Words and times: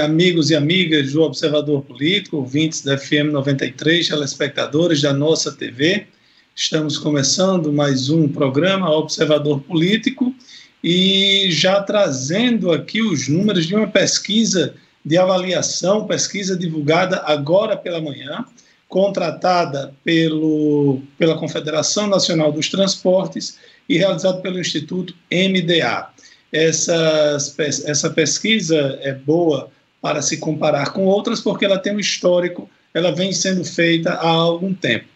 amigos 0.00 0.50
e 0.50 0.54
amigas 0.54 1.14
do 1.14 1.22
Observador 1.22 1.82
Político, 1.82 2.36
ouvintes 2.36 2.80
da 2.80 2.96
FM 2.96 3.32
93, 3.32 4.06
telespectadores 4.06 5.02
da 5.02 5.12
nossa 5.12 5.50
TV. 5.50 6.06
Estamos 6.54 6.96
começando 6.96 7.72
mais 7.72 8.08
um 8.08 8.28
programa 8.28 8.88
Observador 8.88 9.60
Político 9.62 10.32
e 10.80 11.48
já 11.50 11.82
trazendo 11.82 12.70
aqui 12.70 13.02
os 13.02 13.26
números 13.26 13.66
de 13.66 13.74
uma 13.74 13.88
pesquisa 13.88 14.76
de 15.04 15.18
avaliação, 15.18 16.06
pesquisa 16.06 16.56
divulgada 16.56 17.24
agora 17.26 17.76
pela 17.76 18.00
manhã, 18.00 18.44
contratada 18.86 19.92
pelo, 20.04 21.02
pela 21.18 21.36
Confederação 21.36 22.06
Nacional 22.06 22.52
dos 22.52 22.68
Transportes 22.68 23.58
e 23.88 23.98
realizada 23.98 24.38
pelo 24.38 24.60
Instituto 24.60 25.16
MDA. 25.32 26.13
Essa, 26.54 27.36
essa 27.84 28.10
pesquisa 28.10 28.96
é 29.02 29.12
boa 29.12 29.70
para 30.00 30.22
se 30.22 30.36
comparar 30.36 30.92
com 30.92 31.04
outras, 31.04 31.40
porque 31.40 31.64
ela 31.64 31.80
tem 31.80 31.96
um 31.96 31.98
histórico, 31.98 32.70
ela 32.94 33.10
vem 33.10 33.32
sendo 33.32 33.64
feita 33.64 34.12
há 34.12 34.28
algum 34.28 34.72
tempo. 34.72 35.06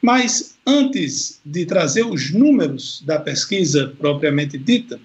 Mas 0.00 0.56
antes 0.64 1.40
de 1.44 1.66
trazer 1.66 2.04
os 2.04 2.30
números 2.32 3.02
da 3.04 3.18
pesquisa 3.18 3.92
propriamente 3.98 4.56
dita, 4.56 5.00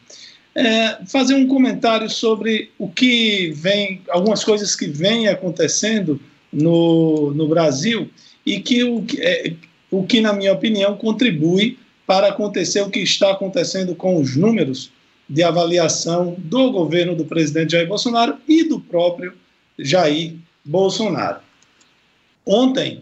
é, 0.53 0.99
fazer 1.07 1.33
um 1.33 1.47
comentário 1.47 2.07
sobre 2.07 2.69
o 2.77 2.87
que 2.87 3.51
vem, 3.55 4.01
algumas 4.09 4.43
coisas 4.43 4.75
que 4.75 4.85
vêm 4.85 5.27
acontecendo 5.27 6.19
no, 6.51 7.33
no 7.33 7.47
Brasil 7.47 8.11
e 8.45 8.59
que 8.59 8.83
o, 8.83 9.03
é, 9.17 9.53
o 9.89 10.03
que, 10.03 10.21
na 10.21 10.33
minha 10.33 10.53
opinião, 10.53 10.95
contribui 10.95 11.79
para 12.05 12.27
acontecer 12.27 12.81
o 12.81 12.91
que 12.91 12.99
está 12.99 13.31
acontecendo 13.31 13.95
com 13.95 14.21
os 14.21 14.35
números 14.35 14.91
de 15.27 15.43
avaliação 15.43 16.35
do 16.37 16.71
governo 16.71 17.15
do 17.15 17.25
presidente 17.25 17.71
Jair 17.71 17.87
Bolsonaro 17.87 18.37
e 18.47 18.63
do 18.63 18.79
próprio 18.79 19.33
Jair 19.77 20.35
Bolsonaro. 20.63 21.39
Ontem 22.45 23.01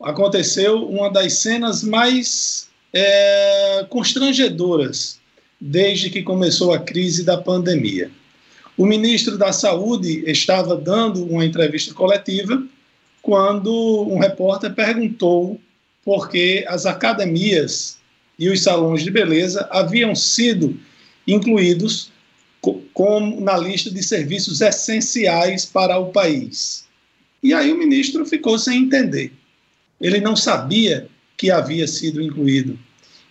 aconteceu 0.00 0.88
uma 0.88 1.10
das 1.10 1.34
cenas 1.34 1.82
mais 1.82 2.68
é, 2.92 3.86
constrangedoras 3.88 5.18
desde 5.60 6.08
que 6.08 6.22
começou 6.22 6.72
a 6.72 6.78
crise 6.78 7.24
da 7.24 7.36
pandemia. 7.36 8.10
O 8.76 8.86
ministro 8.86 9.36
da 9.36 9.52
Saúde 9.52 10.22
estava 10.30 10.76
dando 10.76 11.24
uma 11.24 11.44
entrevista 11.44 11.92
coletiva 11.92 12.62
quando 13.20 14.06
um 14.08 14.18
repórter 14.18 14.72
perguntou 14.72 15.60
por 16.04 16.30
que 16.30 16.64
as 16.68 16.86
academias 16.86 17.98
e 18.38 18.48
os 18.48 18.62
salões 18.62 19.02
de 19.02 19.10
beleza 19.10 19.68
haviam 19.70 20.14
sido 20.14 20.78
incluídos 21.28 22.10
como 22.92 23.40
na 23.40 23.56
lista 23.56 23.90
de 23.90 24.02
serviços 24.02 24.60
essenciais 24.60 25.64
para 25.64 25.98
o 25.98 26.10
país. 26.10 26.86
E 27.42 27.54
aí 27.54 27.70
o 27.70 27.78
ministro 27.78 28.26
ficou 28.26 28.58
sem 28.58 28.82
entender. 28.82 29.32
Ele 30.00 30.20
não 30.20 30.34
sabia 30.34 31.08
que 31.36 31.50
havia 31.50 31.86
sido 31.86 32.20
incluído. 32.20 32.76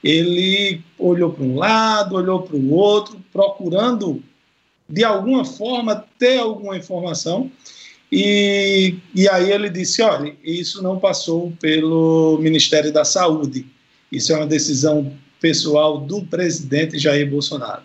Ele 0.01 0.81
olhou 0.97 1.33
para 1.33 1.43
um 1.43 1.55
lado, 1.55 2.15
olhou 2.15 2.43
para 2.43 2.55
o 2.55 2.71
outro, 2.71 3.21
procurando 3.33 4.23
de 4.87 5.03
alguma 5.03 5.43
forma 5.43 6.05
ter 6.17 6.37
alguma 6.37 6.77
informação. 6.77 7.51
E, 8.09 8.95
e 9.13 9.27
aí 9.27 9.51
ele 9.51 9.69
disse: 9.69 10.01
olha, 10.01 10.33
isso 10.43 10.81
não 10.81 10.99
passou 10.99 11.51
pelo 11.59 12.37
Ministério 12.39 12.93
da 12.93 13.03
Saúde. 13.03 13.65
Isso 14.09 14.31
é 14.31 14.37
uma 14.37 14.47
decisão 14.47 15.11
pessoal 15.39 15.99
do 15.99 16.23
presidente 16.25 16.97
Jair 16.97 17.29
Bolsonaro. 17.29 17.83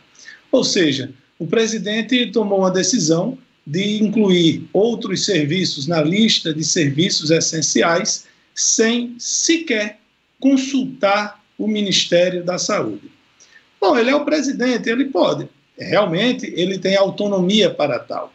Ou 0.51 0.65
seja, 0.65 1.13
o 1.39 1.47
presidente 1.47 2.27
tomou 2.31 2.61
uma 2.61 2.71
decisão 2.71 3.39
de 3.67 4.03
incluir 4.03 4.69
outros 4.73 5.25
serviços 5.25 5.87
na 5.87 6.03
lista 6.03 6.53
de 6.53 6.65
serviços 6.65 7.31
essenciais 7.31 8.27
sem 8.55 9.15
sequer 9.19 9.99
consultar 10.41 11.41
o 11.57 11.69
Ministério 11.69 12.45
da 12.45 12.59
Saúde. 12.59 13.11
Bom, 13.81 13.97
ele 13.97 14.11
é 14.11 14.15
o 14.15 14.25
presidente, 14.25 14.89
ele 14.89 15.07
pode. 15.07 15.49
Realmente, 15.79 16.53
ele 16.57 16.79
tem 16.79 16.97
autonomia 16.97 17.71
para 17.71 17.99
tal. 17.99 18.33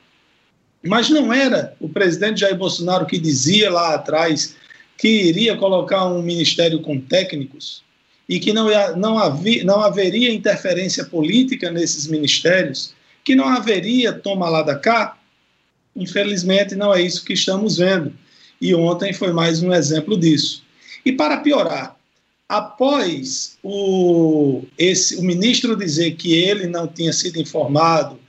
Mas 0.84 1.10
não 1.10 1.34
era 1.34 1.76
o 1.80 1.90
presidente 1.90 2.42
Jair 2.42 2.58
Bolsonaro 2.58 3.06
que 3.06 3.18
dizia 3.18 3.70
lá 3.70 3.96
atrás 3.96 4.56
que 4.98 5.08
iria 5.08 5.56
colocar 5.56 6.06
um 6.06 6.22
ministério 6.22 6.82
com 6.82 7.00
técnicos 7.00 7.84
e 8.28 8.40
que 8.40 8.52
não, 8.52 8.68
não, 8.96 9.18
havia, 9.18 9.64
não 9.64 9.82
haveria 9.82 10.34
interferência 10.34 11.06
política 11.06 11.72
nesses 11.72 12.08
ministérios, 12.08 12.94
que 13.24 13.36
não 13.36 13.48
haveria 13.48 14.14
toma 14.14 14.50
lá 14.50 14.62
da 14.62 14.76
cá? 14.76 15.18
Infelizmente, 15.96 16.76
não 16.76 16.94
é 16.94 17.02
isso 17.02 17.24
que 17.24 17.34
estamos 17.34 17.78
vendo. 17.78 18.14
E 18.60 18.74
ontem 18.76 19.14
foi 19.14 19.32
mais 19.32 19.62
um 19.62 19.74
exemplo 19.74 20.18
disso. 20.18 20.64
E 21.06 21.12
para 21.12 21.38
piorar, 21.38 21.96
após 22.48 23.58
o, 23.64 24.64
esse, 24.78 25.16
o 25.18 25.24
ministro 25.24 25.76
dizer 25.76 26.16
que 26.16 26.34
ele 26.34 26.68
não 26.68 26.88
tinha 26.88 27.14
sido 27.14 27.40
informado, 27.40 28.20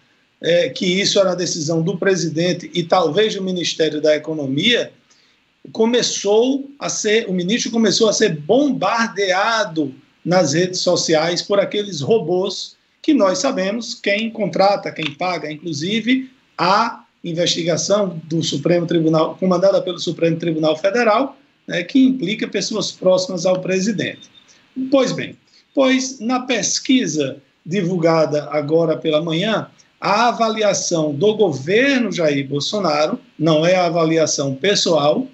é, 0.40 0.68
que 0.68 0.86
isso 0.86 1.18
era 1.18 1.34
decisão 1.34 1.82
do 1.82 1.98
presidente 1.98 2.70
e 2.72 2.82
talvez 2.82 3.34
do 3.34 3.42
Ministério 3.42 4.00
da 4.00 4.14
Economia, 4.14 4.92
começou 5.72 6.70
a 6.78 6.88
ser, 6.88 7.28
o 7.28 7.32
ministro 7.32 7.70
começou 7.70 8.08
a 8.08 8.12
ser 8.12 8.36
bombardeado 8.40 9.94
nas 10.24 10.52
redes 10.52 10.80
sociais 10.80 11.42
por 11.42 11.58
aqueles 11.58 12.00
robôs 12.00 12.76
que 13.00 13.14
nós 13.14 13.38
sabemos 13.38 13.94
quem 13.94 14.30
contrata, 14.30 14.92
quem 14.92 15.14
paga, 15.14 15.50
inclusive 15.50 16.30
a 16.56 17.04
investigação 17.24 18.20
do 18.24 18.42
Supremo 18.42 18.86
Tribunal, 18.86 19.36
comandada 19.36 19.80
pelo 19.80 19.98
Supremo 19.98 20.36
Tribunal 20.36 20.76
Federal, 20.76 21.36
né, 21.66 21.82
que 21.82 22.04
implica 22.04 22.46
pessoas 22.46 22.92
próximas 22.92 23.46
ao 23.46 23.60
presidente. 23.60 24.28
Pois 24.90 25.12
bem, 25.12 25.36
pois 25.74 26.20
na 26.20 26.40
pesquisa 26.40 27.38
divulgada 27.64 28.48
agora 28.50 28.96
pela 28.96 29.22
manhã, 29.22 29.68
a 30.00 30.28
avaliação 30.28 31.12
do 31.12 31.34
governo 31.34 32.12
Jair 32.12 32.46
Bolsonaro, 32.46 33.18
não 33.38 33.66
é 33.66 33.74
a 33.74 33.86
avaliação 33.86 34.54
pessoal, 34.54 35.26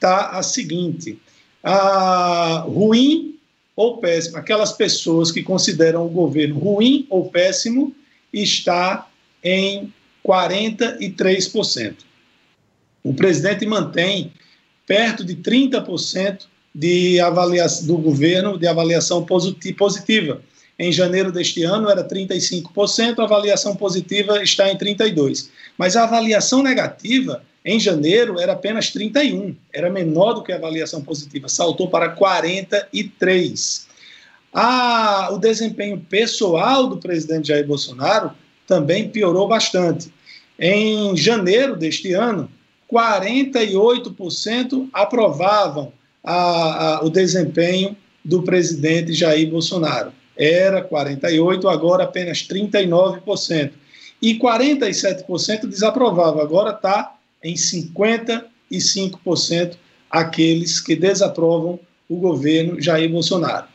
está 0.00 0.30
a 0.30 0.42
seguinte: 0.42 1.18
a 1.62 2.64
ruim 2.66 3.38
ou 3.76 3.98
péssimo, 3.98 4.38
aquelas 4.38 4.72
pessoas 4.72 5.30
que 5.30 5.42
consideram 5.42 6.06
o 6.06 6.08
governo 6.08 6.58
ruim 6.58 7.06
ou 7.10 7.30
péssimo, 7.30 7.94
está 8.32 9.06
em 9.44 9.92
43%. 10.26 11.94
O 13.02 13.14
presidente 13.14 13.64
mantém 13.66 14.32
perto 14.86 15.24
de 15.24 15.36
30% 15.36 16.46
de 16.74 17.20
avaliação 17.20 17.86
do 17.86 17.96
governo 17.96 18.58
de 18.58 18.66
avaliação 18.66 19.24
positiva. 19.24 20.42
Em 20.78 20.92
janeiro 20.92 21.32
deste 21.32 21.62
ano 21.62 21.90
era 21.90 22.06
35%, 22.06 23.18
a 23.18 23.24
avaliação 23.24 23.76
positiva 23.76 24.42
está 24.42 24.70
em 24.70 24.76
32%. 24.76 25.48
Mas 25.76 25.96
a 25.96 26.04
avaliação 26.04 26.62
negativa 26.62 27.42
em 27.64 27.78
janeiro 27.78 28.40
era 28.40 28.52
apenas 28.54 28.90
31, 28.90 29.54
era 29.72 29.90
menor 29.90 30.32
do 30.34 30.42
que 30.42 30.52
a 30.52 30.56
avaliação 30.56 31.02
positiva, 31.02 31.48
saltou 31.48 31.88
para 31.88 32.08
43. 32.10 33.88
Ah, 34.52 35.28
o 35.30 35.38
desempenho 35.38 36.00
pessoal 36.08 36.88
do 36.88 36.96
presidente 36.96 37.48
Jair 37.48 37.66
Bolsonaro 37.66 38.32
também 38.66 39.08
piorou 39.08 39.46
bastante. 39.46 40.12
Em 40.58 41.16
janeiro 41.16 41.76
deste 41.76 42.12
ano, 42.12 42.50
48% 42.90 44.88
aprovavam 44.92 45.92
a, 46.24 46.96
a, 46.96 47.04
o 47.04 47.10
desempenho 47.10 47.96
do 48.24 48.42
presidente 48.42 49.12
Jair 49.12 49.48
Bolsonaro. 49.48 50.12
Era 50.36 50.82
48%, 50.82 51.70
agora 51.70 52.04
apenas 52.04 52.38
39%. 52.38 53.72
E 54.22 54.38
47% 54.38 55.66
desaprovavam, 55.66 56.42
agora 56.42 56.72
está 56.72 57.14
em 57.42 57.54
55% 57.54 59.76
aqueles 60.10 60.80
que 60.80 60.96
desaprovam 60.96 61.78
o 62.08 62.16
governo 62.16 62.80
Jair 62.80 63.10
Bolsonaro. 63.10 63.66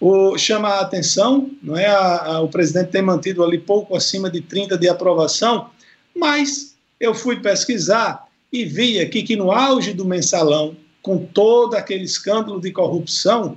O, 0.00 0.36
chama 0.36 0.68
a 0.68 0.80
atenção, 0.80 1.50
não 1.62 1.76
é? 1.76 1.86
A, 1.86 2.24
a, 2.24 2.40
o 2.40 2.48
presidente 2.48 2.90
tem 2.90 3.02
mantido 3.02 3.44
ali 3.44 3.58
pouco 3.58 3.96
acima 3.96 4.28
de 4.28 4.40
30 4.40 4.76
de 4.76 4.88
aprovação, 4.88 5.70
mas 6.14 6.74
eu 6.98 7.14
fui 7.14 7.40
pesquisar 7.40 8.26
e 8.52 8.64
vi 8.64 9.00
aqui 9.00 9.22
que 9.22 9.36
no 9.36 9.52
auge 9.52 9.92
do 9.92 10.04
mensalão, 10.04 10.76
com 11.00 11.18
todo 11.18 11.74
aquele 11.74 12.04
escândalo 12.04 12.60
de 12.60 12.72
corrupção, 12.72 13.56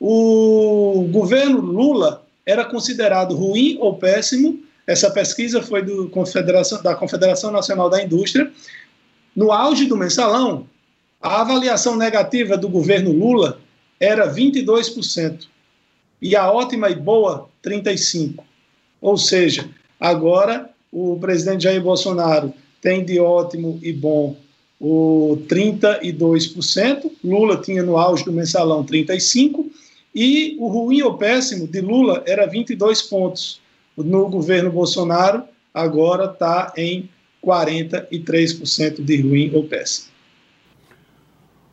o 0.00 1.08
governo 1.10 1.60
Lula 1.60 2.24
era 2.46 2.64
considerado 2.64 3.34
ruim 3.34 3.76
ou 3.80 3.96
péssimo. 3.96 4.60
Essa 4.86 5.10
pesquisa 5.10 5.60
foi 5.60 5.82
do 5.82 6.08
Confederação, 6.08 6.82
da 6.82 6.94
Confederação 6.94 7.50
Nacional 7.50 7.90
da 7.90 8.02
Indústria, 8.02 8.50
no 9.38 9.52
auge 9.52 9.84
do 9.84 9.96
mensalão, 9.96 10.66
a 11.22 11.42
avaliação 11.42 11.94
negativa 11.94 12.56
do 12.56 12.68
governo 12.68 13.12
Lula 13.12 13.60
era 14.00 14.34
22% 14.34 15.46
e 16.20 16.34
a 16.34 16.50
ótima 16.50 16.90
e 16.90 16.96
boa 16.96 17.48
35%. 17.64 18.40
Ou 19.00 19.16
seja, 19.16 19.70
agora 20.00 20.68
o 20.90 21.16
presidente 21.20 21.62
Jair 21.62 21.80
Bolsonaro 21.80 22.52
tem 22.82 23.04
de 23.04 23.20
ótimo 23.20 23.78
e 23.80 23.92
bom 23.92 24.36
o 24.80 25.38
32%, 25.46 27.08
Lula 27.22 27.58
tinha 27.58 27.84
no 27.84 27.96
auge 27.96 28.24
do 28.24 28.32
mensalão 28.32 28.84
35%, 28.84 29.66
e 30.12 30.56
o 30.58 30.66
ruim 30.66 31.02
ou 31.02 31.14
péssimo 31.14 31.68
de 31.68 31.80
Lula 31.80 32.24
era 32.26 32.44
22 32.44 33.02
pontos. 33.02 33.60
No 33.96 34.28
governo 34.28 34.72
Bolsonaro, 34.72 35.44
agora 35.72 36.24
está 36.24 36.72
em 36.76 37.08
43% 37.44 39.02
de 39.02 39.22
ruim 39.22 39.50
ou 39.54 39.64
péssimo. 39.64 40.08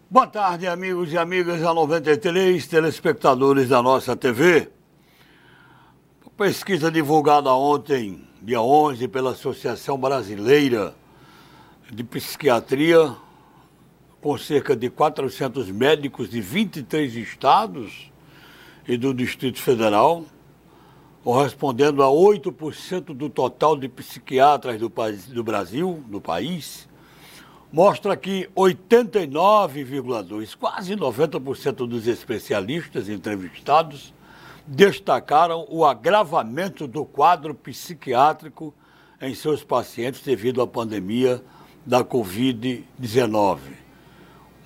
Boa 0.09 0.27
tarde, 0.27 0.67
amigos 0.67 1.11
e 1.11 1.17
amigas 1.17 1.61
da 1.61 1.73
93, 1.73 2.65
telespectadores 2.67 3.69
da 3.69 3.81
nossa 3.81 4.15
TV. 4.15 4.69
Pesquisa 6.37 6.91
divulgada 6.91 7.51
ontem, 7.51 8.21
dia 8.41 8.61
11, 8.61 9.07
pela 9.07 9.31
Associação 9.31 9.97
Brasileira 9.97 10.93
de 11.91 12.03
Psiquiatria, 12.03 13.15
com 14.21 14.37
cerca 14.37 14.75
de 14.75 14.89
400 14.89 15.69
médicos 15.71 16.29
de 16.29 16.41
23 16.41 17.15
estados 17.15 18.11
e 18.87 18.97
do 18.97 19.13
Distrito 19.13 19.61
Federal, 19.61 20.25
correspondendo 21.25 22.01
a 22.03 22.05
8% 22.05 23.15
do 23.15 23.29
total 23.31 23.75
de 23.75 23.89
psiquiatras 23.89 24.79
do, 24.79 24.93
do 25.33 25.43
Brasil, 25.43 26.03
do 26.07 26.21
país, 26.21 26.87
mostra 27.73 28.15
que 28.15 28.47
89,2%, 28.55 30.55
quase 30.55 30.95
90% 30.95 31.87
dos 31.87 32.05
especialistas 32.05 33.09
entrevistados 33.09 34.13
destacaram 34.67 35.65
o 35.67 35.83
agravamento 35.83 36.87
do 36.87 37.03
quadro 37.03 37.55
psiquiátrico 37.55 38.71
em 39.19 39.33
seus 39.33 39.63
pacientes 39.63 40.21
devido 40.21 40.61
à 40.61 40.67
pandemia 40.67 41.41
da 41.83 42.03
Covid-19. 42.03 43.57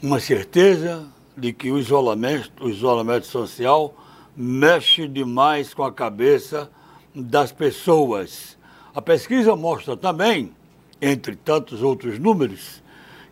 Uma 0.03 0.19
certeza 0.19 1.07
de 1.37 1.53
que 1.53 1.71
o 1.71 1.79
isolamento, 1.79 2.65
o 2.65 2.69
isolamento 2.69 3.27
social 3.27 3.95
mexe 4.41 5.05
demais 5.05 5.73
com 5.73 5.83
a 5.83 5.91
cabeça 5.91 6.71
das 7.13 7.51
pessoas. 7.51 8.57
A 8.95 9.01
pesquisa 9.01 9.53
mostra 9.53 9.97
também, 9.97 10.53
entre 11.01 11.35
tantos 11.35 11.81
outros 11.81 12.17
números, 12.17 12.81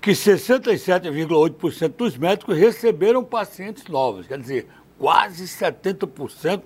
que 0.01 0.11
67,8% 0.11 1.93
dos 1.95 2.17
médicos 2.17 2.57
receberam 2.57 3.23
pacientes 3.23 3.85
novos. 3.87 4.27
Quer 4.27 4.37
dizer, 4.37 4.67
quase 4.99 5.45
70% 5.45 6.61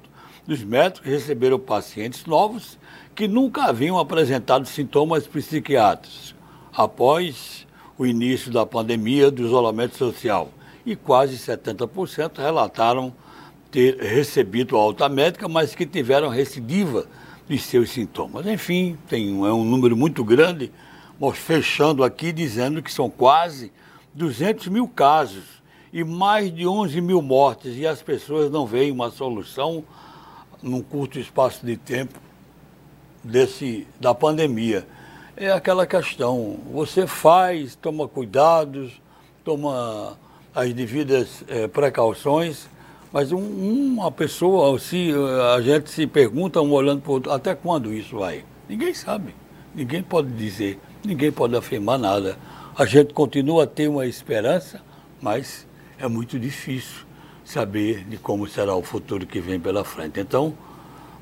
dos 0.47 0.63
médicos 0.63 1.07
receberam 1.07 1.59
pacientes 1.59 2.25
novos 2.25 2.79
que 3.13 3.27
nunca 3.27 3.65
haviam 3.65 3.99
apresentado 3.99 4.65
sintomas 4.65 5.27
psiquiátricos 5.27 6.33
após 6.73 7.67
o 7.95 8.07
início 8.07 8.51
da 8.51 8.65
pandemia 8.65 9.29
do 9.29 9.45
isolamento 9.45 9.95
social. 9.97 10.49
E 10.83 10.95
quase 10.95 11.37
70% 11.37 12.39
relataram 12.39 13.13
ter 13.71 13.97
recebido 13.97 14.75
alta 14.75 15.07
médica, 15.07 15.47
mas 15.47 15.73
que 15.73 15.85
tiveram 15.85 16.27
recidiva 16.27 17.07
de 17.47 17.57
seus 17.57 17.89
sintomas. 17.89 18.45
Enfim, 18.45 18.97
tem 19.07 19.33
um, 19.33 19.47
é 19.47 19.53
um 19.53 19.63
número 19.63 19.95
muito 19.95 20.23
grande 20.23 20.71
fechando 21.33 22.03
aqui 22.03 22.31
dizendo 22.31 22.81
que 22.81 22.91
são 22.91 23.09
quase 23.09 23.71
200 24.13 24.67
mil 24.67 24.87
casos 24.87 25.43
e 25.93 26.03
mais 26.03 26.53
de 26.53 26.65
11 26.65 26.99
mil 26.99 27.21
mortes 27.21 27.77
e 27.77 27.85
as 27.85 28.01
pessoas 28.01 28.49
não 28.49 28.65
veem 28.65 28.91
uma 28.91 29.11
solução 29.11 29.83
num 30.63 30.81
curto 30.81 31.19
espaço 31.19 31.65
de 31.65 31.77
tempo 31.77 32.19
desse 33.23 33.87
da 33.99 34.15
pandemia. 34.15 34.87
É 35.37 35.51
aquela 35.51 35.85
questão, 35.85 36.59
você 36.71 37.05
faz, 37.05 37.75
toma 37.75 38.07
cuidados, 38.07 39.01
toma 39.43 40.17
as 40.53 40.73
devidas 40.73 41.43
é, 41.47 41.67
precauções, 41.67 42.67
mas 43.11 43.31
um, 43.31 43.39
uma 43.39 44.11
pessoa, 44.11 44.77
se 44.79 45.11
a 45.55 45.61
gente 45.61 45.89
se 45.89 46.07
pergunta 46.07 46.61
um 46.61 46.71
olhando 46.71 47.01
para 47.01 47.11
o 47.11 47.13
outro, 47.15 47.31
até 47.31 47.53
quando 47.55 47.93
isso 47.93 48.17
vai? 48.19 48.43
Ninguém 48.69 48.93
sabe, 48.93 49.35
ninguém 49.75 50.01
pode 50.01 50.29
dizer 50.31 50.79
ninguém 51.03 51.31
pode 51.31 51.55
afirmar 51.55 51.97
nada. 51.97 52.37
A 52.75 52.85
gente 52.85 53.13
continua 53.13 53.63
a 53.63 53.67
ter 53.67 53.87
uma 53.87 54.05
esperança, 54.05 54.81
mas 55.21 55.67
é 55.99 56.07
muito 56.07 56.39
difícil 56.39 57.05
saber 57.43 58.05
de 58.05 58.17
como 58.17 58.47
será 58.47 58.75
o 58.75 58.83
futuro 58.83 59.25
que 59.25 59.39
vem 59.39 59.59
pela 59.59 59.83
frente. 59.83 60.19
Então, 60.19 60.53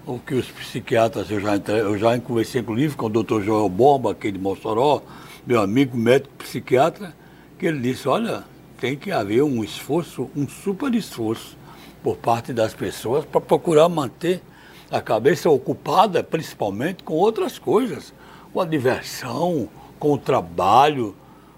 o 0.05 0.19
que 0.19 0.33
os 0.33 0.47
psiquiatras, 0.47 1.29
eu 1.31 1.39
já, 1.39 1.55
eu 1.55 1.97
já 1.97 2.19
conversei 2.19 2.63
com 2.63 3.05
o 3.05 3.09
doutor 3.09 3.43
Joel 3.43 3.69
Bomba, 3.69 4.11
aqui 4.11 4.31
de 4.31 4.39
Mossoró, 4.39 5.01
meu 5.45 5.61
amigo 5.61 5.97
médico 5.97 6.33
psiquiatra, 6.37 7.13
que 7.57 7.65
ele 7.65 7.79
disse, 7.79 8.07
olha, 8.07 8.43
tem 8.79 8.95
que 8.95 9.11
haver 9.11 9.43
um 9.43 9.63
esforço, 9.63 10.29
um 10.35 10.47
super 10.47 10.93
esforço 10.93 11.57
por 12.03 12.17
parte 12.17 12.53
das 12.53 12.73
pessoas 12.73 13.25
para 13.25 13.41
procurar 13.41 13.89
manter 13.89 14.41
a 14.89 15.01
cabeça 15.01 15.49
ocupada, 15.49 16.23
principalmente 16.23 17.03
com 17.03 17.13
outras 17.13 17.59
coisas 17.59 18.13
com 18.51 18.61
a 18.61 18.65
diversão, 18.65 19.69
com 19.99 20.13
o 20.13 20.17
trabalho, 20.17 21.15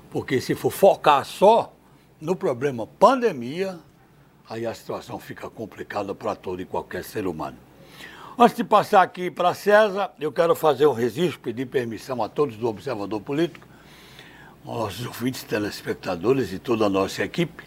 porque 0.10 0.42
se 0.42 0.56
for 0.56 0.72
focar 0.72 1.24
só 1.24 1.74
no 2.20 2.36
problema 2.36 2.86
pandemia, 2.86 3.80
aí 4.50 4.66
a 4.66 4.74
situação 4.74 5.18
fica 5.18 5.50
complicada 5.50 6.14
para 6.14 6.36
todo 6.36 6.62
e 6.62 6.66
qualquer 6.66 7.04
ser 7.04 7.26
humano. 7.26 7.58
Antes 8.38 8.58
de 8.58 8.64
passar 8.64 9.02
aqui 9.02 9.32
para 9.32 9.54
César, 9.54 10.12
eu 10.20 10.32
quero 10.32 10.56
fazer 10.56 10.86
um 10.86 10.94
registro, 10.94 11.40
pedir 11.40 11.66
permissão 11.66 12.22
a 12.22 12.30
todos 12.30 12.56
do 12.58 12.68
Observador 12.68 13.22
Político, 13.22 13.68
aos 14.66 15.06
ouvintes, 15.06 15.44
telespectadores 15.44 16.54
e 16.54 16.60
toda 16.60 16.86
a 16.86 16.90
nossa 16.90 17.24
equipe, 17.24 17.64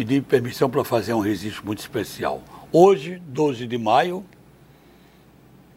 pedir 0.00 0.22
permissão 0.22 0.70
para 0.70 0.82
fazer 0.82 1.12
um 1.12 1.20
registro 1.20 1.62
muito 1.66 1.80
especial. 1.80 2.42
Hoje, 2.72 3.20
12 3.26 3.66
de 3.66 3.76
maio, 3.76 4.24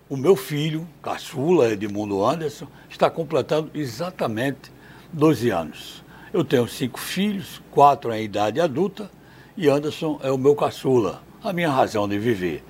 o 0.09 0.15
meu 0.15 0.37
filho, 0.37 0.87
caçula 1.01 1.73
Edmundo 1.73 2.25
Anderson, 2.25 2.67
está 2.89 3.09
completando 3.09 3.69
exatamente 3.73 4.71
12 5.11 5.49
anos. 5.49 6.03
Eu 6.31 6.45
tenho 6.45 6.65
cinco 6.69 7.01
filhos, 7.01 7.61
quatro 7.69 8.13
em 8.13 8.23
idade 8.23 8.61
adulta, 8.61 9.11
e 9.57 9.67
Anderson 9.67 10.17
é 10.23 10.31
o 10.31 10.37
meu 10.37 10.55
caçula, 10.55 11.21
a 11.43 11.51
minha 11.51 11.69
razão 11.69 12.07
de 12.07 12.17
viver. 12.17 12.63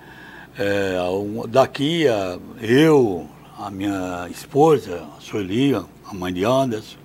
É, 0.57 0.95
daqui, 1.49 2.06
eu, 2.59 3.29
a 3.59 3.69
minha 3.69 4.27
esposa, 4.27 5.07
a 5.15 5.21
Sueli, 5.21 5.75
a 5.75 6.13
mãe 6.15 6.33
de 6.33 6.44
Anderson, 6.44 6.97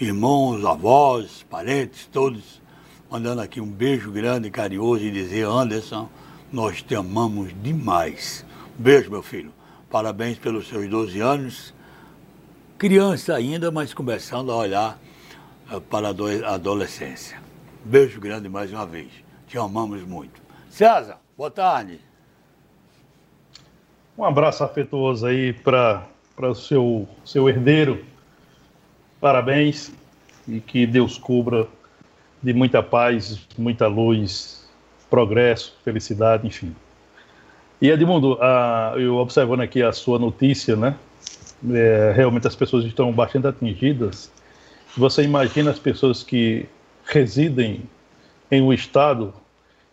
irmãos, 0.00 0.64
avós, 0.64 1.44
parentes, 1.50 2.08
todos, 2.10 2.59
mandando 3.10 3.42
aqui 3.42 3.60
um 3.60 3.66
beijo 3.66 4.12
grande, 4.12 4.50
carinhoso 4.50 5.02
e 5.04 5.10
dizer, 5.10 5.44
Anderson, 5.44 6.08
nós 6.52 6.80
te 6.80 6.94
amamos 6.94 7.52
demais. 7.60 8.46
Beijo, 8.78 9.10
meu 9.10 9.22
filho. 9.22 9.52
Parabéns 9.90 10.38
pelos 10.38 10.68
seus 10.68 10.88
12 10.88 11.20
anos. 11.20 11.74
Criança 12.78 13.34
ainda, 13.34 13.70
mas 13.72 13.92
começando 13.92 14.52
a 14.52 14.56
olhar 14.56 14.98
uh, 15.72 15.80
para 15.80 16.08
a 16.08 16.54
adolescência. 16.54 17.38
Beijo 17.84 18.20
grande 18.20 18.48
mais 18.48 18.72
uma 18.72 18.86
vez. 18.86 19.08
Te 19.48 19.58
amamos 19.58 20.02
muito. 20.02 20.40
César, 20.70 21.18
boa 21.36 21.50
tarde. 21.50 22.00
Um 24.16 24.24
abraço 24.24 24.62
afetuoso 24.62 25.26
aí 25.26 25.52
para 25.52 26.06
o 26.38 26.54
seu, 26.54 27.08
seu 27.24 27.48
herdeiro. 27.48 28.04
Parabéns 29.20 29.92
e 30.46 30.60
que 30.60 30.86
Deus 30.86 31.18
cubra 31.18 31.66
de 32.42 32.54
muita 32.54 32.82
paz, 32.82 33.38
muita 33.56 33.86
luz, 33.86 34.68
progresso, 35.08 35.74
felicidade, 35.84 36.46
enfim. 36.46 36.74
E 37.80 37.90
Edmundo, 37.90 38.38
a, 38.40 38.94
eu 38.96 39.16
observando 39.16 39.60
aqui 39.60 39.82
a 39.82 39.92
sua 39.92 40.18
notícia, 40.18 40.76
né? 40.76 40.96
É, 41.70 42.12
realmente 42.14 42.46
as 42.46 42.54
pessoas 42.54 42.84
estão 42.84 43.12
bastante 43.12 43.46
atingidas. 43.46 44.30
Você 44.96 45.22
imagina 45.22 45.70
as 45.70 45.78
pessoas 45.78 46.22
que 46.22 46.66
residem 47.04 47.82
em 48.50 48.62
um 48.62 48.72
estado 48.72 49.32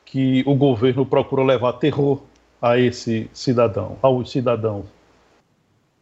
que 0.06 0.44
o 0.46 0.56
governo 0.56 1.06
procura 1.06 1.44
levar 1.44 1.74
terror 1.74 2.22
a 2.62 2.77
esse 2.77 3.30
cidadão, 3.34 3.98
aos 4.01 4.32
cidadãos, 4.32 4.86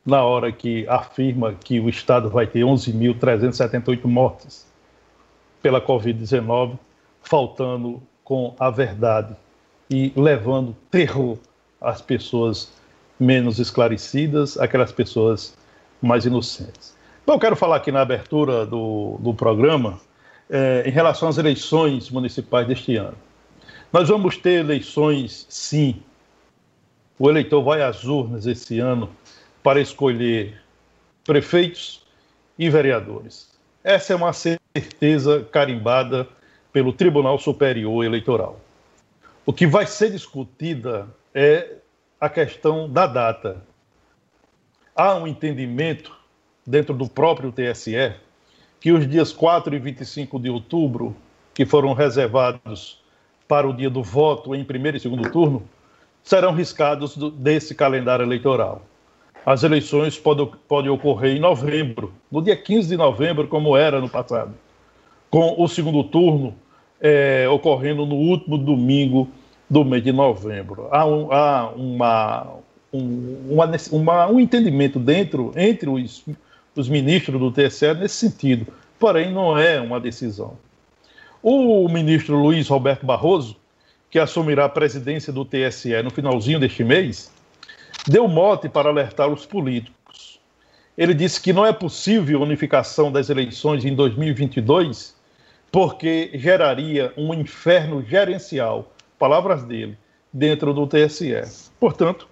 na 0.05 0.23
hora 0.23 0.51
que 0.51 0.87
afirma 0.87 1.53
que 1.53 1.79
o 1.79 1.89
estado 1.89 2.29
vai 2.29 2.45
ter 2.45 2.61
11.378 2.61 4.05
mortes 4.05 4.65
pela 5.65 5.81
Covid-19, 5.81 6.77
faltando 7.23 7.99
com 8.23 8.55
a 8.59 8.69
verdade 8.69 9.35
e 9.89 10.13
levando 10.15 10.77
terror 10.91 11.39
as 11.81 12.03
pessoas 12.03 12.71
menos 13.19 13.57
esclarecidas, 13.57 14.59
aquelas 14.59 14.91
pessoas 14.91 15.57
mais 15.99 16.23
inocentes. 16.23 16.95
Bom, 17.25 17.39
quero 17.39 17.55
falar 17.55 17.77
aqui 17.77 17.91
na 17.91 18.01
abertura 18.01 18.63
do, 18.63 19.17
do 19.19 19.33
programa 19.33 19.99
é, 20.51 20.83
em 20.85 20.91
relação 20.91 21.29
às 21.29 21.39
eleições 21.39 22.11
municipais 22.11 22.67
deste 22.67 22.95
ano. 22.95 23.17
Nós 23.91 24.07
vamos 24.07 24.37
ter 24.37 24.59
eleições, 24.59 25.47
sim. 25.49 25.95
O 27.17 27.27
eleitor 27.27 27.63
vai 27.63 27.81
às 27.81 28.03
urnas 28.03 28.45
esse 28.45 28.77
ano 28.77 29.09
para 29.63 29.81
escolher 29.81 30.61
prefeitos 31.23 32.03
e 32.55 32.69
vereadores. 32.69 33.54
Essa 33.85 34.13
é 34.13 34.15
uma 34.15 34.33
certeza 34.33 35.47
carimbada 35.51 36.27
pelo 36.73 36.91
Tribunal 36.91 37.37
Superior 37.37 38.03
Eleitoral. 38.03 38.59
O 39.45 39.53
que 39.53 39.67
vai 39.67 39.85
ser 39.85 40.09
discutida 40.09 41.07
é 41.35 41.75
a 42.19 42.27
questão 42.27 42.89
da 42.89 43.05
data. 43.05 43.63
Há 44.95 45.13
um 45.13 45.27
entendimento 45.27 46.17
dentro 46.65 46.95
do 46.95 47.07
próprio 47.07 47.51
TSE 47.51 48.15
que 48.79 48.91
os 48.91 49.07
dias 49.07 49.31
4 49.31 49.75
e 49.75 49.77
25 49.77 50.39
de 50.39 50.49
outubro, 50.49 51.15
que 51.53 51.63
foram 51.63 51.93
reservados 51.93 53.03
para 53.47 53.69
o 53.69 53.73
dia 53.73 53.91
do 53.91 54.01
voto 54.01 54.55
em 54.55 54.65
primeiro 54.65 54.97
e 54.97 54.99
segundo 54.99 55.29
turno, 55.29 55.61
serão 56.23 56.55
riscados 56.55 57.15
do, 57.15 57.29
desse 57.29 57.75
calendário 57.75 58.25
eleitoral. 58.25 58.81
As 59.45 59.61
eleições 59.61 60.17
podem, 60.17 60.89
ocorrer 60.89 61.35
em 61.35 61.39
novembro, 61.39 62.11
no 62.31 62.41
dia 62.41 62.57
15 62.57 62.89
de 62.89 62.97
novembro, 62.97 63.47
como 63.47 63.77
era 63.77 64.01
no 64.01 64.09
passado, 64.09 64.55
com 65.29 65.61
o 65.61 65.67
segundo 65.67 66.03
turno 66.03 66.55
é, 66.99 67.47
ocorrendo 67.47 68.07
no 68.07 68.15
último 68.15 68.57
domingo 68.57 69.29
do 69.69 69.85
mês 69.85 70.03
de 70.03 70.11
novembro. 70.11 70.87
Há, 70.89 71.05
um, 71.05 71.31
há 71.31 71.71
uma, 71.75 72.47
um, 72.91 73.51
uma, 73.51 73.71
uma, 73.91 74.27
um 74.31 74.39
entendimento 74.39 74.97
dentro 74.97 75.53
entre 75.55 75.89
os, 75.91 76.25
os 76.75 76.89
ministros 76.89 77.39
do 77.39 77.51
TSE 77.51 77.93
nesse 77.93 78.15
sentido, 78.15 78.65
porém 78.97 79.31
não 79.31 79.55
é 79.55 79.79
uma 79.79 79.99
decisão. 79.99 80.57
O 81.43 81.87
ministro 81.87 82.35
Luiz 82.35 82.67
Roberto 82.67 83.05
Barroso, 83.05 83.55
que 84.09 84.17
assumirá 84.17 84.65
a 84.65 84.69
presidência 84.69 85.31
do 85.31 85.45
TSE 85.45 86.01
no 86.01 86.09
finalzinho 86.09 86.59
deste 86.59 86.83
mês, 86.83 87.34
deu 88.07 88.27
mote 88.27 88.69
para 88.69 88.89
alertar 88.89 89.27
os 89.27 89.45
políticos. 89.45 90.39
Ele 90.97 91.13
disse 91.13 91.41
que 91.41 91.51
não 91.51 91.65
é 91.65 91.73
possível 91.73 92.41
unificação 92.41 93.11
das 93.11 93.29
eleições 93.29 93.83
em 93.83 93.93
2022 93.93 95.15
porque 95.75 96.31
geraria 96.35 97.11
um 97.17 97.33
inferno 97.33 98.01
gerencial, 98.01 98.93
palavras 99.19 99.65
dele, 99.65 99.97
dentro 100.31 100.73
do 100.73 100.87
TSE. 100.87 101.41
Portanto, 101.77 102.29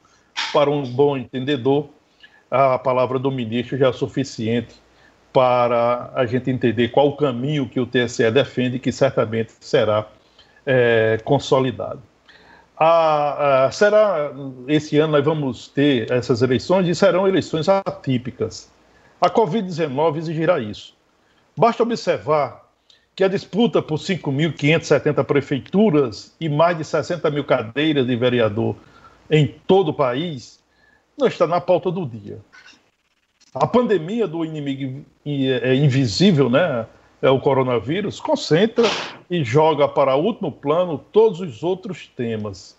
para 0.53 0.69
um 0.69 0.83
bom 0.83 1.17
entendedor, 1.17 1.89
a 2.49 2.79
palavra 2.79 3.19
do 3.19 3.29
ministro 3.29 3.77
já 3.77 3.89
é 3.89 3.91
suficiente 3.91 4.75
para 5.33 6.11
a 6.13 6.25
gente 6.25 6.49
entender 6.49 6.87
qual 6.89 7.09
o 7.09 7.17
caminho 7.17 7.67
que 7.67 7.81
o 7.81 7.85
TSE 7.85 8.31
defende, 8.31 8.79
que 8.79 8.93
certamente 8.93 9.51
será 9.59 10.07
é, 10.65 11.19
consolidado. 11.25 12.01
A, 12.85 13.67
a, 13.67 13.71
será 13.71 14.33
esse 14.67 14.97
ano 14.97 15.13
nós 15.13 15.23
vamos 15.23 15.69
ter 15.69 16.11
essas 16.11 16.41
eleições 16.41 16.85
e 16.85 16.93
serão 16.93 17.25
eleições 17.25 17.69
atípicas. 17.69 18.69
A 19.21 19.29
Covid-19 19.29 20.17
exigirá 20.17 20.59
isso. 20.59 20.93
Basta 21.55 21.81
observar 21.81 22.69
que 23.15 23.23
a 23.23 23.29
disputa 23.29 23.81
por 23.81 23.97
5.570 23.97 25.23
prefeituras 25.23 26.35
e 26.41 26.49
mais 26.49 26.77
de 26.77 26.83
60 26.83 27.31
mil 27.31 27.45
cadeiras 27.45 28.05
de 28.05 28.17
vereador 28.17 28.75
em 29.31 29.47
todo 29.65 29.89
o 29.89 29.93
país 29.93 30.59
não 31.17 31.27
está 31.27 31.47
na 31.47 31.61
pauta 31.61 31.89
do 31.89 32.05
dia. 32.05 32.39
A 33.55 33.65
pandemia 33.65 34.27
do 34.27 34.43
inimigo 34.43 35.05
é 35.25 35.73
invisível, 35.73 36.49
né? 36.49 36.85
É 37.23 37.29
o 37.29 37.39
coronavírus, 37.39 38.19
concentra 38.19 38.85
e 39.29 39.45
joga 39.45 39.87
para 39.87 40.13
último 40.17 40.51
plano 40.51 40.97
todos 40.97 41.39
os 41.39 41.63
outros 41.63 42.05
temas. 42.05 42.77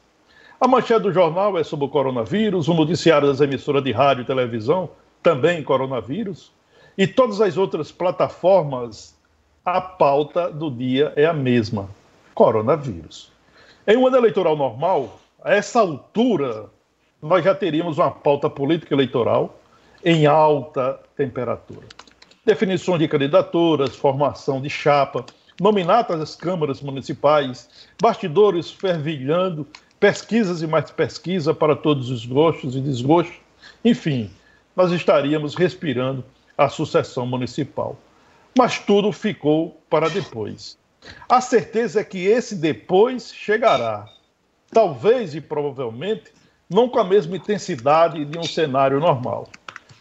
A 0.60 0.68
manchete 0.68 1.00
do 1.00 1.12
jornal 1.12 1.58
é 1.58 1.64
sobre 1.64 1.86
o 1.86 1.88
coronavírus, 1.88 2.68
o 2.68 2.74
noticiário 2.74 3.26
das 3.26 3.40
emissoras 3.40 3.82
de 3.82 3.90
rádio 3.90 4.20
e 4.20 4.26
televisão 4.26 4.90
também 5.22 5.64
coronavírus, 5.64 6.52
e 6.96 7.06
todas 7.06 7.40
as 7.40 7.56
outras 7.56 7.90
plataformas, 7.90 9.16
a 9.64 9.80
pauta 9.80 10.50
do 10.50 10.70
dia 10.70 11.14
é 11.16 11.24
a 11.24 11.32
mesma: 11.32 11.88
coronavírus. 12.34 13.32
Em 13.86 13.96
um 13.96 14.06
ano 14.06 14.18
eleitoral 14.18 14.56
normal, 14.56 15.18
a 15.42 15.54
essa 15.54 15.80
altura, 15.80 16.66
nós 17.22 17.42
já 17.42 17.54
teríamos 17.54 17.96
uma 17.96 18.10
pauta 18.10 18.50
política 18.50 18.94
eleitoral 18.94 19.58
em 20.04 20.26
alta 20.26 21.00
temperatura 21.16 21.86
definições 22.44 22.98
de 22.98 23.08
candidaturas, 23.08 23.96
formação 23.96 24.60
de 24.60 24.68
chapa, 24.68 25.24
nominatas 25.60 26.20
às 26.20 26.36
câmaras 26.36 26.80
municipais, 26.80 27.68
bastidores 28.00 28.70
fervilhando, 28.70 29.66
pesquisas 29.98 30.60
e 30.60 30.66
mais 30.66 30.90
pesquisa 30.90 31.54
para 31.54 31.74
todos 31.74 32.10
os 32.10 32.26
gostos 32.26 32.76
e 32.76 32.80
desgostos. 32.80 33.36
Enfim, 33.84 34.30
nós 34.76 34.92
estaríamos 34.92 35.54
respirando 35.54 36.24
a 36.58 36.68
sucessão 36.68 37.26
municipal. 37.26 37.96
Mas 38.56 38.78
tudo 38.78 39.10
ficou 39.10 39.80
para 39.88 40.08
depois. 40.08 40.76
A 41.28 41.40
certeza 41.40 42.00
é 42.00 42.04
que 42.04 42.26
esse 42.26 42.54
depois 42.54 43.32
chegará. 43.32 44.06
Talvez 44.70 45.34
e 45.34 45.40
provavelmente 45.40 46.32
não 46.68 46.88
com 46.88 46.98
a 46.98 47.04
mesma 47.04 47.36
intensidade 47.36 48.24
de 48.24 48.38
um 48.38 48.44
cenário 48.44 49.00
normal. 49.00 49.48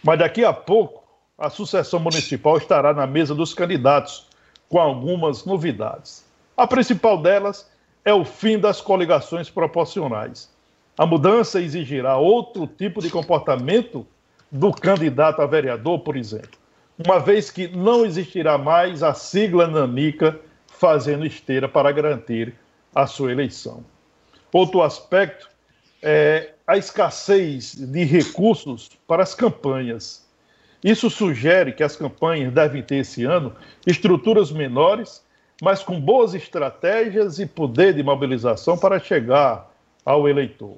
Mas 0.04 0.20
daqui 0.20 0.44
a 0.44 0.54
pouco 0.54 1.03
a 1.38 1.50
sucessão 1.50 2.00
municipal 2.00 2.58
estará 2.58 2.94
na 2.94 3.08
mesa 3.08 3.34
dos 3.34 3.54
candidatos, 3.54 4.28
com 4.70 4.80
algumas 4.80 5.46
novidades. 5.46 6.26
A 6.56 6.66
principal 6.68 7.22
delas 7.22 7.70
é 8.06 8.14
o 8.14 8.24
fim 8.24 8.60
das 8.60 8.82
coligações 8.82 9.50
proporcionais. 9.50 10.52
A 10.98 11.06
mudança 11.06 11.60
exigirá 11.60 12.18
outro 12.18 12.68
tipo 12.68 13.02
de 13.02 13.10
comportamento 13.10 14.06
do 14.52 14.72
candidato 14.72 15.42
a 15.42 15.48
vereador, 15.48 16.00
por 16.00 16.16
exemplo, 16.16 16.60
uma 17.04 17.20
vez 17.20 17.50
que 17.50 17.68
não 17.68 18.06
existirá 18.06 18.58
mais 18.58 19.02
a 19.02 19.14
sigla 19.14 19.68
nanica 19.68 20.40
fazendo 20.68 21.26
esteira 21.26 21.68
para 21.68 21.92
garantir 21.92 22.54
a 22.94 23.08
sua 23.08 23.32
eleição. 23.32 23.84
Outro 24.52 24.84
aspecto 24.84 25.50
é 26.02 26.52
a 26.68 26.78
escassez 26.78 27.74
de 27.74 28.04
recursos 28.04 28.92
para 29.08 29.24
as 29.24 29.34
campanhas. 29.34 30.28
Isso 30.84 31.10
sugere 31.10 31.72
que 31.72 31.84
as 31.84 31.96
campanhas 31.96 32.52
devem 32.52 32.84
ter 32.84 32.98
esse 32.98 33.24
ano 33.24 33.56
estruturas 33.88 34.52
menores, 34.52 35.24
mas 35.62 35.82
com 35.82 36.00
boas 36.00 36.34
estratégias 36.34 37.40
e 37.40 37.46
poder 37.46 37.94
de 37.94 38.04
mobilização 38.04 38.78
para 38.78 39.00
chegar 39.00 39.72
ao 40.06 40.28
eleitor. 40.28 40.76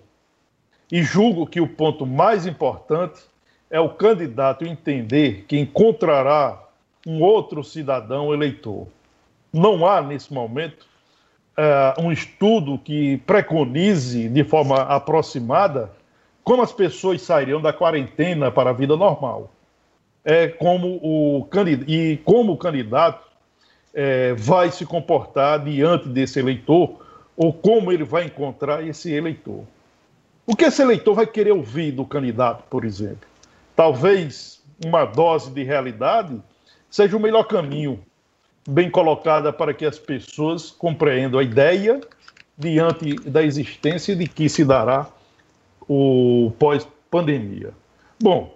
E 0.91 1.01
julgo 1.01 1.47
que 1.47 1.59
o 1.59 1.67
ponto 1.67 2.05
mais 2.05 2.45
importante 2.45 3.19
é 3.71 3.79
o 3.79 3.89
candidato 3.89 4.63
entender 4.63 5.45
que 5.47 5.57
encontrará 5.57 6.61
um 7.07 7.23
outro 7.23 7.63
cidadão 7.63 8.31
eleitor. 8.31 8.87
Não 9.51 9.87
há, 9.87 10.01
nesse 10.01 10.31
momento, 10.31 10.85
uh, 11.57 11.99
um 11.99 12.11
estudo 12.11 12.77
que 12.77 13.17
preconize 13.25 14.29
de 14.29 14.43
forma 14.43 14.81
aproximada 14.81 15.91
como 16.43 16.61
as 16.61 16.71
pessoas 16.71 17.23
sairiam 17.23 17.59
da 17.59 17.73
quarentena 17.73 18.51
para 18.51 18.69
a 18.69 18.73
vida 18.73 18.95
normal 18.95 19.49
é, 20.25 20.47
como 20.47 20.99
o 21.03 21.47
e 21.87 22.17
como 22.25 22.53
o 22.53 22.57
candidato 22.57 23.23
é, 23.93 24.33
vai 24.33 24.71
se 24.71 24.85
comportar 24.85 25.63
diante 25.63 26.09
desse 26.09 26.39
eleitor 26.39 27.05
ou 27.37 27.53
como 27.53 27.91
ele 27.91 28.03
vai 28.03 28.25
encontrar 28.25 28.85
esse 28.85 29.11
eleitor. 29.13 29.63
O 30.47 30.55
que 30.55 30.65
esse 30.65 30.81
eleitor 30.81 31.13
vai 31.13 31.27
querer 31.27 31.51
ouvir 31.51 31.91
do 31.91 32.05
candidato, 32.05 32.63
por 32.69 32.83
exemplo? 32.83 33.27
Talvez 33.75 34.63
uma 34.83 35.05
dose 35.05 35.51
de 35.51 35.63
realidade 35.63 36.41
seja 36.89 37.15
o 37.15 37.19
melhor 37.19 37.43
caminho, 37.43 37.99
bem 38.67 38.89
colocada 38.89 39.53
para 39.53 39.73
que 39.73 39.85
as 39.85 39.99
pessoas 39.99 40.71
compreendam 40.71 41.39
a 41.39 41.43
ideia 41.43 42.01
diante 42.57 43.15
da 43.29 43.43
existência 43.43 44.15
de 44.15 44.27
que 44.27 44.47
se 44.47 44.63
dará 44.63 45.07
o 45.87 46.51
pós-pandemia. 46.57 47.71
Bom, 48.21 48.54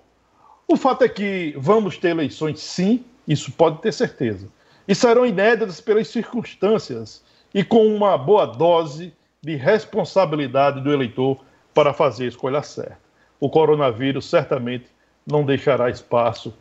o 0.70 0.78
fato 0.78 1.04
é 1.04 1.10
que 1.10 1.56
vamos 1.58 1.98
ter 1.98 2.10
eleições, 2.10 2.60
sim, 2.60 3.04
isso 3.28 3.52
pode 3.52 3.82
ter 3.82 3.92
certeza. 3.92 4.48
E 4.88 4.94
serão 4.94 5.26
inéditas 5.26 5.82
pelas 5.82 6.08
circunstâncias 6.08 7.24
e 7.54 7.64
com 7.64 7.88
uma 7.88 8.16
boa 8.18 8.46
dose 8.46 9.12
de 9.42 9.56
responsabilidade 9.56 10.82
do 10.82 10.94
eleitor 10.94 11.40
para 11.74 11.92
fazer 11.92 12.26
a 12.26 12.28
escolha 12.28 12.62
certa. 12.62 13.00
O 13.40 13.50
coronavírus 13.50 14.30
certamente 14.30 14.86
não 15.26 15.44
deixará 15.44 15.90
espaço 15.90 16.54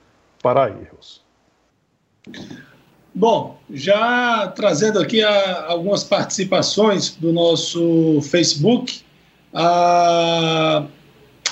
para 0.43 0.71
erros. 0.71 1.23
Bom, 3.15 3.59
já 3.71 4.49
trazendo 4.55 5.01
aqui 5.01 5.23
a, 5.23 5.67
algumas 5.67 6.05
participações 6.05 7.15
do 7.17 7.33
nosso 7.33 8.23
Facebook, 8.23 9.03
a 9.53 10.87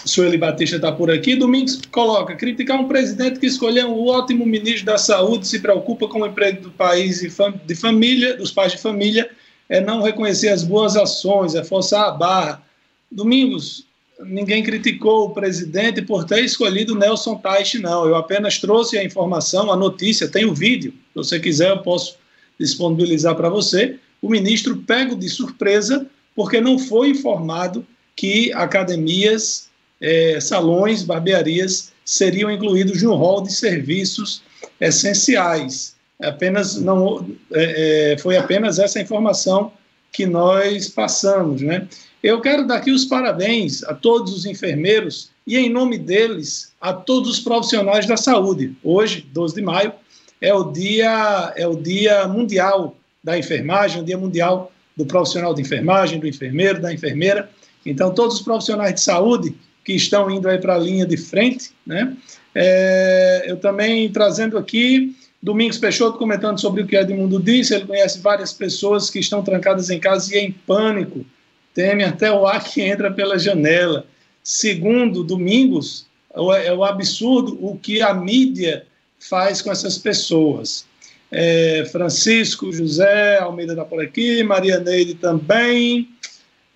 Sueli 0.07 0.39
Batista 0.39 0.77
está 0.77 0.93
por 0.93 1.11
aqui. 1.11 1.35
Domingos 1.35 1.81
coloca: 1.91 2.35
criticar 2.37 2.79
um 2.79 2.89
presidente 2.89 3.41
que 3.41 3.47
escolheu 3.47 3.89
um 3.89 4.07
ótimo 4.07 4.47
ministro 4.47 4.87
da 4.87 4.97
Saúde, 4.97 5.47
se 5.47 5.59
preocupa 5.59 6.09
com 6.09 6.21
o 6.21 6.27
emprego 6.27 6.63
do 6.63 6.71
país 6.71 7.23
e 7.23 7.29
fam 7.29 7.53
de 7.67 7.75
família, 7.75 8.37
dos 8.37 8.53
pais 8.53 8.73
de 8.73 8.79
família, 8.79 9.29
é 9.69 9.81
não 9.81 10.03
reconhecer 10.03 10.49
as 10.49 10.63
boas 10.63 10.97
ações, 10.97 11.55
é 11.55 11.65
forçar 11.65 12.09
a 12.09 12.13
barra. 12.13 12.63
Domingos, 13.11 13.85
ninguém 14.21 14.63
criticou 14.63 15.27
o 15.27 15.31
presidente 15.31 16.01
por 16.01 16.25
ter 16.25 16.45
escolhido 16.45 16.95
Nelson 16.95 17.37
Teich, 17.37 17.79
não. 17.79 18.07
Eu 18.07 18.15
apenas 18.15 18.59
trouxe 18.59 18.97
a 18.97 19.05
informação, 19.05 19.71
a 19.71 19.77
notícia, 19.77 20.29
tem 20.29 20.45
o 20.45 20.55
vídeo. 20.55 20.93
Se 20.93 21.15
você 21.15 21.41
quiser, 21.41 21.71
eu 21.71 21.79
posso 21.79 22.17
disponibilizar 22.59 23.35
para 23.35 23.49
você. 23.49 23.99
O 24.23 24.29
ministro 24.29 24.77
pego 24.79 25.17
de 25.17 25.29
surpresa 25.29 26.07
porque 26.35 26.61
não 26.61 26.79
foi 26.79 27.11
informado 27.11 27.85
que 28.15 28.53
academias, 28.53 29.69
é, 30.01 30.39
salões, 30.41 31.03
barbearias 31.03 31.93
seriam 32.05 32.51
incluídos 32.51 33.03
no 33.03 33.15
rol 33.15 33.43
de 33.43 33.53
serviços 33.53 34.43
essenciais. 34.81 35.95
Apenas 36.21 36.77
não 36.77 37.27
é, 37.53 38.13
é, 38.13 38.19
foi 38.19 38.37
apenas 38.37 38.79
essa 38.79 39.01
informação 39.01 39.73
que 40.13 40.25
nós 40.25 40.89
passamos, 40.89 41.61
né? 41.61 41.87
Eu 42.23 42.41
quero 42.41 42.67
dar 42.67 42.77
aqui 42.77 42.91
os 42.91 43.05
parabéns 43.05 43.85
a 43.85 43.95
todos 43.95 44.33
os 44.33 44.47
enfermeiros 44.47 45.31
e, 45.47 45.57
em 45.57 45.71
nome 45.71 45.99
deles, 45.99 46.73
a 46.81 46.93
todos 46.93 47.31
os 47.31 47.41
profissionais 47.41 48.07
da 48.07 48.17
saúde. 48.17 48.75
Hoje, 48.83 49.27
12 49.33 49.55
de 49.55 49.63
maio, 49.63 49.93
é 50.41 50.53
o 50.53 50.73
dia, 50.73 51.53
é 51.57 51.67
o 51.67 51.77
dia 51.77 52.27
mundial 52.27 52.97
da 53.23 53.39
enfermagem, 53.39 54.01
o 54.03 54.05
dia 54.05 54.19
mundial 54.19 54.73
do 54.97 55.05
profissional 55.05 55.55
de 55.55 55.63
enfermagem, 55.63 56.19
do 56.19 56.27
enfermeiro, 56.27 56.81
da 56.81 56.93
enfermeira. 56.93 57.51
Então, 57.85 58.13
todos 58.13 58.37
os 58.37 58.43
profissionais 58.43 58.95
de 58.95 59.03
saúde 59.03 59.55
que 59.87 59.93
estão 59.93 60.29
indo 60.29 60.49
aí 60.49 60.59
para 60.59 60.75
a 60.75 60.79
linha 60.79 61.07
de 61.07 61.17
frente, 61.17 61.71
né? 61.87 62.13
É, 62.53 63.45
eu 63.47 63.57
também 63.57 64.11
trazendo 64.11 64.59
aqui 64.59 65.15
Domingos 65.41 65.79
Peixoto 65.79 66.19
comentando 66.19 66.61
sobre 66.61 66.83
o 66.83 66.87
que 66.89 66.97
Edmundo 66.97 67.41
disse, 67.41 67.73
ele 67.73 67.87
conhece 67.87 68.19
várias 68.19 68.53
pessoas 68.53 69.09
que 69.09 69.21
estão 69.21 69.45
trancadas 69.45 69.89
em 69.89 70.01
casa 70.01 70.35
e 70.35 70.41
em 70.41 70.51
pânico, 70.51 71.25
temem 71.73 72.05
até 72.05 72.33
o 72.33 72.45
ar 72.49 72.65
que 72.65 72.83
entra 72.83 73.13
pela 73.13 73.39
janela. 73.39 74.07
Segundo 74.43 75.23
Domingos, 75.23 76.07
é 76.35 76.73
o 76.73 76.83
absurdo 76.83 77.57
o 77.61 77.79
que 77.79 78.03
a 78.03 78.13
mídia 78.13 78.87
faz 79.21 79.63
com 79.63 79.71
essas 79.71 79.99
pessoas. 79.99 80.85
É, 81.31 81.85
Francisco 81.93 82.73
José 82.73 83.39
Almeida 83.39 83.75
da 83.77 83.85
por 83.85 84.03
aqui, 84.03 84.43
Maria 84.43 84.81
Neide 84.81 85.15
também, 85.15 86.09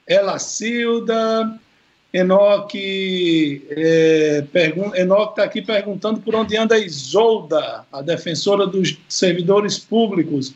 Ela 0.06 0.38
Cilda, 0.38 1.58
Enoque 2.12 3.62
é, 3.70 4.44
está 4.52 5.44
aqui 5.44 5.62
perguntando 5.62 6.20
por 6.20 6.34
onde 6.34 6.56
anda 6.56 6.74
a 6.74 6.78
Isolda, 6.78 7.84
a 7.92 8.02
defensora 8.02 8.66
dos 8.66 8.98
servidores 9.08 9.78
públicos. 9.78 10.52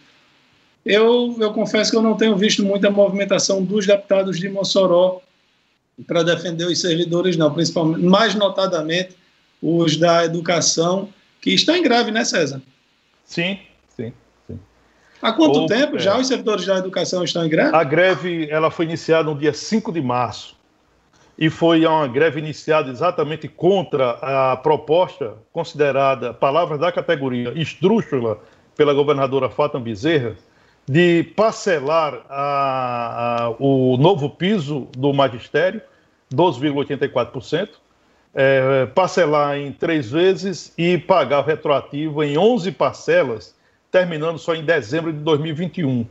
Eu, 0.84 1.36
eu 1.38 1.52
confesso 1.52 1.92
que 1.92 1.96
eu 1.96 2.02
não 2.02 2.16
tenho 2.16 2.36
visto 2.36 2.64
muita 2.64 2.90
movimentação 2.90 3.62
dos 3.62 3.86
deputados 3.86 4.38
de 4.38 4.48
Mossoró 4.48 5.20
para 6.06 6.24
defender 6.24 6.66
os 6.66 6.80
servidores, 6.80 7.36
não, 7.36 7.54
principalmente, 7.54 8.04
mais 8.04 8.34
notadamente 8.34 9.16
os 9.62 9.96
da 9.96 10.24
educação, 10.24 11.08
que 11.40 11.50
estão 11.50 11.76
em 11.76 11.82
greve, 11.82 12.10
né, 12.10 12.24
César? 12.24 12.60
Sim, 13.24 13.60
sim. 13.96 14.12
sim. 14.46 14.58
Há 15.22 15.32
quanto 15.32 15.60
Ou, 15.60 15.66
tempo 15.66 15.96
é, 15.96 16.00
já 16.00 16.18
os 16.18 16.26
servidores 16.26 16.66
da 16.66 16.78
educação 16.78 17.22
estão 17.22 17.46
em 17.46 17.48
greve? 17.48 17.74
A 17.74 17.84
greve 17.84 18.50
ela 18.50 18.72
foi 18.72 18.84
iniciada 18.86 19.30
no 19.30 19.38
dia 19.38 19.54
5 19.54 19.92
de 19.92 20.02
março 20.02 20.53
e 21.36 21.50
foi 21.50 21.84
uma 21.84 22.06
greve 22.06 22.38
iniciada 22.38 22.90
exatamente 22.90 23.48
contra 23.48 24.10
a 24.22 24.56
proposta 24.56 25.34
considerada, 25.52 26.32
palavras 26.32 26.78
da 26.78 26.92
categoria, 26.92 27.52
esdrúxula 27.56 28.38
pela 28.76 28.94
governadora 28.94 29.50
Fátima 29.50 29.80
Bezerra, 29.80 30.36
de 30.86 31.24
parcelar 31.36 32.20
a, 32.28 33.44
a, 33.46 33.50
o 33.58 33.96
novo 33.96 34.30
piso 34.30 34.86
do 34.96 35.12
magistério, 35.12 35.80
12,84%, 36.32 37.68
é, 38.34 38.86
parcelar 38.86 39.56
em 39.56 39.72
três 39.72 40.10
vezes 40.10 40.72
e 40.76 40.98
pagar 40.98 41.40
o 41.40 41.44
retroativo 41.44 42.22
em 42.22 42.36
11 42.36 42.72
parcelas, 42.72 43.54
terminando 43.90 44.38
só 44.38 44.54
em 44.54 44.64
dezembro 44.64 45.12
de 45.12 45.20
2021. 45.20 46.06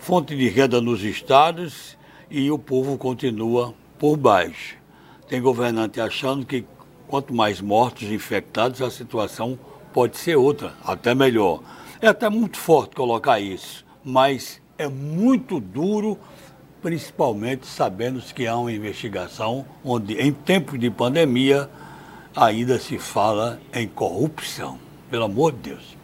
fonte 0.04 0.36
de 0.36 0.50
renda 0.50 0.82
nos 0.82 1.02
estados 1.02 1.96
e 2.30 2.50
o 2.50 2.58
povo 2.58 2.98
continua 2.98 3.72
por 3.98 4.18
baixo. 4.18 4.76
Tem 5.26 5.40
governante 5.40 5.98
achando 5.98 6.44
que 6.44 6.66
quanto 7.08 7.32
mais 7.32 7.58
mortos 7.58 8.10
infectados, 8.10 8.82
a 8.82 8.90
situação 8.90 9.58
pode 9.94 10.18
ser 10.18 10.36
outra, 10.36 10.74
até 10.84 11.14
melhor. 11.14 11.62
É 12.02 12.08
até 12.08 12.28
muito 12.28 12.58
forte 12.58 12.94
colocar 12.94 13.40
isso, 13.40 13.82
mas 14.04 14.60
é 14.76 14.86
muito 14.86 15.58
duro, 15.58 16.18
principalmente 16.82 17.66
sabendo 17.66 18.20
que 18.20 18.46
há 18.46 18.58
uma 18.58 18.70
investigação 18.70 19.64
onde, 19.82 20.20
em 20.20 20.32
tempos 20.34 20.78
de 20.78 20.90
pandemia, 20.90 21.66
ainda 22.36 22.78
se 22.78 22.98
fala 22.98 23.58
em 23.72 23.88
corrupção. 23.88 24.78
Pelo 25.10 25.24
amor 25.24 25.52
de 25.52 25.70
Deus. 25.70 25.96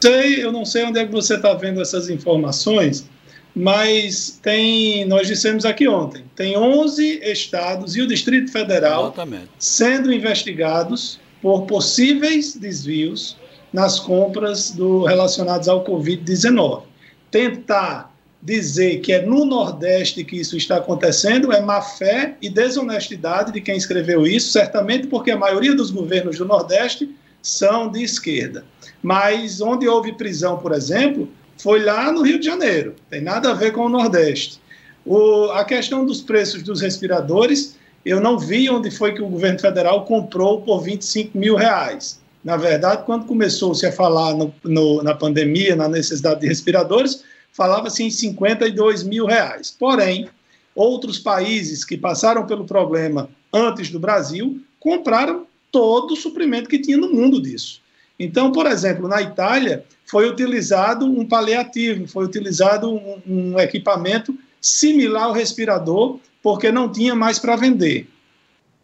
Sei, 0.00 0.44
eu 0.44 0.52
não 0.52 0.64
sei 0.64 0.84
onde 0.84 1.00
é 1.00 1.04
que 1.04 1.12
você 1.12 1.34
está 1.34 1.52
vendo 1.54 1.82
essas 1.82 2.08
informações, 2.08 3.08
mas 3.54 4.38
tem, 4.42 5.04
nós 5.04 5.28
dissemos 5.28 5.64
aqui 5.64 5.86
ontem, 5.86 6.24
tem 6.34 6.56
11 6.56 7.20
estados 7.22 7.94
e 7.94 8.02
o 8.02 8.06
Distrito 8.06 8.50
Federal 8.50 9.04
Exatamente. 9.04 9.48
sendo 9.58 10.12
investigados 10.12 11.20
por 11.40 11.62
possíveis 11.66 12.56
desvios 12.56 13.36
nas 13.72 14.00
compras 14.00 14.70
do, 14.70 15.04
relacionadas 15.04 15.68
ao 15.68 15.84
Covid-19. 15.84 16.82
Tentar 17.30 18.12
dizer 18.42 19.00
que 19.00 19.12
é 19.12 19.22
no 19.22 19.44
Nordeste 19.44 20.24
que 20.24 20.36
isso 20.36 20.56
está 20.56 20.76
acontecendo 20.76 21.52
é 21.52 21.60
má 21.60 21.80
fé 21.80 22.36
e 22.42 22.50
desonestidade 22.50 23.52
de 23.52 23.60
quem 23.60 23.76
escreveu 23.76 24.26
isso, 24.26 24.52
certamente 24.52 25.06
porque 25.06 25.30
a 25.30 25.36
maioria 25.36 25.74
dos 25.74 25.90
governos 25.90 26.38
do 26.38 26.44
Nordeste 26.44 27.14
são 27.40 27.90
de 27.90 28.02
esquerda. 28.02 28.64
Mas 29.02 29.60
onde 29.60 29.88
houve 29.88 30.12
prisão, 30.12 30.58
por 30.58 30.72
exemplo, 30.72 31.28
foi 31.58 31.82
lá 31.82 32.12
no 32.12 32.22
Rio 32.22 32.38
de 32.38 32.46
Janeiro, 32.46 32.94
tem 33.08 33.20
nada 33.20 33.50
a 33.50 33.54
ver 33.54 33.72
com 33.72 33.86
o 33.86 33.88
Nordeste. 33.88 34.60
O, 35.04 35.50
a 35.52 35.64
questão 35.64 36.04
dos 36.04 36.20
preços 36.22 36.62
dos 36.62 36.80
respiradores, 36.80 37.76
eu 38.04 38.20
não 38.20 38.38
vi 38.38 38.68
onde 38.70 38.90
foi 38.90 39.14
que 39.14 39.22
o 39.22 39.28
governo 39.28 39.58
federal 39.58 40.04
comprou 40.04 40.62
por 40.62 40.80
25 40.80 41.36
mil 41.36 41.56
reais. 41.56 42.20
Na 42.42 42.56
verdade, 42.56 43.04
quando 43.04 43.26
começou-se 43.26 43.84
a 43.86 43.92
falar 43.92 44.34
no, 44.34 44.52
no, 44.62 45.02
na 45.02 45.14
pandemia, 45.14 45.74
na 45.74 45.88
necessidade 45.88 46.40
de 46.40 46.46
respiradores, 46.46 47.24
falava-se 47.52 48.02
em 48.02 48.10
52 48.10 49.02
mil 49.02 49.26
reais. 49.26 49.74
Porém, 49.78 50.28
outros 50.74 51.18
países 51.18 51.84
que 51.84 51.96
passaram 51.96 52.46
pelo 52.46 52.64
problema 52.64 53.30
antes 53.52 53.90
do 53.90 54.00
Brasil 54.00 54.60
compraram 54.78 55.46
todo 55.70 56.12
o 56.12 56.16
suprimento 56.16 56.68
que 56.68 56.78
tinha 56.78 56.96
no 56.96 57.10
mundo 57.12 57.40
disso. 57.40 57.80
Então, 58.18 58.52
por 58.52 58.66
exemplo, 58.66 59.08
na 59.08 59.20
Itália 59.20 59.84
foi 60.06 60.28
utilizado 60.28 61.04
um 61.06 61.26
paliativo, 61.26 62.06
foi 62.06 62.24
utilizado 62.24 62.90
um, 62.90 63.20
um 63.26 63.58
equipamento 63.58 64.36
similar 64.60 65.24
ao 65.24 65.32
respirador, 65.32 66.18
porque 66.42 66.70
não 66.70 66.90
tinha 66.90 67.14
mais 67.14 67.38
para 67.38 67.56
vender. 67.56 68.08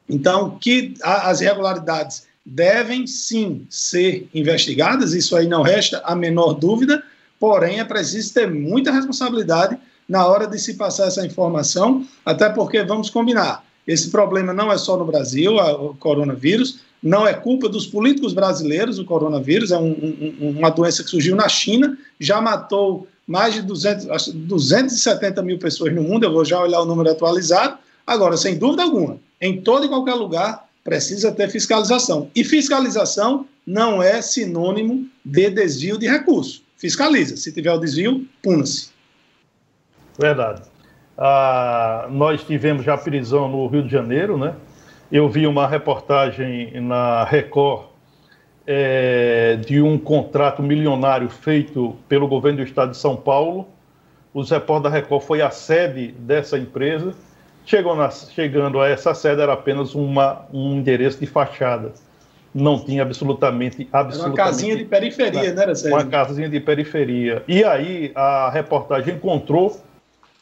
Então, 0.09 0.59
que 0.61 0.95
as 1.03 1.41
irregularidades 1.41 2.27
devem 2.45 3.07
sim 3.07 3.67
ser 3.71 4.29
investigadas, 4.35 5.13
isso 5.13 5.37
aí 5.37 5.47
não 5.47 5.63
resta 5.63 6.03
a 6.05 6.17
menor 6.17 6.55
dúvida, 6.55 7.03
porém 7.39 7.79
é 7.79 7.85
preciso 7.85 8.35
ter 8.35 8.51
muita 8.51 8.91
responsabilidade 8.91 9.79
na 10.09 10.27
hora 10.27 10.47
de 10.47 10.59
se 10.59 10.75
passar 10.75 11.07
essa 11.07 11.25
informação, 11.25 12.05
até 12.27 12.49
porque, 12.49 12.83
vamos 12.83 13.09
combinar, 13.09 13.65
esse 13.87 14.11
problema 14.11 14.53
não 14.53 14.73
é 14.73 14.77
só 14.77 14.97
no 14.97 15.05
Brasil, 15.05 15.55
o 15.55 15.95
coronavírus, 15.95 16.81
não 17.03 17.27
é 17.27 17.33
culpa 17.33 17.69
dos 17.69 17.87
políticos 17.87 18.33
brasileiros, 18.33 18.99
o 18.99 19.05
coronavírus, 19.05 19.71
é 19.71 19.79
um, 19.79 19.91
um, 20.41 20.55
uma 20.59 20.71
doença 20.71 21.03
que 21.03 21.11
surgiu 21.11 21.35
na 21.35 21.49
China, 21.49 21.97
já 22.19 22.41
matou 22.41 23.07
mais 23.27 23.55
de 23.55 23.63
200, 23.63 24.29
270 24.35 25.43
mil 25.43 25.59
pessoas 25.59 25.95
no 25.95 26.03
mundo, 26.03 26.25
eu 26.25 26.33
vou 26.33 26.45
já 26.45 26.61
olhar 26.61 26.81
o 26.81 26.85
número 26.85 27.11
atualizado. 27.11 27.79
Agora, 28.07 28.37
sem 28.37 28.59
dúvida 28.59 28.83
alguma, 28.83 29.19
em 29.41 29.61
todo 29.61 29.87
e 29.87 29.89
qualquer 29.89 30.15
lugar 30.15 30.69
precisa 30.83 31.31
ter 31.31 31.49
fiscalização. 31.49 32.31
E 32.35 32.43
fiscalização 32.43 33.47
não 33.67 34.03
é 34.03 34.21
sinônimo 34.21 35.07
de 35.25 35.51
desvio 35.51 35.97
de 35.97 36.09
recurso. 36.09 36.63
Fiscaliza. 36.77 37.37
Se 37.37 37.53
tiver 37.53 37.73
o 37.73 37.79
desvio, 37.79 38.27
puna-se. 38.43 38.91
Verdade. 40.19 40.63
Ah, 41.17 42.09
nós 42.11 42.43
tivemos 42.43 42.85
já 42.85 42.97
prisão 42.97 43.49
no 43.49 43.67
Rio 43.69 43.85
de 43.85 43.91
Janeiro, 43.91 44.39
né? 44.39 44.55
Eu 45.11 45.29
vi 45.29 45.45
uma 45.45 45.67
reportagem 45.67 46.81
na 46.81 47.25
Record 47.25 47.87
é, 48.65 49.57
de 49.57 49.83
um 49.83 49.99
contrato 49.99 50.63
milionário 50.63 51.29
feito 51.29 51.97
pelo 52.09 52.29
governo 52.29 52.59
do 52.59 52.65
estado 52.65 52.93
de 52.93 52.97
São 52.97 53.17
Paulo. 53.17 53.67
Os 54.33 54.51
repórteres 54.51 54.93
da 54.93 55.01
Record 55.01 55.25
foi 55.25 55.43
a 55.43 55.51
sede 55.51 56.13
dessa 56.13 56.57
empresa. 56.57 57.13
Na, 57.97 58.11
chegando 58.11 58.81
a 58.81 58.89
essa 58.89 59.13
sede 59.13 59.43
era 59.43 59.53
apenas 59.53 59.97
uma, 59.97 60.47
um 60.53 60.77
endereço 60.77 61.19
de 61.19 61.27
fachada. 61.27 61.93
Não 62.55 62.79
tinha 62.79 63.03
absolutamente, 63.03 63.89
absolutamente. 63.93 64.39
Era 64.39 64.45
uma 64.45 64.53
casinha 64.53 64.77
de 64.77 64.85
periferia, 64.85 65.53
né, 65.53 65.75
Sérgio? 65.75 65.99
Uma 65.99 66.05
casinha 66.05 66.49
de 66.49 66.61
periferia. 66.61 67.43
E 67.49 67.65
aí 67.65 68.13
a 68.15 68.49
reportagem 68.51 69.15
encontrou 69.15 69.81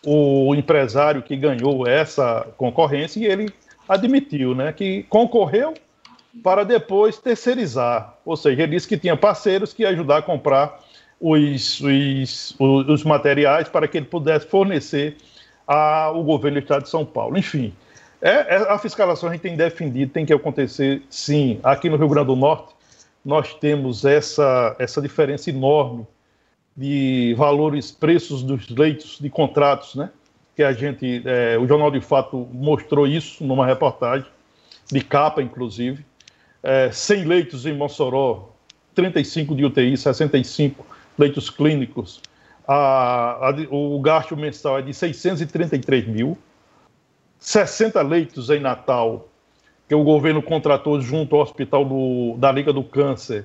o 0.06 0.54
empresário 0.54 1.22
que 1.22 1.36
ganhou 1.36 1.86
essa 1.86 2.46
concorrência 2.56 3.20
e 3.20 3.26
ele 3.26 3.50
admitiu 3.88 4.54
né, 4.54 4.72
que 4.72 5.04
concorreu 5.04 5.74
para 6.42 6.64
depois 6.64 7.18
terceirizar. 7.18 8.14
Ou 8.24 8.36
seja, 8.36 8.62
ele 8.62 8.72
disse 8.72 8.86
que 8.86 8.98
tinha 8.98 9.16
parceiros 9.16 9.72
que 9.72 9.82
iam 9.82 9.90
ajudar 9.90 10.18
a 10.18 10.22
comprar 10.22 10.80
os, 11.20 11.80
os, 11.80 12.54
os 12.58 13.04
materiais 13.04 13.68
para 13.68 13.88
que 13.88 13.98
ele 13.98 14.06
pudesse 14.06 14.46
fornecer 14.46 15.16
ao 15.66 16.22
governo 16.22 16.60
do 16.60 16.62
Estado 16.62 16.82
de 16.84 16.88
São 16.90 17.04
Paulo. 17.04 17.36
Enfim, 17.36 17.74
é, 18.20 18.56
é, 18.56 18.56
a 18.72 18.78
fiscalização 18.78 19.28
a 19.28 19.32
gente 19.32 19.42
tem 19.42 19.56
defendido, 19.56 20.12
tem 20.12 20.24
que 20.24 20.32
acontecer 20.32 21.02
sim. 21.08 21.60
Aqui 21.62 21.88
no 21.88 21.96
Rio 21.96 22.08
Grande 22.08 22.28
do 22.28 22.36
Norte, 22.36 22.74
nós 23.24 23.54
temos 23.54 24.04
essa, 24.04 24.76
essa 24.78 25.02
diferença 25.02 25.50
enorme 25.50 26.06
de 26.76 27.34
valores, 27.36 27.90
preços 27.90 28.42
dos 28.42 28.68
leitos 28.68 29.18
de 29.18 29.28
contratos, 29.28 29.96
né? 29.96 30.10
Que 30.58 30.64
a 30.64 30.72
gente, 30.72 31.22
é, 31.24 31.56
o 31.56 31.68
Jornal 31.68 31.88
de 31.88 32.00
Fato 32.00 32.48
mostrou 32.52 33.06
isso 33.06 33.44
numa 33.44 33.64
reportagem, 33.64 34.26
de 34.90 35.00
capa, 35.00 35.40
inclusive. 35.40 36.04
É, 36.60 36.90
100 36.90 37.24
leitos 37.26 37.64
em 37.64 37.72
Mossoró, 37.72 38.56
35 38.92 39.54
de 39.54 39.64
UTI, 39.64 39.96
65 39.96 40.84
leitos 41.16 41.48
clínicos. 41.48 42.20
A, 42.66 43.50
a, 43.50 43.54
o 43.70 44.00
gasto 44.00 44.36
mensal 44.36 44.80
é 44.80 44.82
de 44.82 44.92
633 44.92 46.08
mil. 46.08 46.36
60 47.38 48.02
leitos 48.02 48.50
em 48.50 48.58
Natal, 48.58 49.28
que 49.88 49.94
o 49.94 50.02
governo 50.02 50.42
contratou 50.42 51.00
junto 51.00 51.36
ao 51.36 51.42
Hospital 51.42 51.84
do, 51.84 52.34
da 52.36 52.50
Liga 52.50 52.72
do 52.72 52.82
Câncer, 52.82 53.44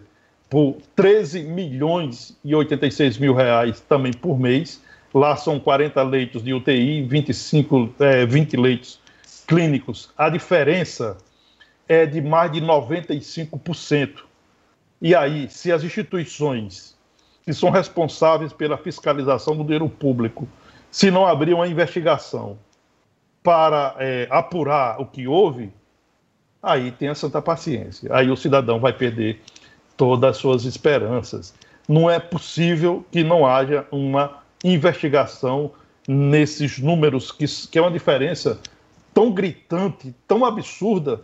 por 0.50 0.78
13 0.96 1.44
milhões 1.44 2.36
e 2.44 2.56
86 2.56 3.20
mil 3.20 3.36
reais 3.36 3.82
também 3.82 4.14
por 4.14 4.40
mês. 4.40 4.82
Lá 5.14 5.36
são 5.36 5.60
40 5.60 6.02
leitos 6.04 6.44
de 6.44 6.54
UTI, 6.54 7.04
25, 7.04 7.94
é, 8.00 8.26
20 8.26 8.58
leitos 8.58 9.00
clínicos. 9.46 10.10
A 10.18 10.30
diferença 10.30 11.18
é 11.88 12.06
de 12.06 12.22
mais 12.22 12.52
de 12.52 12.62
95%. 12.62 14.24
E 15.02 15.14
aí, 15.14 15.50
se 15.50 15.72
as 15.72 15.84
instituições 15.84 16.98
que 17.46 17.54
são 17.54 17.70
responsáveis 17.70 18.54
pela 18.54 18.78
fiscalização 18.78 19.56
do 19.56 19.64
dinheiro 19.64 19.90
público, 19.90 20.48
se 20.90 21.12
não 21.12 21.28
abrir 21.28 21.54
uma 21.54 21.68
investigação 21.68 22.58
para 23.44 23.96
é, 24.00 24.28
apurar 24.32 25.02
o 25.02 25.06
que 25.06 25.28
houve, 25.28 25.74
aí 26.62 26.92
tem 26.92 27.10
a 27.10 27.16
santa 27.16 27.42
paciência. 27.42 28.10
Aí 28.16 28.32
o 28.32 28.38
cidadão 28.38 28.80
vai 28.80 28.94
perder 28.94 29.42
todas 29.98 30.32
as 30.32 30.38
suas 30.38 30.64
esperanças. 30.64 31.54
Não 31.88 32.10
é 32.10 32.18
possível 32.18 33.06
que 33.12 33.24
não 33.24 33.46
haja 33.46 33.86
uma 33.92 34.43
investigação 34.64 35.72
nesses 36.08 36.80
números, 36.80 37.32
que, 37.32 37.46
que 37.70 37.78
é 37.78 37.82
uma 37.82 37.92
diferença 37.92 38.60
tão 39.14 39.32
gritante, 39.32 40.14
tão 40.28 40.46
absurda, 40.46 41.22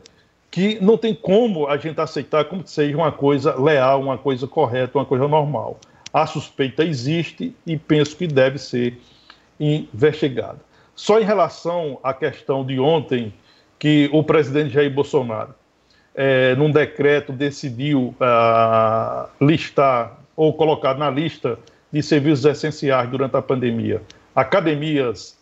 que 0.51 0.79
não 0.83 0.97
tem 0.97 1.13
como 1.13 1.67
a 1.67 1.77
gente 1.77 1.99
aceitar 1.99 2.45
como 2.45 2.63
que 2.63 2.71
seja 2.71 2.95
uma 2.97 3.11
coisa 3.11 3.55
leal, 3.55 4.01
uma 4.01 4.17
coisa 4.17 4.47
correta, 4.47 4.97
uma 4.97 5.05
coisa 5.05 5.27
normal. 5.27 5.79
A 6.11 6.25
suspeita 6.25 6.83
existe 6.83 7.53
e 7.65 7.77
penso 7.77 8.17
que 8.17 8.25
deve 8.25 8.57
ser 8.57 8.99
investigada. 9.59 10.59
Só 10.95 11.19
em 11.19 11.23
relação 11.23 11.99
à 12.03 12.13
questão 12.13 12.65
de 12.65 12.79
ontem, 12.79 13.33
que 13.77 14.09
o 14.11 14.23
presidente 14.23 14.73
Jair 14.73 14.91
Bolsonaro 14.91 15.53
é, 16.15 16.53
num 16.55 16.69
decreto, 16.69 17.31
decidiu 17.31 18.13
ah, 18.19 19.29
listar 19.39 20.17
ou 20.35 20.53
colocar 20.53 20.95
na 20.95 21.09
lista 21.09 21.57
de 21.91 22.01
serviços 22.03 22.45
essenciais 22.45 23.09
durante 23.09 23.35
a 23.35 23.41
pandemia 23.41 24.01
academias, 24.35 25.37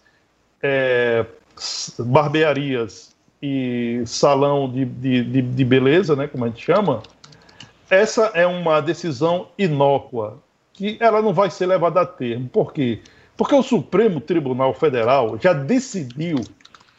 é, 0.62 1.25
barbearias 1.99 3.15
e 3.41 4.01
salão 4.05 4.71
de, 4.71 4.86
de, 4.86 5.23
de, 5.23 5.41
de, 5.41 5.65
beleza, 5.65 6.15
né, 6.15 6.27
como 6.27 6.45
a 6.45 6.47
gente 6.47 6.63
chama, 6.63 7.03
essa 7.89 8.31
é 8.33 8.45
uma 8.45 8.81
decisão 8.81 9.49
inócua, 9.57 10.41
que 10.73 10.97
ela 10.99 11.21
não 11.21 11.33
vai 11.33 11.49
ser 11.49 11.67
levada 11.67 12.01
a 12.01 12.05
termo. 12.05 12.49
Por 12.49 12.73
quê? 12.73 13.01
Porque 13.36 13.55
o 13.55 13.63
Supremo 13.63 14.19
Tribunal 14.19 14.73
Federal 14.73 15.38
já 15.39 15.53
decidiu 15.53 16.38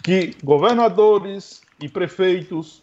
que 0.02 0.36
governadores 0.42 1.60
e 1.80 1.88
prefeitos 1.88 2.80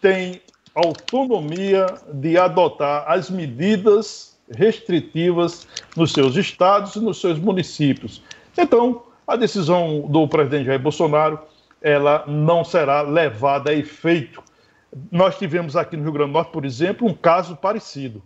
tem 0.00 0.40
autonomia 0.74 1.86
de 2.12 2.36
adotar 2.36 3.04
as 3.08 3.30
medidas 3.30 4.29
restritivas 4.56 5.66
nos 5.96 6.12
seus 6.12 6.36
estados 6.36 6.96
e 6.96 7.00
nos 7.00 7.20
seus 7.20 7.38
municípios. 7.38 8.22
Então, 8.56 9.02
a 9.26 9.36
decisão 9.36 10.02
do 10.08 10.26
presidente 10.26 10.66
Jair 10.66 10.80
Bolsonaro, 10.80 11.38
ela 11.80 12.24
não 12.26 12.64
será 12.64 13.02
levada 13.02 13.70
a 13.70 13.74
efeito. 13.74 14.42
Nós 15.10 15.38
tivemos 15.38 15.76
aqui 15.76 15.96
no 15.96 16.02
Rio 16.02 16.12
Grande 16.12 16.30
do 16.30 16.34
Norte, 16.34 16.50
por 16.50 16.64
exemplo, 16.64 17.06
um 17.06 17.14
caso 17.14 17.56
parecido. 17.56 18.22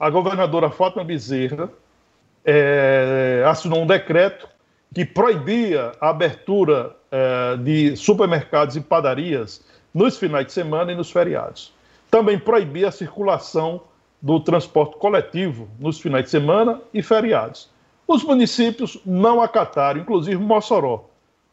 A 0.00 0.08
governadora 0.08 0.70
Fátima 0.70 1.04
Bezerra 1.04 1.70
é, 2.44 3.44
assinou 3.46 3.82
um 3.82 3.86
decreto 3.86 4.48
que 4.94 5.04
proibia 5.04 5.92
a 6.00 6.08
abertura 6.08 6.96
é, 7.10 7.56
de 7.58 7.96
supermercados 7.96 8.74
e 8.76 8.80
padarias 8.80 9.62
nos 9.92 10.16
finais 10.16 10.46
de 10.46 10.52
semana 10.52 10.92
e 10.92 10.94
nos 10.94 11.10
feriados. 11.10 11.74
Também 12.10 12.38
proibir 12.38 12.86
a 12.86 12.90
circulação 12.90 13.82
do 14.20 14.40
transporte 14.40 14.96
coletivo 14.96 15.68
nos 15.78 16.00
finais 16.00 16.24
de 16.24 16.30
semana 16.30 16.80
e 16.92 17.02
feriados. 17.02 17.68
Os 18.06 18.24
municípios 18.24 18.98
não 19.04 19.40
acataram, 19.40 20.00
inclusive 20.00 20.36
Mossoró. 20.36 21.04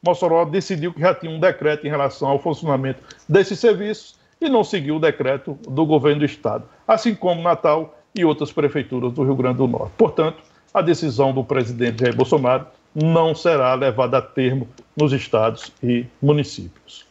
Mossoró 0.01 0.45
decidiu 0.45 0.93
que 0.93 1.01
já 1.01 1.13
tinha 1.13 1.32
um 1.32 1.39
decreto 1.39 1.86
em 1.86 1.89
relação 1.89 2.30
ao 2.30 2.39
funcionamento 2.39 3.01
desses 3.28 3.60
serviços 3.60 4.15
e 4.39 4.49
não 4.49 4.63
seguiu 4.63 4.97
o 4.97 4.99
decreto 4.99 5.58
do 5.67 5.86
governo 5.86 6.19
do 6.19 6.25
estado, 6.25 6.63
assim 6.88 7.13
como 7.15 7.41
Natal 7.41 7.97
e 8.13 8.23
outras 8.23 8.51
prefeituras 8.51 9.12
do 9.12 9.23
Rio 9.23 9.36
Grande 9.36 9.58
do 9.58 9.67
Norte. 9.67 9.93
Portanto, 9.97 10.38
a 10.73 10.82
decisão 10.82 11.34
do 11.34 11.43
presidente 11.43 12.01
Jair 12.01 12.15
Bolsonaro 12.15 12.67
não 12.93 13.36
será 13.36 13.73
levada 13.73 14.19
a 14.19 14.21
termo 14.21 14.67
nos 14.95 15.12
estados 15.12 15.71
e 15.84 16.06
municípios. 16.21 17.06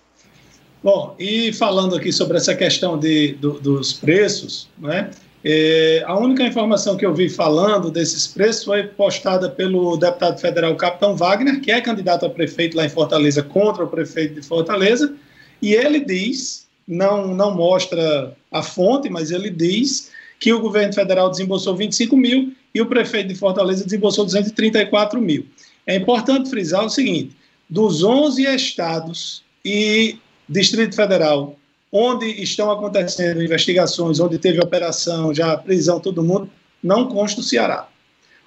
Bom, 0.83 1.15
e 1.19 1.53
falando 1.53 1.97
aqui 1.97 2.13
sobre 2.13 2.37
essa 2.37 2.55
questão 2.55 2.99
de, 2.99 3.33
do, 3.35 3.59
dos 3.59 3.93
preços, 3.95 4.69
né, 4.79 5.11
É, 5.47 6.03
a 6.07 6.19
única 6.19 6.43
informação 6.43 6.97
que 6.97 7.05
eu 7.05 7.15
vi 7.15 7.29
falando 7.29 7.91
desses 7.91 8.27
preços 8.27 8.65
foi 8.65 8.85
postada 8.85 9.51
pelo 9.51 9.95
deputado 9.99 10.41
federal 10.41 10.75
Capitão 10.75 11.15
Wagner, 11.15 11.61
que 11.61 11.71
é 11.71 11.83
candidato 11.83 12.25
a 12.25 12.31
prefeito 12.31 12.75
lá 12.79 12.87
em 12.87 12.89
Fortaleza 12.89 13.43
contra 13.43 13.85
o 13.85 13.89
prefeito 13.89 14.35
de 14.35 14.43
Fortaleza, 14.43 15.15
e 15.61 15.75
ele 15.75 16.01
diz, 16.01 16.67
não, 16.89 17.35
não 17.35 17.55
mostra 17.55 18.35
a 18.51 18.63
fonte, 18.63 19.11
mas 19.11 19.31
ele 19.31 19.51
diz 19.51 20.11
que 20.41 20.51
o 20.51 20.61
governo 20.61 20.95
federal 20.95 21.31
desembolsou 21.31 21.77
25 21.77 22.17
mil 22.17 22.55
e 22.75 22.81
o 22.81 22.87
prefeito 22.87 23.29
de 23.29 23.35
Fortaleza 23.35 23.85
desembolsou 23.85 24.25
234 24.25 25.21
mil. 25.21 25.45
É 25.87 25.95
importante 25.95 26.49
frisar 26.49 26.87
o 26.87 26.91
seguinte: 26.91 27.37
dos 27.69 28.03
11 28.03 28.45
estados 28.55 29.43
e 29.63 30.17
Distrito 30.49 30.97
Federal 30.97 31.57
onde 31.97 32.27
estão 32.43 32.73
acontecendo 32.73 33.41
investigações, 33.41 34.19
onde 34.19 34.37
teve 34.37 34.59
operação, 34.59 35.33
já 35.33 35.57
prisão, 35.57 36.01
todo 36.01 36.25
mundo, 36.25 36.51
não 36.83 37.09
consta 37.09 37.41
o 37.41 37.45
Ceará. 37.45 37.87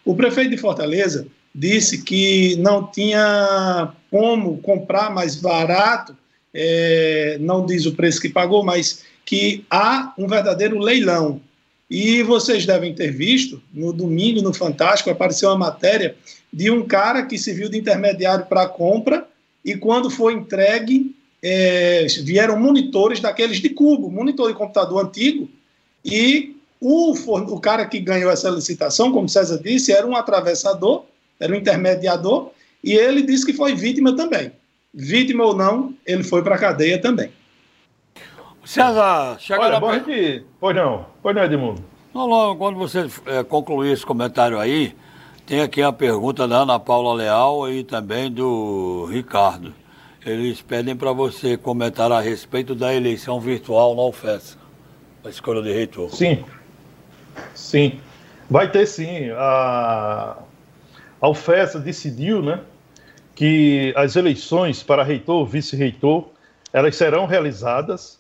O 0.04 0.14
prefeito 0.14 0.50
de 0.50 0.58
Fortaleza 0.58 1.26
disse 1.56 2.04
que 2.04 2.58
não 2.58 2.86
tinha 2.86 3.94
como 4.12 4.58
comprar 4.58 5.10
mais 5.10 5.38
barato, 5.38 6.14
é, 6.54 7.38
não 7.40 7.66
diz 7.66 7.86
o 7.86 7.96
preço 7.96 8.20
que 8.20 8.28
pagou, 8.28 8.66
mas 8.66 9.04
que 9.26 9.66
há 9.70 10.14
um 10.18 10.28
verdadeiro 10.28 10.78
leilão. 10.78 11.40
E 11.90 12.22
vocês 12.24 12.66
devem 12.66 12.94
ter 12.94 13.12
visto, 13.12 13.62
no 13.74 13.94
domingo, 13.94 14.42
no 14.42 14.54
Fantástico, 14.54 15.10
apareceu 15.10 15.48
uma 15.50 15.58
matéria 15.58 16.18
de 16.52 16.70
um 16.70 16.86
cara 16.86 17.24
que 17.24 17.38
se 17.38 17.54
viu 17.54 17.70
de 17.70 17.78
intermediário 17.78 18.46
para 18.48 18.64
a 18.64 18.70
compra 18.70 19.26
e 19.64 19.76
quando 19.76 20.10
foi 20.10 20.34
entregue, 20.34 21.16
é, 21.42 22.06
vieram 22.24 22.60
monitores 22.60 23.20
daqueles 23.20 23.60
de 23.60 23.70
cubo, 23.70 24.10
monitor 24.10 24.52
de 24.52 24.58
computador 24.58 25.06
antigo, 25.06 25.50
e 26.04 26.56
o, 26.80 27.12
o 27.12 27.60
cara 27.60 27.86
que 27.86 28.00
ganhou 28.00 28.32
essa 28.32 28.50
licitação, 28.50 29.12
como 29.12 29.30
César 29.30 29.60
disse, 29.62 29.92
era 29.92 30.06
um 30.06 30.16
atravessador, 30.16 31.04
era 31.40 31.54
um 31.54 31.56
intermediador, 31.56 32.52
e 32.84 32.94
ele 32.94 33.22
disse 33.22 33.46
que 33.46 33.54
foi 33.54 33.76
vítima 33.76 34.16
também. 34.16 34.52
Vítima 34.94 35.44
ou 35.44 35.56
não, 35.56 35.94
ele 36.06 36.24
foi 36.24 36.42
para 36.42 36.56
a 36.56 36.60
cadeia 36.60 37.00
também. 37.00 37.32
César, 38.64 39.38
chega 39.40 39.62
Olha, 39.62 39.80
bom. 39.80 39.92
Pois 40.60 40.76
não, 40.76 41.06
pois 41.22 41.36
não, 41.36 41.44
Edmundo. 41.44 41.84
Não, 42.14 42.28
não, 42.28 42.58
quando 42.58 42.78
você 42.78 43.08
é, 43.28 43.44
concluir 43.44 43.92
esse 43.92 44.06
comentário 44.06 44.60
aí, 44.60 44.94
tem 45.46 45.62
aqui 45.62 45.82
a 45.82 45.94
pergunta 45.94 46.48
da 46.48 46.58
Ana 46.64 46.80
Paula 46.80 47.14
Leal 47.14 47.72
e 47.72 47.84
também 47.84 48.32
do 48.32 49.06
Ricardo. 49.06 49.74
Eles 50.28 50.62
pedem 50.62 50.94
para 50.94 51.14
você 51.14 51.56
comentar 51.56 52.12
a 52.12 52.20
respeito 52.20 52.76
da 52.76 52.94
eleição 52.94 53.40
virtual 53.40 53.96
na 53.96 54.02
UFES, 54.02 54.58
a 55.24 55.30
escolha 55.30 55.62
de 55.62 55.72
reitor. 55.72 56.14
Sim, 56.14 56.44
sim. 57.56 58.02
Vai 58.50 58.70
ter 58.70 58.86
sim. 58.88 59.30
A, 59.30 60.38
a 61.22 61.30
UFES 61.30 61.76
decidiu 61.76 62.42
né, 62.42 62.60
que 63.36 63.94
as 63.96 64.18
eleições 64.18 64.84
para 64.84 65.02
reitor, 65.02 65.46
vice-reitor, 65.46 66.28
elas 66.74 66.98
serão 66.98 67.26
realizadas 67.26 68.20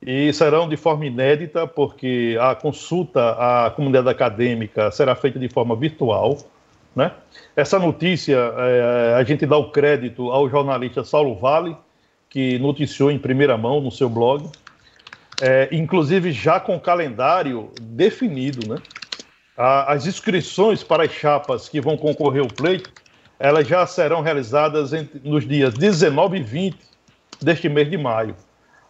e 0.00 0.32
serão 0.32 0.66
de 0.66 0.78
forma 0.78 1.04
inédita, 1.04 1.66
porque 1.66 2.34
a 2.40 2.54
consulta 2.54 3.66
à 3.66 3.70
comunidade 3.70 4.08
acadêmica 4.08 4.90
será 4.90 5.14
feita 5.14 5.38
de 5.38 5.50
forma 5.50 5.76
virtual. 5.76 6.38
Né? 6.94 7.10
Essa 7.56 7.78
notícia, 7.78 8.36
é, 8.36 9.14
a 9.14 9.24
gente 9.24 9.46
dá 9.46 9.56
o 9.56 9.70
crédito 9.70 10.30
ao 10.30 10.48
jornalista 10.48 11.02
Saulo 11.02 11.34
Vale, 11.34 11.76
que 12.28 12.58
noticiou 12.58 13.10
em 13.10 13.18
primeira 13.18 13.56
mão 13.56 13.80
no 13.80 13.90
seu 13.90 14.08
blog, 14.08 14.48
é, 15.40 15.68
inclusive 15.72 16.32
já 16.32 16.60
com 16.60 16.78
calendário 16.78 17.70
definido. 17.80 18.66
Né? 18.68 18.76
A, 19.56 19.92
as 19.92 20.06
inscrições 20.06 20.82
para 20.82 21.04
as 21.04 21.12
chapas 21.12 21.68
que 21.68 21.80
vão 21.80 21.96
concorrer 21.96 22.42
ao 22.42 22.48
pleito, 22.48 22.90
elas 23.38 23.66
já 23.66 23.84
serão 23.86 24.20
realizadas 24.20 24.92
entre, 24.92 25.20
nos 25.24 25.46
dias 25.46 25.74
19 25.74 26.38
e 26.38 26.42
20 26.42 26.76
deste 27.40 27.68
mês 27.68 27.90
de 27.90 27.96
maio. 27.96 28.36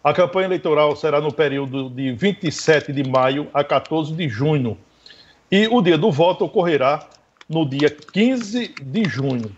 A 0.03 0.13
campanha 0.13 0.45
eleitoral 0.45 0.95
será 0.95 1.21
no 1.21 1.31
período 1.31 1.89
de 1.89 2.11
27 2.11 2.91
de 2.91 3.09
maio 3.09 3.47
a 3.53 3.63
14 3.63 4.13
de 4.13 4.27
junho. 4.27 4.77
E 5.49 5.67
o 5.67 5.81
dia 5.81 5.97
do 5.97 6.11
voto 6.11 6.45
ocorrerá 6.45 7.07
no 7.53 7.69
dia 7.69 7.89
15 7.89 8.75
de 8.81 9.03
junho. 9.05 9.55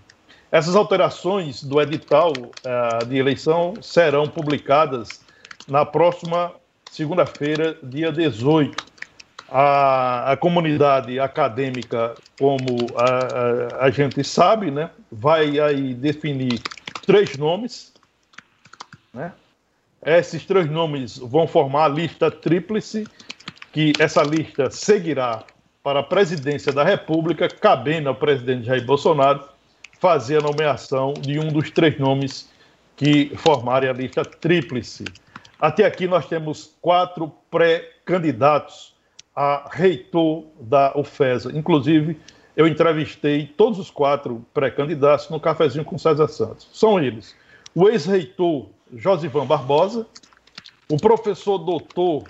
Essas 0.51 0.75
alterações 0.75 1.63
do 1.63 1.81
edital 1.81 2.31
uh, 2.31 3.05
de 3.05 3.17
eleição 3.17 3.73
serão 3.81 4.27
publicadas 4.27 5.21
na 5.67 5.85
próxima 5.85 6.51
segunda-feira, 6.91 7.77
dia 7.81 8.11
18. 8.11 8.85
A, 9.49 10.31
a, 10.31 10.37
comunidade 10.37 11.19
acadêmica, 11.19 12.15
como 12.39 12.87
a, 12.95 13.81
a, 13.81 13.85
a, 13.85 13.91
gente 13.91 14.23
sabe, 14.23 14.71
né, 14.71 14.89
vai 15.11 15.59
aí 15.59 15.93
definir 15.93 16.59
três 17.05 17.37
nomes. 17.37 17.93
Né? 19.13 19.31
Esses 20.05 20.45
três 20.45 20.69
nomes 20.69 21.17
vão 21.17 21.47
formar 21.47 21.85
a 21.85 21.89
lista 21.89 22.31
tríplice, 22.31 23.05
que 23.71 23.93
essa 23.99 24.23
lista 24.23 24.69
seguirá 24.71 25.43
para 25.85 25.99
a 25.99 26.03
presidência 26.03 26.73
da 26.73 26.83
República, 26.83 27.47
cabendo 27.47 28.09
ao 28.09 28.15
presidente 28.15 28.65
Jair 28.65 28.83
Bolsonaro 28.83 29.43
fazer 29.99 30.39
a 30.39 30.41
nomeação 30.41 31.13
de 31.13 31.37
um 31.37 31.49
dos 31.49 31.69
três 31.69 31.99
nomes 31.99 32.49
que 32.97 33.31
formarem 33.35 33.87
a 33.87 33.93
lista 33.93 34.25
tríplice. 34.25 35.05
Até 35.59 35.85
aqui 35.85 36.07
nós 36.07 36.25
temos 36.25 36.75
quatro 36.81 37.31
pré-candidatos 37.51 38.95
a 39.35 39.69
reitor 39.71 40.45
da 40.59 40.91
UFESA. 40.97 41.51
Inclusive, 41.55 42.19
eu 42.57 42.67
entrevistei 42.67 43.45
todos 43.45 43.77
os 43.77 43.91
quatro 43.91 44.43
pré-candidatos 44.55 45.29
no 45.29 45.39
cafezinho 45.39 45.85
com 45.85 45.99
César 45.99 46.27
Santos. 46.29 46.67
São 46.73 46.99
eles: 46.99 47.35
o 47.75 47.87
ex-reitor 47.87 48.69
Josivan 48.91 49.45
Barbosa, 49.45 50.07
o 50.89 50.97
professor 50.97 51.59
doutor 51.59 52.23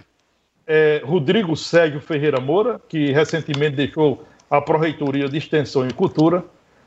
é, 0.67 1.01
Rodrigo 1.05 1.55
Sérgio 1.55 1.99
Ferreira 1.99 2.39
Moura, 2.39 2.79
que 2.87 3.11
recentemente 3.11 3.75
deixou 3.75 4.23
a 4.49 4.61
Pró-Reitoria 4.61 5.27
de 5.29 5.37
Extensão 5.37 5.87
e 5.87 5.93
Cultura. 5.93 6.43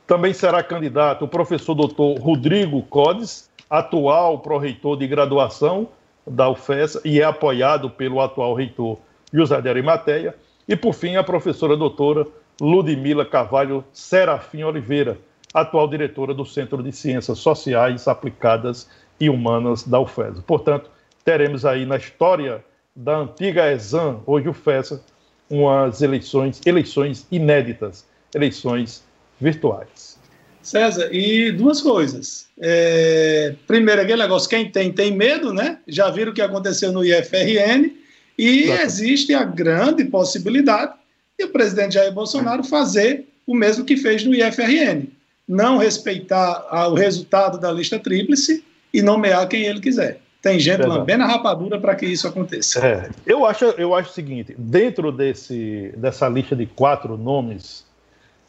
Também 0.07 0.33
será 0.33 0.63
candidato 0.63 1.25
o 1.25 1.29
professor 1.29 1.75
doutor 1.75 2.19
Rodrigo 2.19 2.83
Codes, 2.83 3.51
atual 3.69 4.39
pró-reitor 4.39 4.97
de 4.97 5.07
graduação 5.07 5.89
da 6.27 6.49
UFES 6.49 6.99
e 7.05 7.21
é 7.21 7.25
apoiado 7.25 7.91
pelo 7.91 8.21
atual 8.21 8.55
reitor 8.55 8.99
José 9.33 9.61
de 9.61 9.69
Arimateia. 9.69 10.35
E, 10.67 10.75
por 10.75 10.95
fim, 10.95 11.17
a 11.17 11.25
professora 11.25 11.77
doutora 11.77 12.27
Ludmila 12.61 13.25
Carvalho 13.25 13.85
Serafim 13.93 14.63
Oliveira, 14.63 15.19
atual 15.53 15.89
diretora 15.89 16.35
do 16.35 16.45
Centro 16.45 16.83
de 16.83 16.93
Ciências 16.93 17.39
Sociais 17.39 18.09
Aplicadas 18.09 18.89
e 19.21 19.29
Humanas 19.29 19.87
da 19.87 20.01
UFES. 20.01 20.41
Portanto, 20.47 20.91
teremos 21.25 21.65
aí 21.65 21.85
na 21.85 21.97
história 21.97 22.65
da 22.99 23.19
antiga 23.19 23.71
Exam, 23.71 24.21
hoje 24.27 24.49
o 24.49 24.53
FESA, 24.53 25.01
umas 25.49 26.03
eleições, 26.03 26.61
eleições 26.67 27.27
inéditas, 27.31 28.05
eleições 28.35 29.05
virtuais. 29.41 30.19
César, 30.61 31.09
e 31.13 31.53
duas 31.53 31.81
coisas. 31.81 32.49
É, 32.61 33.55
primeiro, 33.69 34.03
aquele 34.03 34.21
negócio, 34.21 34.51
quem 34.51 34.69
tem, 34.71 34.93
tem 34.93 35.17
medo, 35.17 35.53
né? 35.55 35.79
Já 35.87 36.11
viram 36.11 36.33
o 36.33 36.35
que 36.35 36.43
aconteceu 36.43 36.91
no 36.91 37.05
IFRN, 37.05 37.93
e 38.37 38.65
Exato. 38.65 38.83
existe 38.83 39.33
a 39.33 39.45
grande 39.45 40.05
possibilidade 40.05 40.93
de 41.39 41.45
o 41.45 41.51
presidente 41.51 41.95
Jair 41.95 42.13
Bolsonaro 42.13 42.65
fazer 42.65 43.27
o 43.47 43.55
mesmo 43.55 43.85
que 43.85 43.97
fez 43.97 44.25
no 44.25 44.35
IFRN. 44.35 45.07
Não 45.47 45.79
respeitar 45.79 46.67
o 46.91 46.95
resultado 46.95 47.59
da 47.59 47.71
lista 47.71 47.99
tríplice 47.99 48.65
e 48.93 49.01
nomear 49.01 49.49
quem 49.49 49.63
ele 49.63 49.81
quiser. 49.81 50.21
Tem 50.41 50.59
gente 50.59 50.81
Exato. 50.81 50.89
lambendo 50.89 51.25
a 51.25 51.27
rapadura 51.27 51.81
para 51.81 51.95
que 51.97 52.07
isso 52.07 52.29
aconteça. 52.29 52.87
É, 52.87 53.11
eu, 53.27 53.45
acho, 53.45 53.65
eu 53.65 53.95
acho 53.95 54.11
o 54.11 54.13
seguinte: 54.13 54.55
dentro 54.57 55.11
desse, 55.11 55.93
dessa 55.97 56.29
lista 56.29 56.55
de 56.55 56.65
quatro 56.67 57.17
nomes, 57.17 57.85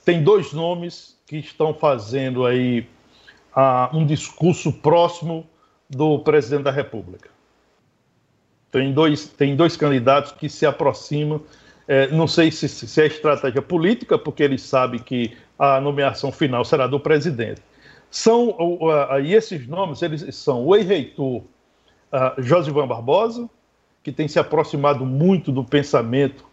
tem 0.05 0.23
dois 0.23 0.53
nomes 0.53 1.17
que 1.25 1.37
estão 1.37 1.73
fazendo 1.73 2.45
aí 2.45 2.87
uh, 3.55 3.95
um 3.95 4.05
discurso 4.05 4.71
próximo 4.71 5.47
do 5.89 6.19
presidente 6.19 6.63
da 6.63 6.71
República. 6.71 7.29
Tem 8.71 8.93
dois, 8.93 9.27
tem 9.27 9.55
dois 9.55 9.75
candidatos 9.75 10.31
que 10.31 10.47
se 10.47 10.65
aproximam. 10.65 11.41
É, 11.87 12.07
não 12.11 12.27
sei 12.27 12.51
se, 12.51 12.69
se 12.69 13.01
é 13.01 13.07
estratégia 13.07 13.63
política, 13.63 14.15
porque 14.15 14.43
eles 14.43 14.61
sabem 14.61 14.99
que 14.99 15.35
a 15.57 15.81
nomeação 15.81 16.31
final 16.31 16.63
será 16.63 16.85
do 16.85 16.99
presidente. 16.99 17.61
São, 18.11 18.49
uh, 18.49 18.85
uh, 18.85 19.19
e 19.19 19.33
esses 19.33 19.67
nomes 19.67 20.03
eles 20.03 20.35
são 20.35 20.63
o 20.65 20.75
ex-reitor 20.75 21.43
uh, 22.11 22.41
Josivan 22.41 22.87
Barbosa, 22.87 23.49
que 24.03 24.11
tem 24.11 24.27
se 24.27 24.39
aproximado 24.39 25.05
muito 25.05 25.51
do 25.51 25.63
pensamento 25.63 26.45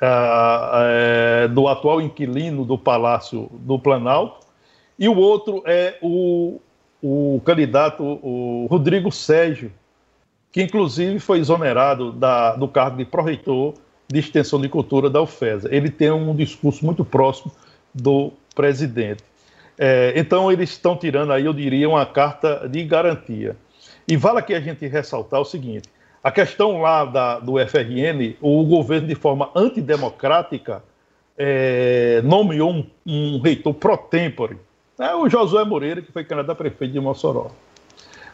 uh, 0.00 1.46
uh, 1.46 1.48
do 1.48 1.68
atual 1.68 2.00
inquilino 2.00 2.64
do 2.64 2.78
Palácio 2.78 3.48
do 3.52 3.78
Planalto, 3.78 4.46
e 4.98 5.08
o 5.08 5.16
outro 5.16 5.62
é 5.66 5.98
o, 6.00 6.60
o 7.02 7.40
candidato 7.44 8.02
o 8.02 8.66
Rodrigo 8.70 9.10
Sérgio, 9.10 9.72
que 10.52 10.62
inclusive 10.62 11.18
foi 11.18 11.38
exonerado 11.38 12.12
da, 12.12 12.54
do 12.54 12.68
cargo 12.68 12.98
de 12.98 13.04
pró-reitor 13.04 13.74
de 14.06 14.20
Extensão 14.20 14.60
de 14.60 14.68
Cultura 14.68 15.08
da 15.08 15.22
UFESA. 15.22 15.68
Ele 15.74 15.90
tem 15.90 16.10
um 16.10 16.36
discurso 16.36 16.84
muito 16.84 17.04
próximo 17.04 17.50
do 17.94 18.32
presidente. 18.54 19.24
É, 19.78 20.12
então, 20.14 20.52
eles 20.52 20.70
estão 20.70 20.96
tirando 20.96 21.32
aí, 21.32 21.46
eu 21.46 21.52
diria, 21.52 21.88
uma 21.88 22.04
carta 22.04 22.68
de 22.68 22.84
garantia. 22.84 23.56
E 24.06 24.16
vale 24.16 24.38
aqui 24.38 24.54
a 24.54 24.60
gente 24.60 24.86
ressaltar 24.86 25.40
o 25.40 25.44
seguinte: 25.44 25.88
a 26.22 26.30
questão 26.30 26.80
lá 26.80 27.04
da, 27.04 27.38
do 27.38 27.54
FRN, 27.66 28.36
o 28.40 28.64
governo, 28.64 29.08
de 29.08 29.14
forma 29.14 29.50
antidemocrática, 29.54 30.82
é, 31.36 32.20
nomeou 32.22 32.72
um, 32.72 32.86
um, 33.06 33.40
reitor 33.40 33.74
pro 33.74 33.96
tempore, 33.96 34.56
é 34.98 35.14
o 35.14 35.28
Josué 35.28 35.64
Moreira, 35.64 36.02
que 36.02 36.12
foi 36.12 36.24
candidato 36.24 36.52
a 36.52 36.54
prefeito 36.54 36.92
de 36.92 37.00
Mossoró. 37.00 37.50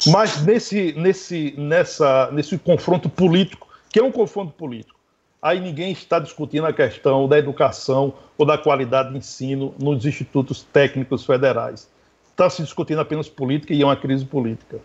Mas 0.09 0.45
nesse, 0.45 0.93
nesse, 0.93 1.55
nessa, 1.57 2.31
nesse 2.31 2.59
confronto 2.59 3.09
político, 3.09 3.69
que 3.91 3.99
é 3.99 4.03
um 4.03 4.13
confronto 4.13 4.53
político, 4.53 4.99
aí 5.41 5.61
ninguém 5.61 5.93
está 5.93 6.19
discutindo 6.19 6.67
a 6.67 6.73
questão 6.73 7.27
da 7.27 7.39
educação 7.39 8.13
ou 8.37 8.45
da 8.45 8.59
qualidade 8.59 9.11
de 9.11 9.19
ensino 9.19 9.75
nos 9.79 10.05
institutos 10.05 10.63
técnicos 10.63 11.25
federais. 11.25 11.89
Está 12.31 12.51
se 12.51 12.63
discutindo 12.63 13.01
apenas 13.01 13.29
política 13.29 13.73
e 13.73 13.83
é 13.83 13.85
uma 13.85 13.97
crise 13.97 14.25
política. 14.25 14.79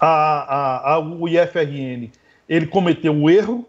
A, 0.00 0.08
a, 0.08 0.94
a, 0.94 0.98
o 0.98 1.28
IFRN 1.28 2.10
ele 2.48 2.66
cometeu 2.66 3.12
um 3.12 3.28
erro 3.28 3.66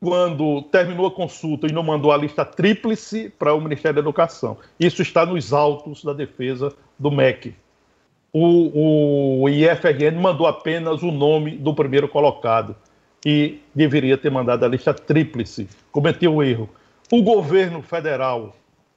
quando 0.00 0.62
terminou 0.62 1.06
a 1.06 1.10
consulta 1.10 1.66
e 1.66 1.72
não 1.72 1.82
mandou 1.82 2.12
a 2.12 2.16
lista 2.16 2.44
tríplice 2.44 3.32
para 3.36 3.52
o 3.52 3.60
Ministério 3.60 3.96
da 3.96 4.00
Educação. 4.00 4.56
Isso 4.78 5.02
está 5.02 5.26
nos 5.26 5.52
autos 5.52 6.04
da 6.04 6.12
defesa 6.12 6.72
do 6.98 7.10
MEC. 7.10 7.54
O, 8.32 9.42
o 9.42 9.48
IFRN 9.48 10.20
mandou 10.20 10.46
apenas 10.46 11.02
o 11.02 11.10
nome 11.10 11.52
do 11.52 11.74
primeiro 11.74 12.08
colocado 12.08 12.76
e 13.24 13.60
deveria 13.74 14.16
ter 14.16 14.30
mandado 14.30 14.64
a 14.64 14.68
lista 14.68 14.94
tríplice. 14.94 15.68
Cometeu 15.90 16.36
um 16.36 16.42
erro. 16.42 16.68
O 17.10 17.22
governo 17.22 17.82
federal, 17.82 18.54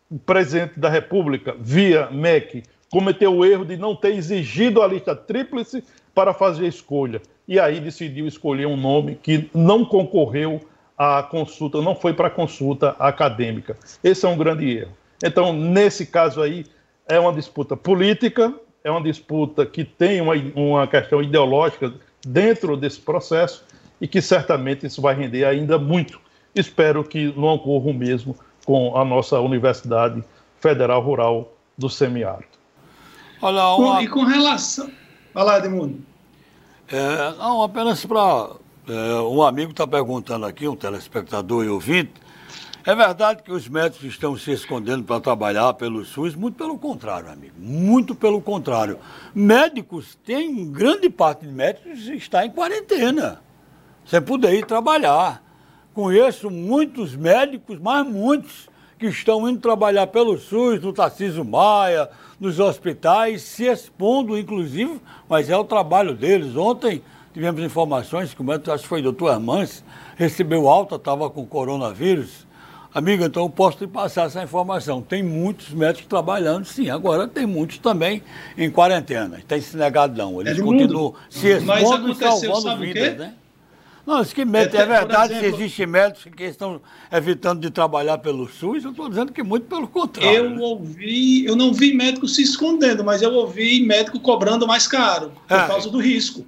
o 0.10 0.20
presidente 0.20 0.80
da 0.80 0.90
República, 0.90 1.56
via 1.60 2.12
MEC, 2.12 2.64
cometeu 2.92 3.34
o 3.34 3.46
erro 3.46 3.66
de 3.66 3.78
não 3.78 3.96
ter 3.96 4.14
exigido 4.14 4.82
a 4.82 4.88
lista 4.88 5.16
tríplice 5.16 5.84
para 6.14 6.34
fazer 6.34 6.66
a 6.66 6.70
escolha. 6.70 7.22
E 7.48 7.60
aí 7.60 7.80
decidiu 7.80 8.28
escolher 8.28 8.66
um 8.66 8.78
nome 8.78 9.16
que 9.16 9.50
não 9.54 9.84
concorreu 9.84 10.62
à 10.98 11.24
consulta, 11.24 11.82
não 11.82 11.96
foi 11.96 12.14
para 12.14 12.28
a 12.28 12.32
consulta 12.32 12.96
acadêmica. 13.00 13.78
Esse 14.04 14.26
é 14.26 14.30
um 14.30 14.38
grande 14.38 14.78
erro. 14.78 14.92
Então, 15.24 15.54
nesse 15.54 16.06
caso 16.06 16.42
aí, 16.42 16.66
é 17.08 17.20
uma 17.20 17.34
disputa 17.34 17.76
política, 17.76 18.54
é 18.84 18.90
uma 18.90 19.02
disputa 19.02 19.66
que 19.66 19.84
tem 19.84 20.22
uma, 20.22 20.34
uma 20.56 20.88
questão 20.88 21.22
ideológica 21.22 21.94
dentro 22.26 22.76
desse 22.78 23.00
processo 23.00 23.66
e 24.00 24.08
que 24.08 24.22
certamente 24.22 24.86
isso 24.86 25.02
vai 25.02 25.16
render 25.16 25.46
ainda 25.46 25.78
muito. 25.78 26.20
Espero 26.56 27.04
que 27.04 27.34
não 27.38 27.50
ocorra 27.50 27.90
o 27.90 27.94
mesmo 27.94 28.36
com 28.66 28.98
a 28.98 29.06
nossa 29.06 29.40
Universidade 29.40 30.24
Federal 30.60 31.02
Rural 31.02 31.54
do 31.78 31.90
Semiárido. 31.90 32.52
Olha, 33.42 33.68
uma... 33.76 34.04
E 34.04 34.08
com 34.08 34.24
relação. 34.24 34.92
Vai 35.34 35.44
lá, 35.44 35.58
Edmundo. 35.60 36.00
É, 36.90 37.38
não, 37.38 37.64
apenas 37.64 38.06
para. 38.06 38.50
É, 38.88 39.22
um 39.22 39.42
amigo 39.42 39.72
está 39.72 39.88
perguntando 39.88 40.46
aqui, 40.46 40.68
um 40.68 40.76
telespectador 40.76 41.64
e 41.64 41.70
ouvinte. 41.70 42.14
É 42.84 42.96
verdade 42.96 43.44
que 43.44 43.52
os 43.52 43.68
médicos 43.68 44.06
estão 44.06 44.36
se 44.36 44.52
escondendo 44.52 45.04
para 45.04 45.22
trabalhar 45.22 45.72
pelo 45.76 46.04
SUS? 46.04 46.34
Muito 46.34 46.58
pelo 46.58 46.80
contrário, 46.80 47.30
amigo. 47.30 47.54
Muito 47.60 48.16
pelo 48.16 48.42
contrário. 48.42 48.98
Médicos, 49.36 50.18
tem 50.26 50.72
grande 50.72 51.08
parte 51.08 51.46
de 51.46 51.54
médicos 51.54 52.08
está 52.08 52.44
em 52.44 52.50
quarentena, 52.50 53.40
sem 54.04 54.20
poder 54.20 54.54
ir 54.56 54.66
trabalhar. 54.66 55.44
Conheço 55.94 56.50
muitos 56.50 57.16
médicos, 57.16 57.78
mas 57.80 58.06
muitos, 58.08 58.68
que 59.02 59.08
estão 59.08 59.50
indo 59.50 59.60
trabalhar 59.60 60.06
pelo 60.06 60.38
SUS, 60.38 60.80
no 60.80 60.94
Tarcísio 60.94 61.44
Maia, 61.44 62.08
nos 62.40 62.60
hospitais, 62.60 63.42
se 63.42 63.66
expondo, 63.66 64.38
inclusive, 64.38 65.02
mas 65.28 65.50
é 65.50 65.58
o 65.58 65.64
trabalho 65.64 66.14
deles. 66.14 66.56
Ontem 66.56 67.02
tivemos 67.34 67.64
informações 67.64 68.32
que 68.32 68.42
o 68.42 68.44
médico, 68.44 68.72
acho 68.72 68.84
que 68.84 68.90
foi 68.90 69.00
o 69.00 69.04
doutor 69.06 69.32
Hermans, 69.32 69.84
recebeu 70.16 70.70
alta, 70.70 70.98
estava 70.98 71.32
com 71.32 71.44
coronavírus. 71.48 72.46
Amigo, 72.94 73.24
então 73.24 73.42
eu 73.42 73.50
posso 73.50 73.80
te 73.80 73.88
passar 73.88 74.28
essa 74.28 74.44
informação. 74.44 75.02
Tem 75.02 75.24
muitos 75.24 75.72
médicos 75.72 76.06
trabalhando, 76.06 76.66
sim. 76.66 76.92
Agora 76.92 77.28
tem 77.28 77.48
muitos 77.48 77.80
também 77.80 78.22
em 78.56 78.70
quarentena. 78.70 79.42
Tem 79.48 79.60
se 79.62 79.76
negado, 79.76 80.16
não. 80.16 80.40
Eles 80.42 80.62
continuam 80.62 81.16
se 81.28 81.48
expondo 81.48 82.12
e 82.12 82.16
salvando 82.16 82.78
vidas, 82.78 83.18
né? 83.18 83.34
Não, 84.06 84.22
isso 84.22 84.34
que 84.34 84.44
médico, 84.44 84.78
é 84.78 84.86
verdade 84.86 85.34
exemplo, 85.34 85.58
que 85.58 85.64
existem 85.64 85.86
médicos 85.86 86.34
que 86.36 86.44
estão 86.44 86.82
evitando 87.12 87.60
de 87.60 87.70
trabalhar 87.70 88.18
pelo 88.18 88.50
SUS, 88.50 88.84
eu 88.84 88.92
estou 88.92 89.08
dizendo 89.08 89.32
que 89.32 89.44
muito 89.44 89.68
pelo 89.68 89.88
contrário. 89.88 90.56
Eu 90.56 90.60
ouvi, 90.60 91.46
eu 91.46 91.56
não 91.56 91.72
vi 91.72 91.94
médico 91.94 92.28
se 92.28 92.42
escondendo, 92.42 93.04
mas 93.04 93.22
eu 93.22 93.32
ouvi 93.32 93.82
médico 93.86 94.20
cobrando 94.20 94.66
mais 94.66 94.88
caro, 94.88 95.32
por 95.48 95.56
é. 95.56 95.68
causa 95.68 95.90
do 95.90 96.00
risco. 96.00 96.46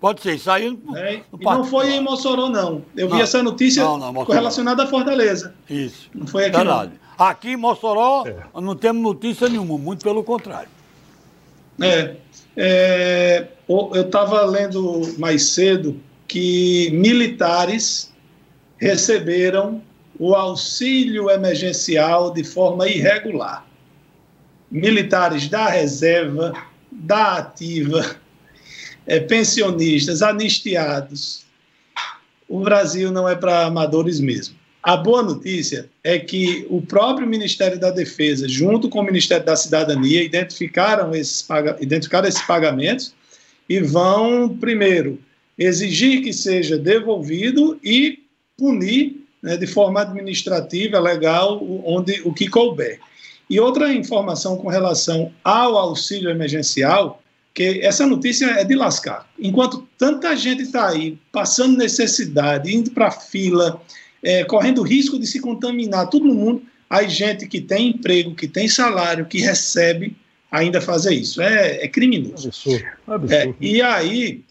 Pode 0.00 0.20
ser, 0.20 0.38
saindo. 0.38 0.96
É, 0.96 1.22
e 1.38 1.44
não 1.44 1.64
foi 1.64 1.90
em 1.90 2.00
Mossoró, 2.00 2.48
não. 2.48 2.84
Eu 2.96 3.08
não, 3.08 3.16
vi 3.16 3.22
essa 3.22 3.42
notícia 3.42 3.82
não, 3.82 3.98
não, 3.98 4.22
relacionada 4.22 4.84
à 4.84 4.86
Fortaleza. 4.86 5.54
Isso. 5.68 6.08
Não 6.14 6.26
foi 6.26 6.44
aqui. 6.44 6.56
Verdade. 6.56 6.92
Não. 7.18 7.26
Aqui 7.26 7.48
em 7.48 7.56
Mossoró 7.56 8.24
é. 8.24 8.60
não 8.60 8.76
temos 8.76 9.02
notícia 9.02 9.48
nenhuma, 9.48 9.76
muito 9.76 10.04
pelo 10.04 10.22
contrário. 10.22 10.68
É. 11.80 12.14
é 12.56 13.48
eu 13.68 14.02
estava 14.02 14.42
lendo 14.44 15.02
mais 15.18 15.50
cedo 15.50 16.00
que 16.28 16.90
militares 16.92 18.12
receberam 18.76 19.82
o 20.18 20.34
auxílio 20.34 21.30
emergencial 21.30 22.32
de 22.32 22.44
forma 22.44 22.86
irregular. 22.86 23.66
Militares 24.70 25.48
da 25.48 25.68
reserva, 25.68 26.52
da 26.92 27.38
ativa, 27.38 28.16
é, 29.06 29.18
pensionistas, 29.18 30.20
anistiados. 30.20 31.46
O 32.46 32.60
Brasil 32.60 33.10
não 33.10 33.28
é 33.28 33.34
para 33.34 33.64
amadores 33.64 34.20
mesmo. 34.20 34.56
A 34.82 34.96
boa 34.96 35.22
notícia 35.22 35.88
é 36.04 36.18
que 36.18 36.66
o 36.70 36.80
próprio 36.80 37.26
Ministério 37.26 37.78
da 37.78 37.90
Defesa, 37.90 38.48
junto 38.48 38.88
com 38.88 39.00
o 39.00 39.04
Ministério 39.04 39.44
da 39.44 39.56
Cidadania, 39.56 40.22
identificaram 40.22 41.14
esses, 41.14 41.46
identificaram 41.80 42.28
esses 42.28 42.42
pagamentos 42.42 43.14
e 43.68 43.80
vão, 43.80 44.56
primeiro, 44.56 45.18
exigir 45.58 46.22
que 46.22 46.32
seja 46.32 46.78
devolvido 46.78 47.78
e 47.82 48.20
punir 48.56 49.24
né, 49.42 49.56
de 49.56 49.66
forma 49.66 50.02
administrativa, 50.02 50.98
legal, 50.98 51.60
onde 51.84 52.20
o 52.24 52.32
que 52.32 52.48
couber. 52.48 53.00
E 53.50 53.58
outra 53.58 53.92
informação 53.92 54.56
com 54.56 54.68
relação 54.68 55.32
ao 55.42 55.76
auxílio 55.76 56.30
emergencial, 56.30 57.22
que 57.54 57.80
essa 57.82 58.06
notícia 58.06 58.46
é 58.46 58.62
de 58.62 58.74
lascar. 58.74 59.28
Enquanto 59.38 59.88
tanta 59.96 60.36
gente 60.36 60.62
está 60.62 60.88
aí 60.90 61.18
passando 61.32 61.78
necessidade, 61.78 62.74
indo 62.74 62.90
para 62.90 63.08
a 63.08 63.10
fila, 63.10 63.80
é, 64.22 64.44
correndo 64.44 64.82
risco 64.82 65.18
de 65.18 65.26
se 65.26 65.40
contaminar, 65.40 66.08
todo 66.08 66.26
mundo, 66.26 66.62
aí 66.90 67.08
gente 67.08 67.46
que 67.46 67.60
tem 67.60 67.88
emprego, 67.88 68.34
que 68.34 68.46
tem 68.46 68.68
salário, 68.68 69.26
que 69.26 69.40
recebe, 69.40 70.16
ainda 70.50 70.80
fazer 70.80 71.14
isso. 71.14 71.40
É, 71.40 71.84
é 71.84 71.88
criminoso. 71.88 72.48
Absurdo. 72.48 72.84
Absurdo. 73.06 73.32
É, 73.32 73.54
e 73.60 73.82
aí, 73.82 74.44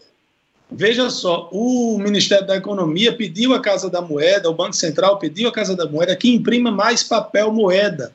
Veja 0.70 1.08
só, 1.08 1.48
o 1.50 1.98
Ministério 1.98 2.46
da 2.46 2.56
Economia 2.56 3.12
pediu 3.12 3.54
à 3.54 3.60
Casa 3.60 3.88
da 3.88 4.02
Moeda, 4.02 4.50
o 4.50 4.54
Banco 4.54 4.74
Central 4.74 5.18
pediu 5.18 5.48
à 5.48 5.52
Casa 5.52 5.74
da 5.74 5.88
Moeda 5.88 6.14
que 6.14 6.28
imprima 6.28 6.70
mais 6.70 7.02
papel 7.02 7.50
moeda. 7.52 8.12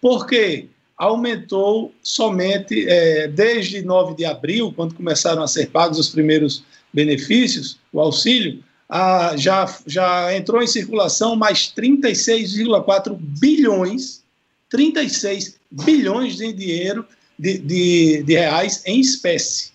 Por 0.00 0.26
quê? 0.26 0.68
Aumentou 0.96 1.92
somente, 2.02 2.88
é, 2.88 3.28
desde 3.28 3.82
9 3.82 4.14
de 4.14 4.24
abril, 4.24 4.72
quando 4.74 4.94
começaram 4.94 5.42
a 5.42 5.46
ser 5.46 5.68
pagos 5.68 5.98
os 5.98 6.08
primeiros 6.08 6.64
benefícios, 6.92 7.78
o 7.92 8.00
auxílio, 8.00 8.64
a, 8.88 9.36
já, 9.36 9.66
já 9.86 10.34
entrou 10.34 10.62
em 10.62 10.66
circulação 10.66 11.36
mais 11.36 11.72
36,4 11.76 13.14
bilhões, 13.18 14.22
36 14.70 15.56
bilhões 15.70 16.36
de 16.36 16.52
dinheiro, 16.54 17.04
de, 17.38 17.58
de, 17.58 18.22
de 18.22 18.32
reais 18.34 18.82
em 18.86 18.98
espécie 19.00 19.71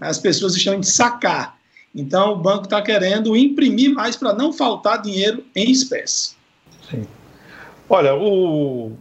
as 0.00 0.18
pessoas 0.18 0.54
estão 0.54 0.74
indo 0.74 0.86
sacar. 0.86 1.56
Então, 1.94 2.32
o 2.32 2.36
banco 2.36 2.64
está 2.64 2.82
querendo 2.82 3.34
imprimir 3.36 3.92
mais 3.94 4.16
para 4.16 4.34
não 4.34 4.52
faltar 4.52 5.00
dinheiro 5.00 5.42
em 5.54 5.70
espécie. 5.70 6.36
Sim. 6.90 7.06
Olha, 7.88 8.14
o, 8.14 8.92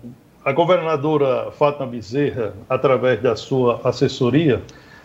a 0.44 0.52
governadora 0.52 1.52
Fátima 1.52 1.88
Bezerra, 1.88 2.54
através 2.70 3.22
da 3.22 3.36
sua 3.36 3.82
assessoria, 3.84 4.62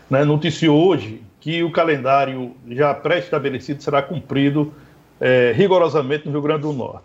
né, 0.09 0.25
noticiou 0.25 0.87
hoje 0.87 1.23
que 1.41 1.63
o 1.65 1.73
calendário 1.73 2.55
já 2.69 2.93
pré-estabelecido 2.95 3.83
será 3.83 4.03
cumprido 4.03 4.73
é, 5.21 5.53
rigorosamente 5.57 6.27
no 6.27 6.33
Rio 6.33 6.43
Grande 6.43 6.63
do 6.63 6.73
Norte. 6.73 7.05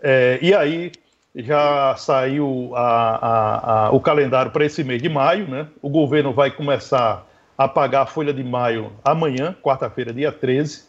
É, 0.00 0.38
e 0.40 0.54
aí 0.54 0.92
já 1.34 1.96
saiu 1.96 2.70
a, 2.76 3.16
a, 3.16 3.86
a, 3.86 3.90
o 3.90 4.00
calendário 4.00 4.52
para 4.52 4.64
esse 4.64 4.84
mês 4.84 5.02
de 5.02 5.08
maio, 5.08 5.48
né? 5.48 5.66
O 5.82 5.88
governo 5.88 6.32
vai 6.32 6.50
começar 6.50 7.26
a 7.56 7.68
pagar 7.68 8.02
a 8.02 8.06
folha 8.06 8.32
de 8.32 8.42
maio 8.42 8.92
amanhã, 9.04 9.54
quarta-feira, 9.62 10.12
dia 10.12 10.32
13, 10.32 10.84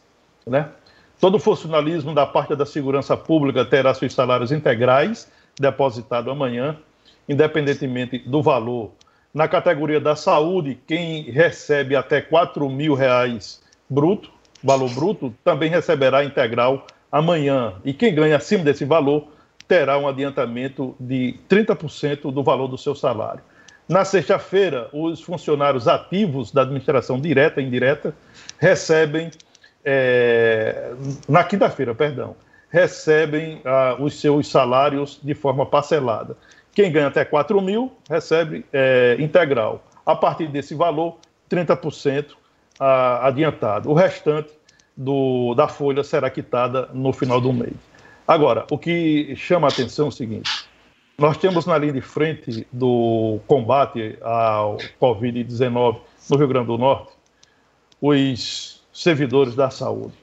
né? 0.45 0.69
Todo 1.19 1.39
funcionalismo 1.39 2.13
da 2.13 2.25
parte 2.25 2.55
da 2.55 2.65
segurança 2.65 3.15
pública 3.15 3.63
terá 3.63 3.93
seus 3.93 4.13
salários 4.13 4.51
integrais 4.51 5.31
depositados 5.59 6.31
amanhã, 6.31 6.77
independentemente 7.27 8.19
do 8.19 8.41
valor. 8.41 8.91
Na 9.33 9.47
categoria 9.47 9.99
da 9.99 10.15
saúde, 10.15 10.77
quem 10.87 11.23
recebe 11.23 11.95
até 11.95 12.21
4 12.21 12.69
mil 12.69 12.93
reais 12.93 13.61
bruto, 13.89 14.29
valor 14.63 14.89
bruto, 14.93 15.33
também 15.43 15.69
receberá 15.69 16.23
integral 16.23 16.85
amanhã. 17.11 17.75
E 17.83 17.93
quem 17.93 18.13
ganha 18.13 18.37
acima 18.37 18.63
desse 18.63 18.85
valor 18.85 19.27
terá 19.67 19.97
um 19.97 20.07
adiantamento 20.07 20.95
de 20.99 21.35
30% 21.49 22.31
do 22.31 22.43
valor 22.43 22.67
do 22.67 22.77
seu 22.77 22.93
salário. 22.93 23.41
Na 23.87 24.03
sexta-feira, 24.03 24.89
os 24.91 25.21
funcionários 25.21 25.87
ativos 25.87 26.51
da 26.51 26.63
administração 26.63 27.19
direta 27.19 27.61
e 27.61 27.65
indireta 27.65 28.15
recebem, 28.57 29.29
é, 29.83 30.91
na 31.29 31.43
quinta-feira, 31.43 31.93
perdão, 31.93 32.35
recebem 32.69 33.61
ah, 33.63 33.95
os 33.99 34.19
seus 34.19 34.47
salários 34.47 35.19
de 35.23 35.35
forma 35.35 35.65
parcelada. 35.65 36.35
Quem 36.73 36.91
ganha 36.91 37.07
até 37.07 37.23
4 37.23 37.61
mil 37.61 37.91
recebe 38.09 38.65
é, 38.73 39.15
integral. 39.19 39.83
A 40.05 40.15
partir 40.15 40.47
desse 40.47 40.73
valor, 40.73 41.17
30% 41.49 42.31
ah, 42.79 43.27
adiantado. 43.27 43.89
O 43.89 43.93
restante 43.93 44.49
do, 44.97 45.53
da 45.53 45.67
folha 45.67 46.03
será 46.03 46.29
quitada 46.29 46.89
no 46.91 47.13
final 47.13 47.39
do 47.39 47.53
mês. 47.53 47.75
Agora, 48.27 48.65
o 48.71 48.77
que 48.77 49.35
chama 49.35 49.67
a 49.67 49.69
atenção 49.69 50.07
é 50.07 50.09
o 50.09 50.11
seguinte: 50.11 50.64
nós 51.17 51.37
temos 51.37 51.65
na 51.65 51.77
linha 51.77 51.93
de 51.93 52.01
frente 52.01 52.67
do 52.71 53.39
combate 53.47 54.17
ao 54.21 54.77
Covid-19 55.01 56.01
no 56.29 56.37
Rio 56.37 56.47
Grande 56.47 56.67
do 56.67 56.77
Norte 56.77 57.13
os 58.01 58.83
servidores 58.91 59.55
da 59.55 59.69
saúde. 59.69 60.13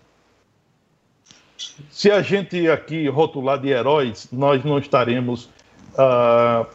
Se 1.90 2.11
a 2.11 2.20
gente 2.20 2.68
aqui 2.68 3.09
rotular 3.09 3.59
de 3.59 3.68
heróis, 3.68 4.28
nós 4.30 4.62
não 4.64 4.78
estaremos 4.78 5.47
uh, 5.95 6.66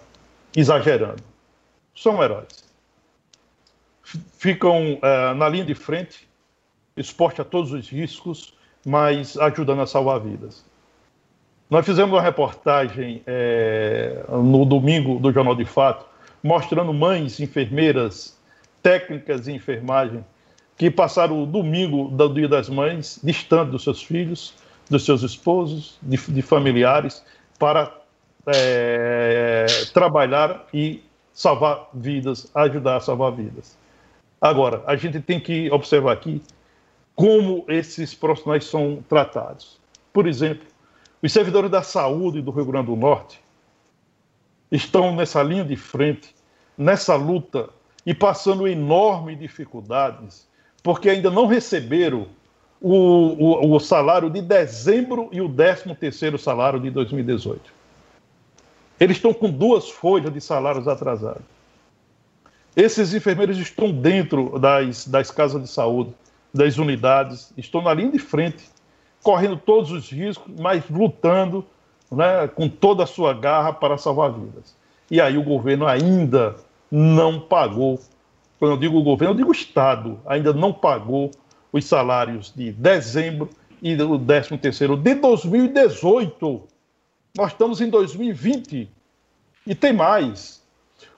exagerando. 0.56 1.24
São 1.96 2.22
heróis. 2.24 2.66
Ficam 4.04 4.94
uh, 4.94 5.36
na 5.36 5.50
linha 5.50 5.66
de 5.66 5.76
frente, 5.76 6.28
expostos 6.96 7.42
a 7.42 7.44
todos 7.44 7.72
os 7.72 7.90
riscos, 7.90 8.54
mas 8.86 9.38
ajudando 9.38 9.82
a 9.82 9.88
salvar 9.88 10.20
vidas. 10.20 10.66
Nós 11.70 11.86
fizemos 11.86 12.14
uma 12.14 12.22
reportagem 12.22 13.22
é, 13.28 14.24
no 14.30 14.64
domingo 14.64 15.20
do 15.20 15.34
Jornal 15.34 15.54
de 15.54 15.66
Fato, 15.66 16.06
mostrando 16.42 16.94
mães, 16.94 17.42
enfermeiras, 17.42 18.38
técnicas 18.82 19.44
de 19.44 19.52
enfermagem, 19.52 20.24
que 20.78 20.90
passaram 20.90 21.44
o 21.44 21.46
domingo 21.46 22.08
do 22.08 22.34
Dia 22.34 22.48
das 22.48 22.70
Mães 22.70 23.20
distante 23.22 23.72
dos 23.72 23.84
seus 23.84 24.02
filhos, 24.02 24.54
dos 24.90 25.04
seus 25.04 25.24
esposos, 25.24 25.98
de, 26.02 26.16
de 26.16 26.42
familiares, 26.42 27.22
para 27.60 27.92
é, 28.46 29.66
trabalhar 29.94 30.68
e 30.74 31.04
salvar 31.34 31.90
vidas, 31.94 32.50
ajudar 32.56 32.96
a 32.96 33.00
salvar 33.02 33.34
vidas. 33.34 33.78
Agora, 34.40 34.84
a 34.88 34.96
gente 34.96 35.20
tem 35.20 35.38
que 35.38 35.70
observar 35.70 36.14
aqui 36.14 36.42
como 37.14 37.66
esses 37.68 38.14
profissionais 38.14 38.64
são 38.64 39.04
tratados. 39.10 39.78
Por 40.14 40.28
exemplo, 40.28 40.66
os 41.22 41.32
servidores 41.32 41.72
da 41.72 41.82
saúde 41.82 42.42
do 42.42 42.52
Rio 42.52 42.66
Grande 42.66 42.88
do 42.88 42.96
Norte 42.96 43.40
estão 44.72 45.16
nessa 45.16 45.42
linha 45.42 45.64
de 45.64 45.76
frente, 45.76 46.36
nessa 46.78 47.16
luta 47.16 47.70
e 48.06 48.14
passando 48.14 48.68
enormes 48.68 49.40
dificuldades, 49.40 50.48
porque 50.84 51.10
ainda 51.10 51.32
não 51.32 51.48
receberam 51.48 52.28
o, 52.80 52.94
o, 52.94 53.76
o 53.76 53.80
salário 53.80 54.30
de 54.30 54.42
dezembro 54.42 55.30
e 55.32 55.42
o 55.42 55.50
13 55.50 55.96
terceiro 55.96 56.38
salário 56.38 56.80
de 56.80 56.90
2018. 56.92 57.78
Eles 59.00 59.18
estão 59.18 59.34
com 59.34 59.50
duas 59.50 59.90
folhas 59.90 60.32
de 60.34 60.42
salários 60.42 60.88
atrasados. 60.88 61.44
Esses 62.76 63.14
enfermeiros 63.14 63.58
estão 63.58 63.92
dentro 63.92 64.60
das, 64.60 65.08
das 65.08 65.32
casas 65.32 65.62
de 65.62 65.68
saúde, 65.68 66.14
das 66.54 66.78
unidades, 66.78 67.52
estão 67.58 67.82
na 67.82 67.94
linha 67.94 68.12
de 68.12 68.20
frente 68.20 68.64
correndo 69.24 69.58
todos 69.58 69.92
os 69.92 70.10
riscos, 70.10 70.52
mas 70.60 70.84
lutando 70.90 71.66
né, 72.12 72.48
com 72.48 72.70
toda 72.70 73.04
a 73.04 73.08
sua 73.08 73.34
garra 73.34 73.74
para 73.74 73.98
salvar 73.98 74.32
vidas. 74.32 74.76
E 75.10 75.20
aí 75.22 75.38
o 75.38 75.44
governo 75.44 75.86
ainda 75.86 76.56
não 76.92 77.40
pagou, 77.40 78.00
quando 78.60 78.72
eu 78.72 78.78
digo 78.78 78.98
o 78.98 79.04
governo, 79.04 79.34
eu 79.34 79.38
digo 79.38 79.52
Estado, 79.52 80.20
ainda 80.26 80.54
não 80.54 80.74
pagou 80.74 81.32
os 81.72 81.86
salários 81.86 82.54
de 82.56 82.72
dezembro 82.72 83.50
e 83.82 83.96
do 83.96 84.18
13 84.18 84.58
terceiro 84.58 84.98
de 84.98 85.16
2018. 85.16 86.64
Nós 87.36 87.52
estamos 87.52 87.82
em 87.82 87.90
2020 87.90 88.90
e 89.66 89.76
tem 89.76 89.94
mais. 89.94 90.64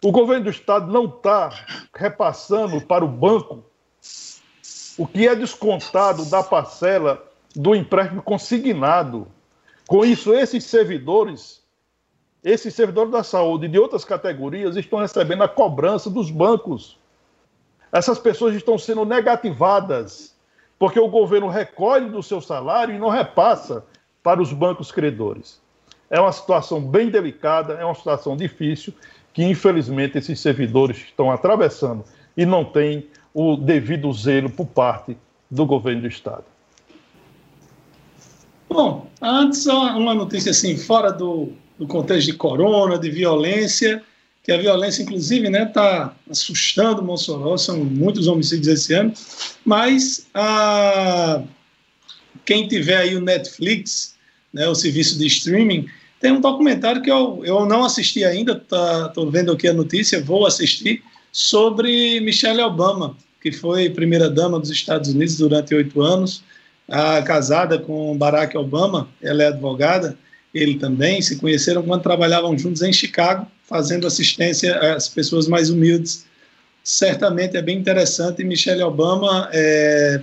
O 0.03 0.11
governo 0.11 0.45
do 0.45 0.49
Estado 0.49 0.91
não 0.91 1.05
está 1.05 1.49
repassando 1.95 2.81
para 2.81 3.05
o 3.05 3.07
banco 3.07 3.63
o 4.97 5.07
que 5.07 5.27
é 5.27 5.35
descontado 5.35 6.25
da 6.25 6.43
parcela 6.43 7.28
do 7.59 7.75
empréstimo 7.75 8.21
consignado. 8.21 9.27
Com 9.85 10.05
isso, 10.05 10.33
esses 10.33 10.63
servidores, 10.63 11.61
esses 12.41 12.73
servidores 12.73 13.11
da 13.11 13.21
saúde 13.21 13.65
e 13.65 13.69
de 13.69 13.77
outras 13.77 14.05
categorias 14.05 14.77
estão 14.77 14.99
recebendo 14.99 15.43
a 15.43 15.49
cobrança 15.49 16.09
dos 16.09 16.31
bancos. 16.31 16.97
Essas 17.91 18.17
pessoas 18.17 18.55
estão 18.55 18.77
sendo 18.77 19.03
negativadas, 19.03 20.33
porque 20.77 20.97
o 21.01 21.09
governo 21.09 21.49
recolhe 21.49 22.09
do 22.09 22.23
seu 22.23 22.39
salário 22.39 22.95
e 22.95 22.99
não 22.99 23.09
repassa 23.09 23.83
para 24.23 24.41
os 24.41 24.53
bancos 24.53 24.89
credores. 24.89 25.61
É 26.09 26.17
uma 26.17 26.31
situação 26.31 26.79
bem 26.79 27.09
delicada, 27.09 27.73
é 27.73 27.83
uma 27.83 27.93
situação 27.93 28.37
difícil 28.37 28.93
que, 29.33 29.43
infelizmente, 29.43 30.17
esses 30.17 30.39
servidores 30.39 30.95
estão 30.95 31.29
atravessando 31.29 32.05
e 32.37 32.45
não 32.45 32.63
têm 32.63 33.09
o 33.33 33.57
devido 33.57 34.13
zelo 34.13 34.49
por 34.49 34.67
parte 34.67 35.17
do 35.51 35.65
governo 35.65 36.03
do 36.03 36.07
Estado. 36.07 36.45
Bom, 38.69 39.09
antes 39.19 39.65
uma 39.65 40.13
notícia 40.13 40.51
assim, 40.51 40.77
fora 40.77 41.11
do, 41.11 41.51
do 41.77 41.87
contexto 41.87 42.27
de 42.27 42.33
corona, 42.33 42.99
de 42.99 43.09
violência, 43.09 44.03
que 44.43 44.51
a 44.51 44.57
violência, 44.57 45.01
inclusive, 45.01 45.47
está 45.47 45.59
né, 45.59 45.65
tá 45.65 46.15
assustando 46.29 47.03
Mossoró, 47.03 47.57
são 47.57 47.83
muitos 47.83 48.27
homicídios 48.27 48.67
esse 48.67 48.93
ano, 48.93 49.11
mas 49.65 50.27
a, 50.33 51.41
quem 52.45 52.67
tiver 52.67 52.97
aí 52.97 53.15
o 53.15 53.21
Netflix, 53.21 54.15
né, 54.53 54.67
o 54.67 54.75
serviço 54.75 55.17
de 55.17 55.25
streaming, 55.25 55.87
tem 56.19 56.31
um 56.31 56.41
documentário 56.41 57.01
que 57.01 57.11
eu, 57.11 57.41
eu 57.43 57.65
não 57.65 57.83
assisti 57.83 58.23
ainda, 58.23 58.55
tá, 58.55 59.11
vendo 59.31 59.51
aqui 59.51 59.67
a 59.67 59.73
notícia, 59.73 60.21
vou 60.21 60.45
assistir, 60.45 61.01
sobre 61.31 62.19
Michelle 62.19 62.61
Obama, 62.61 63.15
que 63.41 63.51
foi 63.51 63.89
primeira-dama 63.89 64.59
dos 64.59 64.69
Estados 64.69 65.09
Unidos 65.09 65.37
durante 65.37 65.73
oito 65.73 66.01
anos, 66.01 66.43
casada 67.25 67.77
com 67.77 68.17
Barack 68.17 68.57
Obama, 68.57 69.07
ela 69.21 69.43
é 69.43 69.47
advogada, 69.47 70.17
ele 70.53 70.75
também, 70.75 71.21
se 71.21 71.37
conheceram 71.37 71.83
quando 71.83 72.01
trabalhavam 72.01 72.57
juntos 72.57 72.81
em 72.81 72.91
Chicago, 72.91 73.47
fazendo 73.63 74.07
assistência 74.07 74.75
às 74.95 75.07
pessoas 75.07 75.47
mais 75.47 75.69
humildes. 75.69 76.25
Certamente 76.83 77.55
é 77.55 77.61
bem 77.61 77.77
interessante. 77.77 78.43
Michelle 78.43 78.81
Obama, 78.81 79.47
é, 79.53 80.21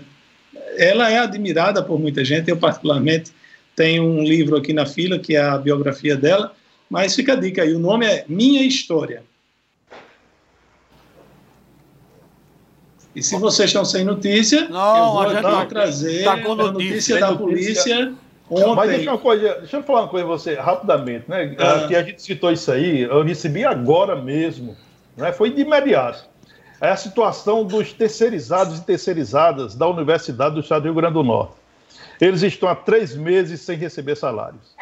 ela 0.76 1.10
é 1.10 1.18
admirada 1.18 1.82
por 1.82 2.00
muita 2.00 2.24
gente. 2.24 2.50
Eu, 2.50 2.56
particularmente, 2.56 3.30
tenho 3.76 4.02
um 4.02 4.24
livro 4.24 4.56
aqui 4.56 4.72
na 4.72 4.84
fila, 4.84 5.18
que 5.18 5.36
é 5.36 5.40
a 5.40 5.58
biografia 5.58 6.16
dela. 6.16 6.52
Mas 6.90 7.14
fica 7.14 7.34
a 7.34 7.36
dica 7.36 7.62
aí: 7.62 7.72
o 7.72 7.78
nome 7.78 8.06
é 8.06 8.24
Minha 8.28 8.62
História. 8.62 9.22
E 13.16 13.22
se 13.22 13.34
vocês 13.38 13.70
estão 13.70 13.82
sem 13.82 14.04
notícia, 14.04 14.68
não, 14.68 14.96
eu 14.98 15.12
vou 15.12 15.20
a 15.22 15.28
gente 15.28 15.38
aqui 15.38 15.56
tá, 15.56 15.64
trazer 15.64 16.24
tá 16.24 16.38
com 16.42 16.54
notícia, 16.54 16.66
a 16.66 16.72
notícia 16.72 17.20
da 17.20 17.34
polícia. 17.34 18.14
Ontem. 18.50 18.74
Mas 18.74 18.90
deixa, 18.90 19.10
uma 19.10 19.18
coisa, 19.18 19.54
deixa 19.54 19.76
eu 19.78 19.82
falar 19.82 20.02
uma 20.02 20.08
coisa 20.08 20.26
você 20.26 20.54
rapidamente, 20.54 21.24
né? 21.26 21.56
Ah. 21.58 21.86
Que 21.88 21.96
a 21.96 22.02
gente 22.02 22.20
citou 22.20 22.52
isso 22.52 22.70
aí, 22.70 23.00
eu 23.00 23.22
recebi 23.22 23.64
agora 23.64 24.14
mesmo, 24.14 24.76
né? 25.16 25.32
Foi 25.32 25.50
de 25.50 25.62
imediato. 25.62 26.26
É 26.78 26.90
a 26.90 26.96
situação 26.96 27.64
dos 27.64 27.90
terceirizados 27.90 28.80
e 28.80 28.82
terceirizadas 28.82 29.74
da 29.74 29.88
Universidade 29.88 30.54
do 30.54 30.60
Estado 30.60 30.82
do 30.82 30.84
Rio 30.84 30.94
Grande 30.96 31.14
do 31.14 31.24
Norte. 31.24 31.54
Eles 32.20 32.42
estão 32.42 32.68
há 32.68 32.74
três 32.74 33.16
meses 33.16 33.62
sem 33.62 33.78
receber 33.78 34.14
salários. 34.14 34.76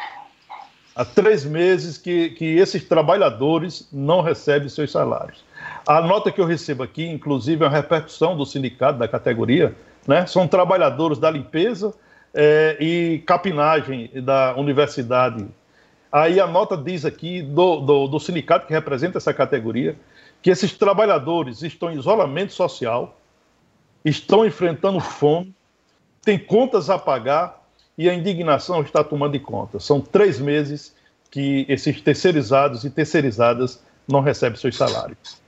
Há 0.93 1.05
três 1.05 1.45
meses 1.45 1.97
que, 1.97 2.31
que 2.31 2.57
esses 2.57 2.83
trabalhadores 2.83 3.87
não 3.93 4.19
recebem 4.19 4.67
seus 4.67 4.91
salários. 4.91 5.44
A 5.87 6.01
nota 6.01 6.31
que 6.31 6.41
eu 6.41 6.45
recebo 6.45 6.81
aqui, 6.81 7.05
inclusive, 7.05 7.63
é 7.63 7.67
uma 7.67 7.75
repercussão 7.75 8.35
do 8.35 8.45
sindicato 8.45 8.97
da 8.97 9.07
categoria, 9.07 9.75
né? 10.07 10.25
São 10.25 10.47
trabalhadores 10.47 11.19
da 11.19 11.29
limpeza 11.29 11.93
é, 12.33 12.75
e 12.79 13.19
capinagem 13.19 14.09
da 14.23 14.55
universidade. 14.55 15.45
Aí 16.11 16.39
a 16.39 16.47
nota 16.47 16.75
diz 16.75 17.05
aqui 17.05 17.41
do, 17.41 17.81
do, 17.81 18.07
do 18.07 18.19
sindicato 18.19 18.65
que 18.65 18.73
representa 18.73 19.17
essa 19.17 19.33
categoria 19.33 19.95
que 20.41 20.49
esses 20.49 20.73
trabalhadores 20.73 21.61
estão 21.61 21.91
em 21.91 21.97
isolamento 21.97 22.53
social, 22.53 23.19
estão 24.03 24.45
enfrentando 24.45 24.99
fome, 24.99 25.53
têm 26.21 26.37
contas 26.37 26.89
a 26.89 26.97
pagar 26.97 27.63
e 27.97 28.09
a 28.09 28.13
indignação 28.13 28.81
está 28.81 29.03
tomando 29.03 29.33
de 29.33 29.39
conta. 29.39 29.79
São 29.79 29.99
três 29.99 30.39
meses 30.39 30.95
que 31.31 31.65
esses 31.67 31.99
terceirizados 32.01 32.83
e 32.83 32.89
terceirizadas 32.89 33.83
não 34.07 34.21
recebem 34.21 34.59
seus 34.59 34.75
salários. 34.75 35.44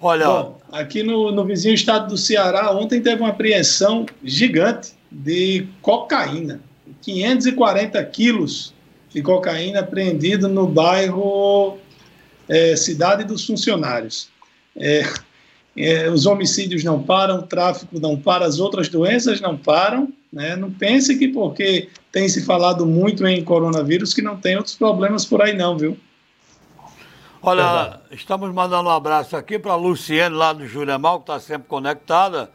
Olha, 0.00 0.26
Bom, 0.26 0.58
aqui 0.72 1.02
no, 1.02 1.30
no 1.30 1.44
vizinho 1.44 1.74
estado 1.74 2.08
do 2.08 2.16
Ceará, 2.16 2.72
ontem 2.72 3.02
teve 3.02 3.20
uma 3.20 3.28
apreensão 3.28 4.06
gigante 4.24 4.92
de 5.10 5.66
cocaína. 5.82 6.60
540 7.02 8.02
quilos 8.06 8.72
de 9.10 9.20
cocaína 9.20 9.80
apreendido 9.80 10.48
no 10.48 10.66
bairro 10.66 11.78
é, 12.48 12.74
Cidade 12.76 13.24
dos 13.24 13.46
Funcionários. 13.46 14.28
É, 14.74 15.02
é, 15.76 16.10
os 16.10 16.24
homicídios 16.24 16.82
não 16.82 17.02
param, 17.02 17.38
o 17.38 17.42
tráfico 17.42 18.00
não 18.00 18.16
para, 18.16 18.46
as 18.46 18.58
outras 18.58 18.88
doenças 18.88 19.40
não 19.40 19.56
param. 19.56 20.08
Né? 20.32 20.56
Não 20.56 20.70
pense 20.70 21.18
que 21.18 21.28
porque 21.28 21.88
tem 22.10 22.28
se 22.28 22.44
falado 22.44 22.86
muito 22.86 23.26
em 23.26 23.44
coronavírus 23.44 24.14
que 24.14 24.22
não 24.22 24.36
tem 24.36 24.56
outros 24.56 24.76
problemas 24.76 25.24
por 25.26 25.42
aí 25.42 25.54
não, 25.54 25.76
viu? 25.76 25.96
Olha, 27.42 28.00
estamos 28.10 28.52
mandando 28.52 28.90
um 28.90 28.92
abraço 28.92 29.34
aqui 29.34 29.58
para 29.58 29.72
a 29.72 29.76
Luciene, 29.76 30.34
lá 30.34 30.52
do 30.52 30.66
Juremal, 30.66 31.20
que 31.20 31.22
está 31.22 31.40
sempre 31.40 31.68
conectada. 31.68 32.50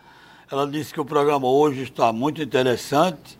Ela 0.52 0.68
disse 0.68 0.94
que 0.94 1.02
o 1.02 1.06
programa 1.06 1.48
hoje 1.48 1.82
está 1.82 2.14
muito 2.14 2.40
interessante, 2.40 3.36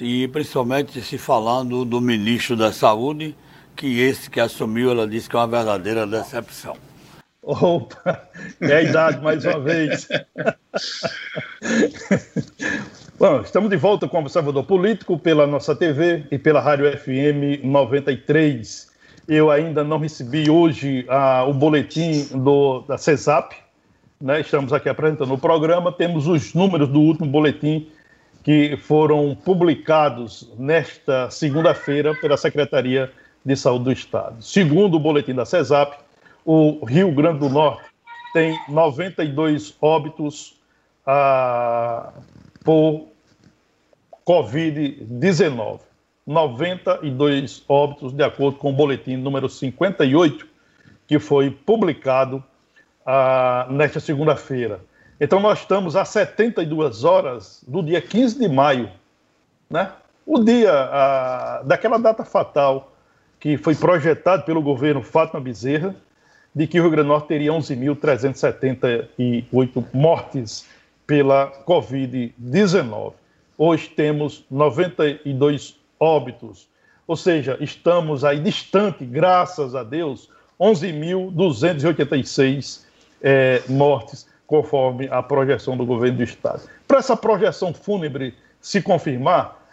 e 0.00 0.26
principalmente 0.28 1.02
se 1.02 1.18
falando 1.18 1.84
do 1.84 2.00
ministro 2.00 2.56
da 2.56 2.72
Saúde, 2.72 3.36
que 3.76 4.00
esse 4.00 4.30
que 4.30 4.40
assumiu, 4.40 4.90
ela 4.90 5.06
disse 5.06 5.28
que 5.28 5.36
é 5.36 5.38
uma 5.38 5.46
verdadeira 5.46 6.06
decepção. 6.06 6.74
Opa, 7.42 8.28
é 8.62 8.76
a 8.76 8.82
idade 8.82 9.22
mais 9.22 9.44
uma 9.44 9.60
vez. 9.60 10.08
Bom, 13.18 13.42
estamos 13.42 13.68
de 13.68 13.76
volta 13.76 14.08
com 14.08 14.16
o 14.16 14.20
Observador 14.20 14.64
Político 14.64 15.18
pela 15.18 15.46
nossa 15.46 15.76
TV 15.76 16.24
e 16.30 16.38
pela 16.38 16.60
Rádio 16.60 16.90
FM 16.98 17.62
93. 17.64 18.95
Eu 19.28 19.50
ainda 19.50 19.82
não 19.82 19.98
recebi 19.98 20.48
hoje 20.48 21.04
ah, 21.08 21.44
o 21.48 21.52
boletim 21.52 22.26
do, 22.32 22.82
da 22.82 22.96
CESAP. 22.96 23.56
Né? 24.20 24.40
Estamos 24.40 24.72
aqui 24.72 24.88
apresentando 24.88 25.34
o 25.34 25.38
programa. 25.38 25.90
Temos 25.90 26.28
os 26.28 26.54
números 26.54 26.88
do 26.88 27.00
último 27.00 27.26
boletim 27.26 27.88
que 28.44 28.76
foram 28.76 29.34
publicados 29.34 30.48
nesta 30.56 31.28
segunda-feira 31.28 32.14
pela 32.20 32.36
Secretaria 32.36 33.10
de 33.44 33.56
Saúde 33.56 33.84
do 33.84 33.92
Estado. 33.92 34.40
Segundo 34.40 34.96
o 34.96 35.00
boletim 35.00 35.34
da 35.34 35.44
CESAP, 35.44 35.98
o 36.44 36.84
Rio 36.84 37.10
Grande 37.10 37.40
do 37.40 37.48
Norte 37.48 37.82
tem 38.32 38.56
92 38.68 39.76
óbitos 39.80 40.54
ah, 41.04 42.12
por 42.64 43.08
Covid-19. 44.24 45.85
92 46.26 47.62
óbitos, 47.68 48.12
de 48.12 48.24
acordo 48.24 48.58
com 48.58 48.70
o 48.70 48.72
boletim 48.72 49.16
número 49.16 49.48
58, 49.48 50.44
que 51.06 51.20
foi 51.20 51.50
publicado 51.50 52.42
ah, 53.04 53.68
nesta 53.70 54.00
segunda-feira. 54.00 54.80
Então, 55.20 55.38
nós 55.40 55.60
estamos 55.60 55.94
a 55.94 56.04
72 56.04 57.04
horas 57.04 57.62
do 57.66 57.82
dia 57.82 58.00
15 58.02 58.40
de 58.40 58.48
maio, 58.48 58.90
né? 59.70 59.92
o 60.26 60.42
dia 60.42 60.72
ah, 60.72 61.62
daquela 61.64 61.98
data 61.98 62.24
fatal 62.24 62.92
que 63.38 63.56
foi 63.56 63.76
projetado 63.76 64.42
pelo 64.44 64.60
governo 64.60 65.00
Fátima 65.02 65.40
Bezerra, 65.40 65.94
de 66.52 66.66
que 66.66 66.80
o 66.80 66.82
Rio 66.82 66.90
Grande 66.90 67.06
do 67.06 67.12
Norte 67.12 67.28
teria 67.28 67.52
11.378 67.52 69.84
mortes 69.92 70.66
pela 71.06 71.52
Covid-19. 71.64 73.12
Hoje 73.56 73.88
temos 73.90 74.44
92 74.50 75.78
óbitos. 75.98 76.68
Ou 77.06 77.16
seja, 77.16 77.56
estamos 77.60 78.24
aí 78.24 78.40
distante, 78.40 79.04
graças 79.04 79.74
a 79.74 79.82
Deus, 79.82 80.30
11.286 80.60 82.84
é, 83.22 83.62
mortes, 83.68 84.26
conforme 84.46 85.08
a 85.10 85.22
projeção 85.22 85.76
do 85.76 85.84
governo 85.84 86.16
do 86.18 86.22
Estado. 86.22 86.62
Para 86.86 86.98
essa 86.98 87.16
projeção 87.16 87.74
fúnebre 87.74 88.34
se 88.60 88.80
confirmar, 88.82 89.66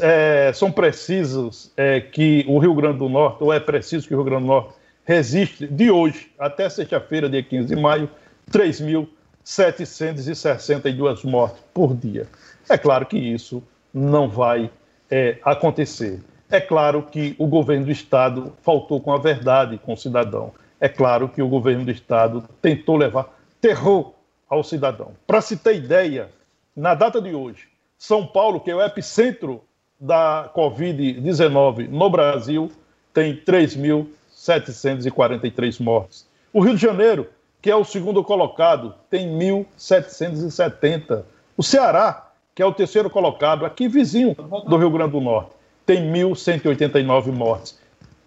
é, 0.00 0.50
são 0.54 0.72
precisos 0.72 1.70
é, 1.76 2.00
que 2.00 2.46
o 2.48 2.58
Rio 2.58 2.72
Grande 2.74 2.98
do 2.98 3.08
Norte, 3.08 3.42
ou 3.42 3.52
é 3.52 3.58
preciso 3.60 4.08
que 4.08 4.14
o 4.14 4.16
Rio 4.16 4.24
Grande 4.24 4.42
do 4.42 4.48
Norte 4.48 4.72
resiste 5.04 5.66
de 5.66 5.90
hoje 5.90 6.30
até 6.38 6.66
sexta-feira, 6.68 7.28
dia 7.28 7.42
15 7.42 7.74
de 7.74 7.76
maio, 7.76 8.08
3.762 8.50 11.24
mortes 11.24 11.62
por 11.74 11.94
dia. 11.94 12.26
É 12.68 12.78
claro 12.78 13.04
que 13.04 13.18
isso 13.18 13.62
não 13.92 14.28
vai 14.28 14.70
é, 15.10 15.38
acontecer. 15.44 16.22
É 16.50 16.60
claro 16.60 17.02
que 17.02 17.34
o 17.38 17.46
governo 17.46 17.86
do 17.86 17.92
Estado 17.92 18.52
faltou 18.62 19.00
com 19.00 19.12
a 19.12 19.18
verdade 19.18 19.78
com 19.78 19.94
o 19.94 19.96
cidadão. 19.96 20.52
É 20.80 20.88
claro 20.88 21.28
que 21.28 21.42
o 21.42 21.48
governo 21.48 21.84
do 21.84 21.90
Estado 21.90 22.44
tentou 22.60 22.96
levar 22.96 23.28
terror 23.60 24.12
ao 24.48 24.62
cidadão. 24.62 25.12
Para 25.26 25.40
se 25.40 25.56
ter 25.56 25.74
ideia, 25.76 26.30
na 26.76 26.94
data 26.94 27.20
de 27.20 27.34
hoje, 27.34 27.66
São 27.96 28.26
Paulo, 28.26 28.60
que 28.60 28.70
é 28.70 28.74
o 28.74 28.82
epicentro 28.82 29.62
da 29.98 30.50
Covid-19 30.54 31.88
no 31.88 32.10
Brasil, 32.10 32.70
tem 33.12 33.34
3.743 33.36 35.82
mortes. 35.82 36.28
O 36.52 36.60
Rio 36.60 36.74
de 36.74 36.82
Janeiro, 36.82 37.26
que 37.62 37.70
é 37.70 37.76
o 37.76 37.84
segundo 37.84 38.22
colocado, 38.22 38.94
tem 39.08 39.26
1.770. 39.28 41.24
O 41.56 41.62
Ceará, 41.62 42.23
que 42.54 42.62
é 42.62 42.66
o 42.66 42.72
terceiro 42.72 43.10
colocado, 43.10 43.64
aqui 43.64 43.88
vizinho 43.88 44.34
do 44.68 44.76
Rio 44.76 44.90
Grande 44.90 45.12
do 45.12 45.20
Norte, 45.20 45.50
tem 45.84 46.10
1.189 46.12 47.32
mortes. 47.32 47.78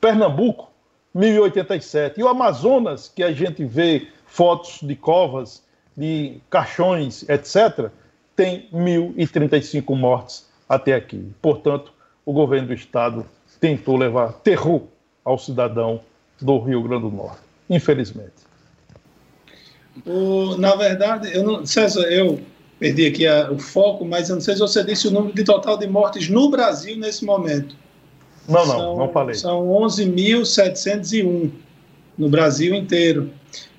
Pernambuco, 0.01 0.69
1.087. 1.15 2.17
E 2.17 2.23
o 2.23 2.27
Amazonas, 2.27 3.07
que 3.07 3.23
a 3.23 3.31
gente 3.31 3.63
vê 3.63 4.07
fotos 4.25 4.79
de 4.81 4.95
covas, 4.95 5.63
de 5.95 6.39
caixões, 6.49 7.27
etc., 7.29 7.89
tem 8.35 8.67
1.035 8.71 9.95
mortes 9.95 10.47
até 10.69 10.93
aqui. 10.93 11.31
Portanto, 11.41 11.91
o 12.25 12.33
governo 12.33 12.67
do 12.67 12.73
Estado 12.73 13.25
tentou 13.59 13.97
levar 13.97 14.33
terror 14.33 14.83
ao 15.23 15.37
cidadão 15.39 16.01
do 16.39 16.59
Rio 16.59 16.83
Grande 16.83 17.09
do 17.09 17.11
Norte, 17.11 17.39
infelizmente. 17.69 18.45
O, 20.05 20.55
na 20.57 20.75
verdade, 20.75 21.33
eu 21.33 21.43
não, 21.43 21.65
César, 21.65 22.03
eu 22.03 22.39
perdi 22.79 23.07
aqui 23.07 23.27
a, 23.27 23.51
o 23.51 23.57
foco, 23.57 24.05
mas 24.05 24.29
eu 24.29 24.35
não 24.35 24.41
sei 24.41 24.53
se 24.55 24.59
você 24.59 24.83
disse 24.83 25.07
o 25.07 25.11
número 25.11 25.33
de 25.33 25.43
total 25.43 25.77
de 25.77 25.87
mortes 25.87 26.29
no 26.29 26.49
Brasil 26.49 26.97
nesse 26.97 27.25
momento. 27.25 27.75
Não, 28.47 28.65
não, 28.65 28.77
são, 28.77 28.97
não 28.97 29.09
falei. 29.09 29.35
São 29.35 29.67
11.701 29.67 31.51
no 32.17 32.29
Brasil 32.29 32.73
inteiro. 32.73 33.31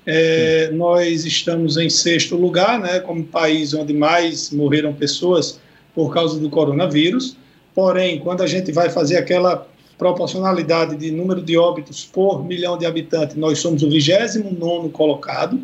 É, 0.05 0.69
nós 0.71 1.25
estamos 1.25 1.77
em 1.77 1.89
sexto 1.89 2.35
lugar, 2.35 2.79
né, 2.79 2.99
como 2.99 3.23
país 3.23 3.73
onde 3.73 3.93
mais 3.93 4.51
morreram 4.51 4.93
pessoas 4.93 5.59
por 5.93 6.13
causa 6.13 6.39
do 6.39 6.49
coronavírus. 6.49 7.37
Porém, 7.75 8.19
quando 8.19 8.41
a 8.41 8.47
gente 8.47 8.71
vai 8.71 8.89
fazer 8.89 9.17
aquela 9.17 9.67
proporcionalidade 9.97 10.95
de 10.95 11.11
número 11.11 11.41
de 11.41 11.57
óbitos 11.57 12.05
por 12.05 12.43
milhão 12.43 12.77
de 12.77 12.85
habitantes, 12.85 13.35
nós 13.35 13.59
somos 13.59 13.83
o 13.83 13.89
29 13.89 14.89
colocado 14.89 15.59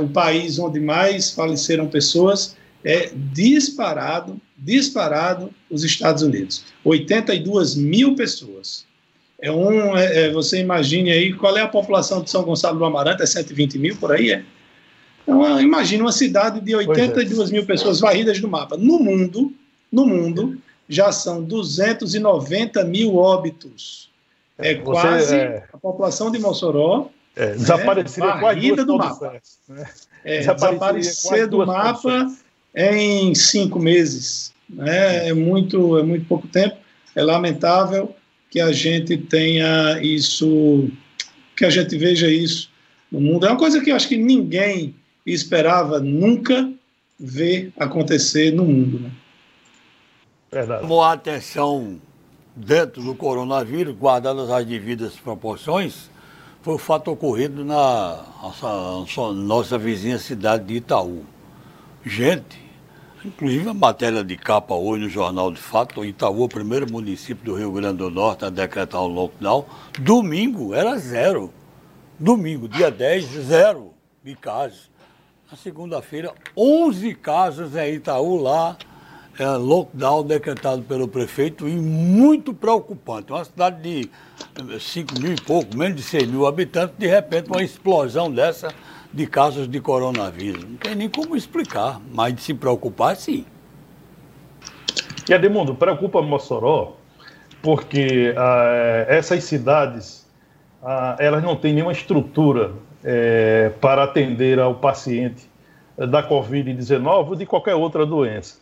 o 0.00 0.08
país 0.08 0.58
onde 0.58 0.80
mais 0.80 1.30
faleceram 1.30 1.86
pessoas 1.86 2.56
é 2.84 3.10
disparado, 3.14 4.40
disparado 4.56 5.50
os 5.70 5.84
Estados 5.84 6.22
Unidos. 6.22 6.64
82 6.84 7.74
mil 7.74 8.14
pessoas. 8.14 8.84
É 9.40 9.50
um, 9.50 9.96
é, 9.96 10.26
é, 10.26 10.30
você 10.30 10.60
imagine 10.60 11.10
aí 11.10 11.32
qual 11.32 11.56
é 11.56 11.62
a 11.62 11.68
população 11.68 12.22
de 12.22 12.30
São 12.30 12.42
Gonçalo 12.42 12.78
do 12.78 12.84
Amarante, 12.84 13.22
é 13.22 13.26
120 13.26 13.78
mil 13.78 13.96
por 13.96 14.12
aí, 14.12 14.32
é? 14.32 14.44
Então, 15.22 15.60
imagine 15.60 16.02
uma 16.02 16.12
cidade 16.12 16.60
de 16.60 16.74
82 16.74 17.48
é. 17.48 17.52
mil 17.52 17.64
pessoas 17.64 18.00
varridas 18.00 18.40
do 18.40 18.48
mapa. 18.48 18.76
No 18.76 18.98
mundo, 18.98 19.52
no 19.90 20.06
mundo, 20.06 20.58
já 20.88 21.12
são 21.12 21.42
290 21.42 22.84
mil 22.84 23.16
óbitos. 23.16 24.10
É 24.58 24.74
quase 24.74 25.34
é... 25.34 25.64
a 25.72 25.78
população 25.78 26.30
de 26.30 26.38
Mossoró 26.38 27.08
é, 27.36 27.52
desapareceria 27.52 28.30
é, 28.30 28.38
quase 28.38 28.60
duas 28.60 28.86
do 28.86 28.98
mapa. 28.98 29.40
Né? 29.68 29.86
É, 30.24 30.38
desaparecer 30.38 31.46
do 31.46 31.66
mapa 31.66 32.30
em 32.74 33.34
cinco 33.34 33.78
meses. 33.78 34.52
Né? 34.68 35.28
É, 35.28 35.32
muito, 35.32 35.98
é 35.98 36.02
muito 36.02 36.26
pouco 36.26 36.46
tempo. 36.48 36.76
É 37.14 37.22
lamentável 37.22 38.14
que 38.50 38.60
a 38.60 38.72
gente 38.72 39.16
tenha 39.16 40.00
isso, 40.02 40.88
que 41.56 41.64
a 41.64 41.70
gente 41.70 41.96
veja 41.96 42.28
isso 42.28 42.70
no 43.10 43.20
mundo. 43.20 43.46
É 43.46 43.50
uma 43.50 43.58
coisa 43.58 43.80
que 43.80 43.90
eu 43.90 43.96
acho 43.96 44.08
que 44.08 44.16
ninguém 44.16 44.94
esperava 45.24 46.00
nunca 46.00 46.70
ver 47.18 47.72
acontecer 47.78 48.52
no 48.52 48.64
mundo. 48.64 49.00
Né? 49.00 49.10
Verdade. 50.50 50.82
Chamou 50.82 51.02
a 51.02 51.12
atenção 51.12 52.00
dentro 52.56 53.02
do 53.02 53.14
coronavírus, 53.14 53.94
guardadas 53.94 54.50
as 54.50 54.66
devidas 54.66 55.14
proporções, 55.14 56.09
foi 56.62 56.74
o 56.74 56.78
fato 56.78 57.10
ocorrido 57.10 57.64
na 57.64 58.24
nossa, 58.42 59.32
nossa 59.32 59.78
vizinha 59.78 60.18
cidade 60.18 60.64
de 60.64 60.74
Itaú. 60.74 61.24
Gente, 62.04 62.70
Inclusive 63.22 63.68
a 63.68 63.74
matéria 63.74 64.24
de 64.24 64.34
capa 64.34 64.74
hoje 64.74 65.04
no 65.04 65.10
Jornal 65.10 65.52
de 65.52 65.60
Fato, 65.60 66.02
Itaú, 66.02 66.44
o 66.44 66.48
primeiro 66.48 66.90
município 66.90 67.44
do 67.44 67.54
Rio 67.54 67.70
Grande 67.70 67.98
do 67.98 68.08
Norte 68.08 68.46
a 68.46 68.50
decretar 68.50 69.02
um 69.02 69.08
lockdown, 69.08 69.66
domingo 69.98 70.74
era 70.74 70.96
zero. 70.96 71.52
Domingo, 72.18 72.66
dia 72.66 72.90
10, 72.90 73.24
zero 73.24 73.92
de 74.24 74.34
casos. 74.34 74.90
Na 75.50 75.56
segunda-feira, 75.56 76.32
11 76.56 77.14
casos 77.16 77.76
em 77.76 77.94
Itaú 77.94 78.40
lá, 78.40 78.76
é, 79.38 79.46
lockdown 79.56 80.24
decretado 80.24 80.82
pelo 80.82 81.08
prefeito 81.08 81.68
e 81.68 81.76
muito 81.76 82.52
preocupante. 82.52 83.32
Uma 83.32 83.44
cidade 83.44 83.80
de 83.82 84.10
5 84.80 85.20
mil 85.20 85.32
e 85.32 85.40
pouco, 85.40 85.76
menos 85.76 85.96
de 85.96 86.02
6 86.02 86.26
mil 86.28 86.46
habitantes, 86.46 86.96
de 86.98 87.06
repente 87.06 87.48
uma 87.48 87.62
explosão 87.62 88.30
dessa 88.30 88.72
de 89.12 89.26
casos 89.26 89.68
de 89.68 89.80
coronavírus. 89.80 90.64
Não 90.64 90.76
tem 90.76 90.94
nem 90.94 91.08
como 91.08 91.36
explicar, 91.36 92.00
mas 92.12 92.34
de 92.34 92.42
se 92.42 92.54
preocupar, 92.54 93.16
sim. 93.16 93.44
E 95.28 95.32
Edmundo, 95.32 95.74
preocupa 95.74 96.22
Mossoró, 96.22 96.96
porque 97.62 98.34
ah, 98.36 99.04
essas 99.08 99.44
cidades 99.44 100.26
ah, 100.82 101.16
elas 101.18 101.42
não 101.42 101.56
têm 101.56 101.74
nenhuma 101.74 101.92
estrutura 101.92 102.72
eh, 103.04 103.72
para 103.80 104.04
atender 104.04 104.58
ao 104.58 104.74
paciente 104.74 105.48
da 105.96 106.26
Covid-19 106.26 107.28
ou 107.28 107.36
de 107.36 107.46
qualquer 107.46 107.74
outra 107.74 108.06
doença. 108.06 108.58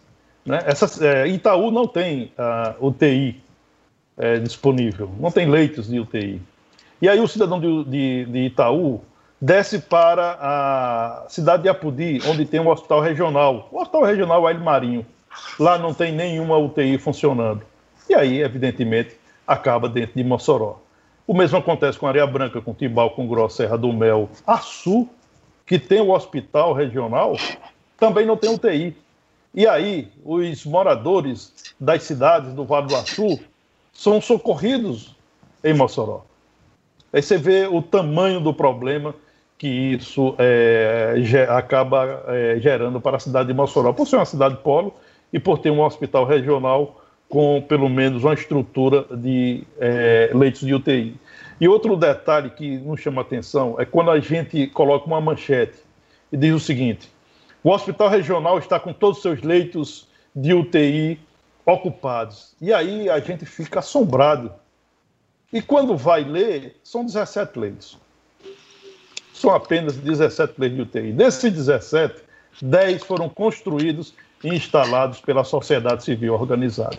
Né? 0.49 0.61
Eh, 1.03 1.28
Itaú 1.28 1.70
não 1.70 1.86
tem 1.86 2.32
ah, 2.38 2.74
UTI 2.80 3.40
eh, 4.16 4.38
disponível, 4.38 5.11
não 5.20 5.30
tem 5.30 5.49
leitos 5.49 5.88
de 5.88 6.01
UTI. 6.01 6.40
E 7.03 7.09
aí 7.09 7.20
o 7.20 7.28
cidadão 7.28 7.61
de, 7.61 7.84
de, 7.84 8.24
de 8.24 8.38
Itaú 8.46 9.03
desce 9.40 9.78
para 9.78 10.38
a 10.40 11.26
cidade 11.28 11.64
de 11.64 11.68
Apudi, 11.68 12.20
onde 12.26 12.46
tem 12.46 12.59
um 12.59 12.68
hospital 12.68 13.01
regional. 13.01 13.68
O 13.70 13.78
hospital 13.78 14.05
regional 14.05 14.49
é 14.49 14.53
Ilha 14.53 14.64
Marinho. 14.64 15.07
Lá 15.61 15.78
não 15.78 15.92
tem 15.92 16.12
nenhuma 16.12 16.57
UTI 16.57 16.99
funcionando. 16.99 17.62
E 18.09 18.14
aí, 18.14 18.40
evidentemente, 18.40 19.16
acaba 19.46 19.88
dentro 19.88 20.16
de 20.16 20.24
Mossoró. 20.24 20.80
O 21.26 21.34
mesmo 21.34 21.59
acontece 21.59 21.99
com 21.99 22.07
Areia 22.07 22.26
Branca, 22.26 22.61
com 22.62 22.72
Tibau, 22.72 23.11
com 23.11 23.28
Grossa, 23.28 23.59
Serra 23.59 23.76
do 23.76 23.92
Mel. 23.92 24.30
Açu, 24.46 25.07
que 25.66 25.78
tem 25.78 26.01
o 26.01 26.11
hospital 26.11 26.72
regional, 26.72 27.36
também 27.99 28.24
não 28.24 28.36
tem 28.36 28.51
UTI. 28.51 28.96
E 29.55 29.66
aí, 29.66 30.09
os 30.24 30.64
moradores 30.64 31.53
das 31.80 32.03
cidades 32.03 32.53
do 32.53 32.64
Vale 32.64 32.86
do 32.86 32.96
Açu 32.96 33.40
são 33.92 34.20
socorridos 34.20 35.16
em 35.64 35.74
Mossoró. 35.74 36.24
Aí 37.12 37.22
você 37.22 37.38
vê 37.38 37.66
o 37.66 37.80
tamanho 37.82 38.40
do 38.40 38.53
problema 38.53 39.14
que 39.57 39.66
isso 39.66 40.36
é, 40.38 41.46
acaba 41.49 42.24
é, 42.28 42.59
gerando 42.61 43.01
para 43.01 43.16
a 43.16 43.20
cidade 43.20 43.49
de 43.49 43.55
Mossoró, 43.55 43.92
por 43.92 44.07
ser 44.07 44.16
uma 44.16 44.24
cidade 44.24 44.57
polo 44.59 44.94
e 45.32 45.40
por 45.40 45.59
ter 45.59 45.70
um 45.70 45.82
hospital 45.82 46.24
regional 46.24 47.03
com 47.28 47.61
pelo 47.61 47.88
menos 47.88 48.22
uma 48.22 48.34
estrutura 48.34 49.05
de 49.11 49.64
é, 49.78 50.30
leitos 50.32 50.61
de 50.61 50.72
UTI. 50.72 51.16
E 51.61 51.68
outro 51.68 51.96
detalhe 51.96 52.51
que 52.51 52.78
nos 52.78 53.01
chama 53.01 53.20
atenção 53.22 53.74
é 53.78 53.84
quando 53.84 54.11
a 54.12 54.20
gente 54.20 54.68
coloca 54.68 55.07
uma 55.07 55.20
manchete 55.20 55.78
e 56.32 56.36
diz 56.36 56.55
o 56.55 56.61
seguinte: 56.61 57.11
o 57.68 57.74
hospital 57.74 58.08
regional 58.08 58.58
está 58.58 58.78
com 58.80 58.92
todos 58.92 59.18
os 59.18 59.22
seus 59.22 59.42
leitos 59.42 60.08
de 60.34 60.54
UTI 60.54 61.20
ocupados. 61.66 62.54
E 62.60 62.72
aí 62.72 63.10
a 63.10 63.20
gente 63.20 63.44
fica 63.44 63.80
assombrado. 63.80 64.52
E 65.52 65.60
quando 65.60 65.96
vai 65.96 66.24
ler, 66.24 66.76
são 66.82 67.04
17 67.04 67.58
leitos 67.58 67.98
são 69.38 69.54
apenas 69.54 69.96
17 69.96 70.54
leitos 70.58 70.76
de 70.76 70.82
UTI. 70.82 71.12
Desses 71.12 71.52
17, 71.52 72.22
10 72.60 73.04
foram 73.04 73.28
construídos 73.28 74.12
e 74.42 74.48
instalados 74.48 75.20
pela 75.20 75.44
sociedade 75.44 76.04
civil 76.04 76.34
organizada. 76.34 76.98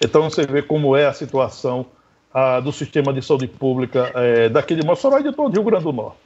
Então 0.00 0.22
você 0.22 0.46
vê 0.46 0.62
como 0.62 0.96
é 0.96 1.06
a 1.06 1.12
situação 1.12 1.86
ah, 2.32 2.58
do 2.60 2.72
sistema 2.72 3.12
de 3.12 3.20
saúde 3.20 3.46
pública 3.46 4.10
é, 4.14 4.48
daqui 4.48 4.74
de 4.74 4.84
Mossoró 4.84 5.18
e 5.18 5.22
de 5.22 5.32
todo 5.32 5.48
o 5.48 5.52
Rio 5.52 5.62
Grande 5.62 5.84
do 5.84 5.92
Norte. 5.92 6.16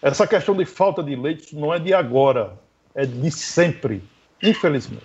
Essa 0.00 0.26
questão 0.26 0.54
de 0.54 0.64
falta 0.64 1.02
de 1.02 1.16
leitos 1.16 1.52
não 1.52 1.74
é 1.74 1.78
de 1.78 1.92
agora, 1.92 2.52
é 2.94 3.04
de 3.04 3.30
sempre, 3.30 4.02
infelizmente. 4.42 5.04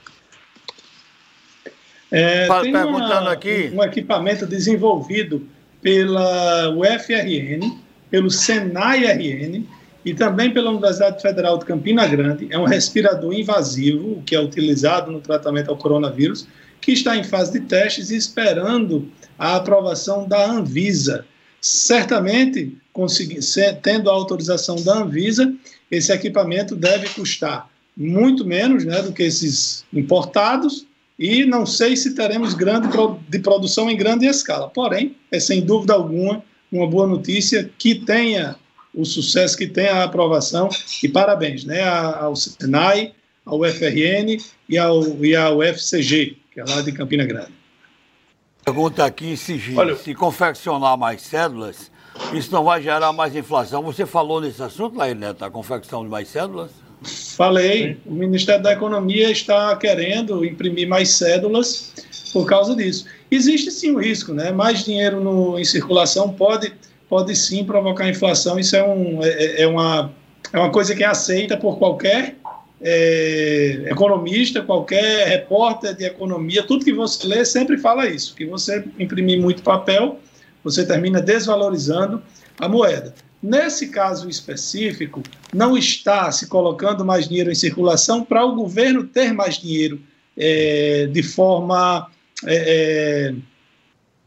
É, 2.11 2.47
tem 2.61 2.75
uma, 2.75 3.31
aqui. 3.31 3.71
um 3.73 3.83
equipamento 3.83 4.45
desenvolvido 4.45 5.47
pela 5.81 6.69
UFRN, 6.75 7.79
pelo 8.09 8.29
Senai-RN 8.29 9.65
e 10.03 10.13
também 10.13 10.51
pela 10.51 10.71
Universidade 10.71 11.21
Federal 11.21 11.57
de 11.57 11.65
Campina 11.65 12.07
Grande. 12.07 12.47
É 12.51 12.57
um 12.57 12.65
respirador 12.65 13.33
invasivo, 13.33 14.23
que 14.25 14.35
é 14.35 14.41
utilizado 14.41 15.11
no 15.11 15.21
tratamento 15.21 15.69
ao 15.69 15.77
coronavírus, 15.77 16.47
que 16.81 16.93
está 16.93 17.15
em 17.15 17.23
fase 17.23 17.59
de 17.59 17.61
testes 17.67 18.09
e 18.09 18.15
esperando 18.15 19.11
a 19.37 19.55
aprovação 19.55 20.27
da 20.27 20.49
Anvisa. 20.49 21.25
Certamente, 21.61 22.77
tendo 23.83 24.09
a 24.09 24.13
autorização 24.13 24.77
da 24.77 24.97
Anvisa, 24.99 25.53
esse 25.91 26.11
equipamento 26.11 26.75
deve 26.75 27.09
custar 27.09 27.69
muito 27.95 28.45
menos 28.45 28.85
né, 28.85 29.01
do 29.01 29.11
que 29.11 29.23
esses 29.23 29.85
importados, 29.93 30.85
e 31.17 31.45
não 31.45 31.65
sei 31.65 31.97
se 31.97 32.15
teremos 32.15 32.53
grande 32.53 32.87
de 33.27 33.39
produção 33.39 33.89
em 33.89 33.97
grande 33.97 34.25
escala. 34.25 34.69
Porém, 34.69 35.15
é 35.31 35.39
sem 35.39 35.61
dúvida 35.61 35.93
alguma 35.93 36.43
uma 36.71 36.87
boa 36.87 37.07
notícia, 37.07 37.69
que 37.77 37.95
tenha 37.95 38.55
o 38.93 39.05
sucesso, 39.05 39.57
que 39.57 39.67
tenha 39.67 39.95
a 39.95 40.03
aprovação, 40.03 40.69
e 41.03 41.07
parabéns 41.07 41.63
né, 41.65 41.81
ao 41.83 42.35
Senai, 42.35 43.13
ao 43.45 43.59
UFRN 43.61 44.37
e 44.67 44.77
ao, 44.77 45.03
e 45.23 45.35
ao 45.35 45.57
UFCG, 45.57 46.37
que 46.51 46.59
é 46.59 46.63
lá 46.63 46.81
de 46.81 46.91
Campina 46.91 47.25
Grande. 47.25 47.53
Pergunta 48.63 49.05
aqui 49.05 49.35
se, 49.35 49.59
Olha, 49.75 49.95
se 49.95 50.13
confeccionar 50.13 50.97
mais 50.97 51.21
cédulas, 51.21 51.91
isso 52.33 52.51
não 52.51 52.63
vai 52.63 52.81
gerar 52.81 53.11
mais 53.13 53.35
inflação. 53.35 53.81
Você 53.83 54.05
falou 54.05 54.41
nesse 54.41 54.61
assunto, 54.61 54.97
Lair 54.97 55.15
Neto, 55.15 55.43
a 55.43 55.49
confecção 55.49 56.03
de 56.03 56.09
mais 56.09 56.27
cédulas? 56.27 56.71
Falei, 57.02 57.97
o 58.06 58.14
Ministério 58.14 58.62
da 58.62 58.74
Economia 58.74 59.32
está 59.32 59.76
querendo 59.78 60.43
imprimir 60.43 60.88
mais 60.88 61.10
cédulas 61.12 61.93
por 62.34 62.45
causa 62.45 62.76
disso. 62.76 63.06
Existe 63.32 63.72
sim 63.72 63.91
o 63.91 64.00
risco, 64.00 64.34
né? 64.34 64.52
Mais 64.52 64.84
dinheiro 64.84 65.22
no, 65.22 65.58
em 65.58 65.64
circulação 65.64 66.34
pode, 66.34 66.74
pode 67.08 67.36
sim 67.36 67.64
provocar 67.64 68.10
inflação. 68.10 68.60
Isso 68.60 68.76
é, 68.76 68.84
um, 68.84 69.24
é, 69.24 69.62
é 69.62 69.68
uma, 69.68 70.12
é 70.52 70.60
uma 70.60 70.72
coisa 70.72 70.93
que 70.93 71.04
é 71.04 71.08
aceita 71.08 71.56
por 71.56 71.78
qualquer 71.78 72.36
é, 72.82 73.86
economista, 73.88 74.62
qualquer 74.62 75.28
repórter 75.28 75.95
de 75.95 76.04
economia. 76.04 76.64
Tudo 76.64 76.84
que 76.84 76.93
você 76.93 77.26
lê 77.28 77.45
sempre 77.45 77.78
fala 77.78 78.08
isso: 78.08 78.36
que 78.36 78.45
você 78.45 78.84
imprimir 78.97 79.39
muito 79.39 79.64
papel, 79.64 80.20
você 80.64 80.86
termina 80.86 81.22
desvalorizando 81.22 82.22
a 82.60 82.68
moeda. 82.68 83.14
Nesse 83.41 83.87
caso 83.87 84.29
específico, 84.29 85.23
não 85.53 85.77
está 85.77 86.31
se 86.31 86.47
colocando 86.47 87.05
mais 87.05 87.27
dinheiro 87.27 87.51
em 87.51 87.55
circulação 87.55 88.23
para 88.23 88.45
o 88.45 88.53
governo 88.53 89.05
ter 89.05 89.33
mais 89.33 89.57
dinheiro 89.57 90.01
é, 90.37 91.07
de 91.11 91.23
forma 91.23 92.09
é, 92.45 93.31
é, 93.31 93.35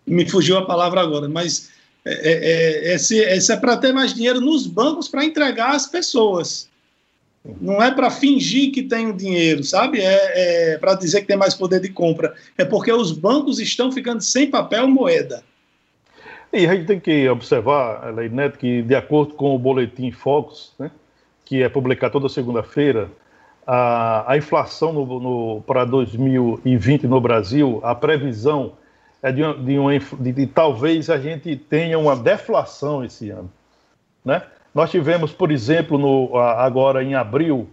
me 0.06 0.28
fugiu 0.28 0.56
a 0.56 0.66
palavra 0.66 1.00
agora, 1.00 1.28
mas 1.28 1.70
é, 2.04 2.92
é, 2.92 2.94
é 2.94 3.36
é 3.36 3.56
para 3.56 3.76
ter 3.76 3.92
mais 3.92 4.14
dinheiro 4.14 4.40
nos 4.40 4.66
bancos 4.66 5.08
para 5.08 5.24
entregar 5.24 5.74
às 5.74 5.86
pessoas. 5.86 6.68
Não 7.60 7.82
é 7.82 7.90
para 7.90 8.10
fingir 8.10 8.70
que 8.70 8.82
tem 8.82 9.08
o 9.08 9.16
dinheiro, 9.16 9.64
sabe? 9.64 10.00
É, 10.00 10.72
é 10.74 10.78
para 10.78 10.94
dizer 10.94 11.22
que 11.22 11.26
tem 11.26 11.36
mais 11.36 11.54
poder 11.54 11.80
de 11.80 11.88
compra. 11.88 12.34
É 12.56 12.64
porque 12.64 12.92
os 12.92 13.10
bancos 13.10 13.58
estão 13.58 13.90
ficando 13.90 14.20
sem 14.20 14.48
papel 14.48 14.86
moeda. 14.86 15.42
E 16.52 16.66
a 16.66 16.74
gente 16.74 16.86
tem 16.86 17.00
que 17.00 17.28
observar, 17.28 18.12
Neto, 18.30 18.58
que 18.58 18.82
de 18.82 18.94
acordo 18.94 19.34
com 19.34 19.54
o 19.54 19.58
boletim 19.58 20.10
Focus, 20.10 20.74
né, 20.78 20.90
que 21.46 21.62
é 21.62 21.68
publicado 21.68 22.12
toda 22.12 22.28
segunda-feira, 22.28 23.08
a, 23.66 24.32
a 24.32 24.36
inflação 24.36 24.92
no, 24.92 25.20
no, 25.20 25.62
para 25.62 25.84
2020 25.84 27.06
no 27.06 27.20
Brasil, 27.20 27.80
a 27.82 27.94
previsão 27.94 28.72
é 29.22 29.32
de, 29.32 29.40
de, 29.64 29.78
uma, 29.78 29.98
de, 29.98 30.32
de, 30.32 30.46
talvez 30.46 31.08
a 31.08 31.18
gente 31.18 31.56
tenha 31.56 31.98
uma 31.98 32.14
deflação 32.14 33.04
esse 33.04 33.30
ano. 33.30 33.50
Né? 34.24 34.42
Nós 34.74 34.90
tivemos, 34.90 35.32
por 35.32 35.50
exemplo, 35.50 35.96
no, 35.96 36.36
agora 36.36 37.02
em 37.02 37.14
abril, 37.14 37.68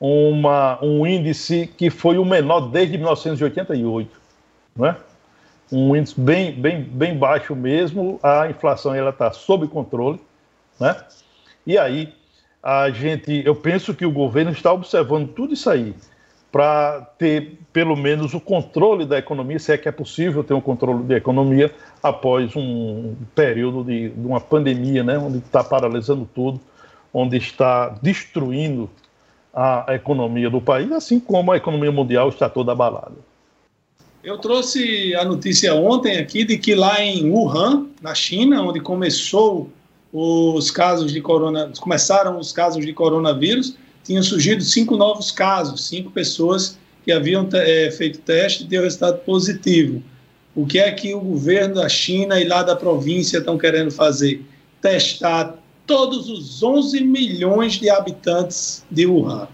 uma, 0.00 0.78
um 0.84 1.06
índice 1.06 1.66
que 1.76 1.88
foi 1.88 2.18
o 2.18 2.24
menor 2.24 2.68
desde 2.68 2.96
1988. 2.98 4.10
Né? 4.76 4.96
Um 5.70 5.94
índice 5.94 6.18
bem, 6.18 6.52
bem, 6.52 6.82
bem 6.82 7.16
baixo 7.16 7.54
mesmo, 7.54 8.18
a 8.22 8.48
inflação 8.48 8.94
está 9.08 9.32
sob 9.32 9.66
controle. 9.68 10.20
Né? 10.80 10.96
E 11.66 11.76
aí, 11.76 12.12
a 12.62 12.90
gente, 12.90 13.42
eu 13.44 13.54
penso 13.54 13.94
que 13.94 14.06
o 14.06 14.10
governo 14.10 14.50
está 14.50 14.72
observando 14.72 15.28
tudo 15.28 15.54
isso 15.54 15.68
aí 15.68 15.94
para 16.50 17.02
ter 17.18 17.58
pelo 17.72 17.94
menos 17.94 18.32
o 18.32 18.40
controle 18.40 19.04
da 19.04 19.18
economia, 19.18 19.58
se 19.58 19.72
é 19.72 19.78
que 19.78 19.88
é 19.88 19.92
possível 19.92 20.42
ter 20.42 20.54
um 20.54 20.60
controle 20.60 21.04
da 21.04 21.16
economia 21.16 21.72
após 22.02 22.56
um 22.56 23.14
período 23.34 23.84
de, 23.84 24.08
de 24.08 24.26
uma 24.26 24.40
pandemia, 24.40 25.04
né, 25.04 25.18
onde 25.18 25.38
está 25.38 25.62
paralisando 25.62 26.28
tudo, 26.34 26.58
onde 27.12 27.36
está 27.36 27.90
destruindo 28.02 28.88
a 29.52 29.86
economia 29.94 30.48
do 30.48 30.60
país, 30.60 30.90
assim 30.92 31.20
como 31.20 31.52
a 31.52 31.56
economia 31.56 31.92
mundial 31.92 32.28
está 32.28 32.48
toda 32.48 32.72
abalada. 32.72 33.16
Eu 34.22 34.36
trouxe 34.38 35.14
a 35.14 35.24
notícia 35.24 35.74
ontem 35.74 36.18
aqui 36.18 36.44
de 36.44 36.58
que 36.58 36.74
lá 36.74 37.00
em 37.00 37.30
Wuhan, 37.30 37.86
na 38.02 38.14
China, 38.14 38.62
onde 38.62 38.80
começou 38.80 39.70
os 40.12 40.70
casos 40.70 41.12
de 41.12 41.20
corona, 41.20 41.70
começaram 41.80 42.38
os 42.38 42.52
casos 42.52 42.84
de 42.84 42.92
coronavírus, 42.92 43.76
tinham 44.02 44.22
surgido 44.22 44.62
cinco 44.62 44.96
novos 44.96 45.30
casos, 45.30 45.86
cinco 45.86 46.10
pessoas 46.10 46.78
que 47.04 47.12
haviam 47.12 47.48
é, 47.52 47.90
feito 47.90 48.18
teste 48.20 48.64
e 48.64 48.66
deu 48.66 48.82
resultado 48.82 49.18
positivo. 49.20 50.02
O 50.54 50.66
que 50.66 50.78
é 50.78 50.90
que 50.90 51.14
o 51.14 51.20
governo 51.20 51.76
da 51.76 51.88
China 51.88 52.40
e 52.40 52.44
lá 52.44 52.62
da 52.62 52.74
província 52.74 53.38
estão 53.38 53.56
querendo 53.56 53.90
fazer? 53.90 54.44
Testar 54.80 55.56
todos 55.86 56.28
os 56.28 56.62
11 56.62 57.04
milhões 57.04 57.74
de 57.74 57.88
habitantes 57.88 58.84
de 58.90 59.06
Wuhan. 59.06 59.46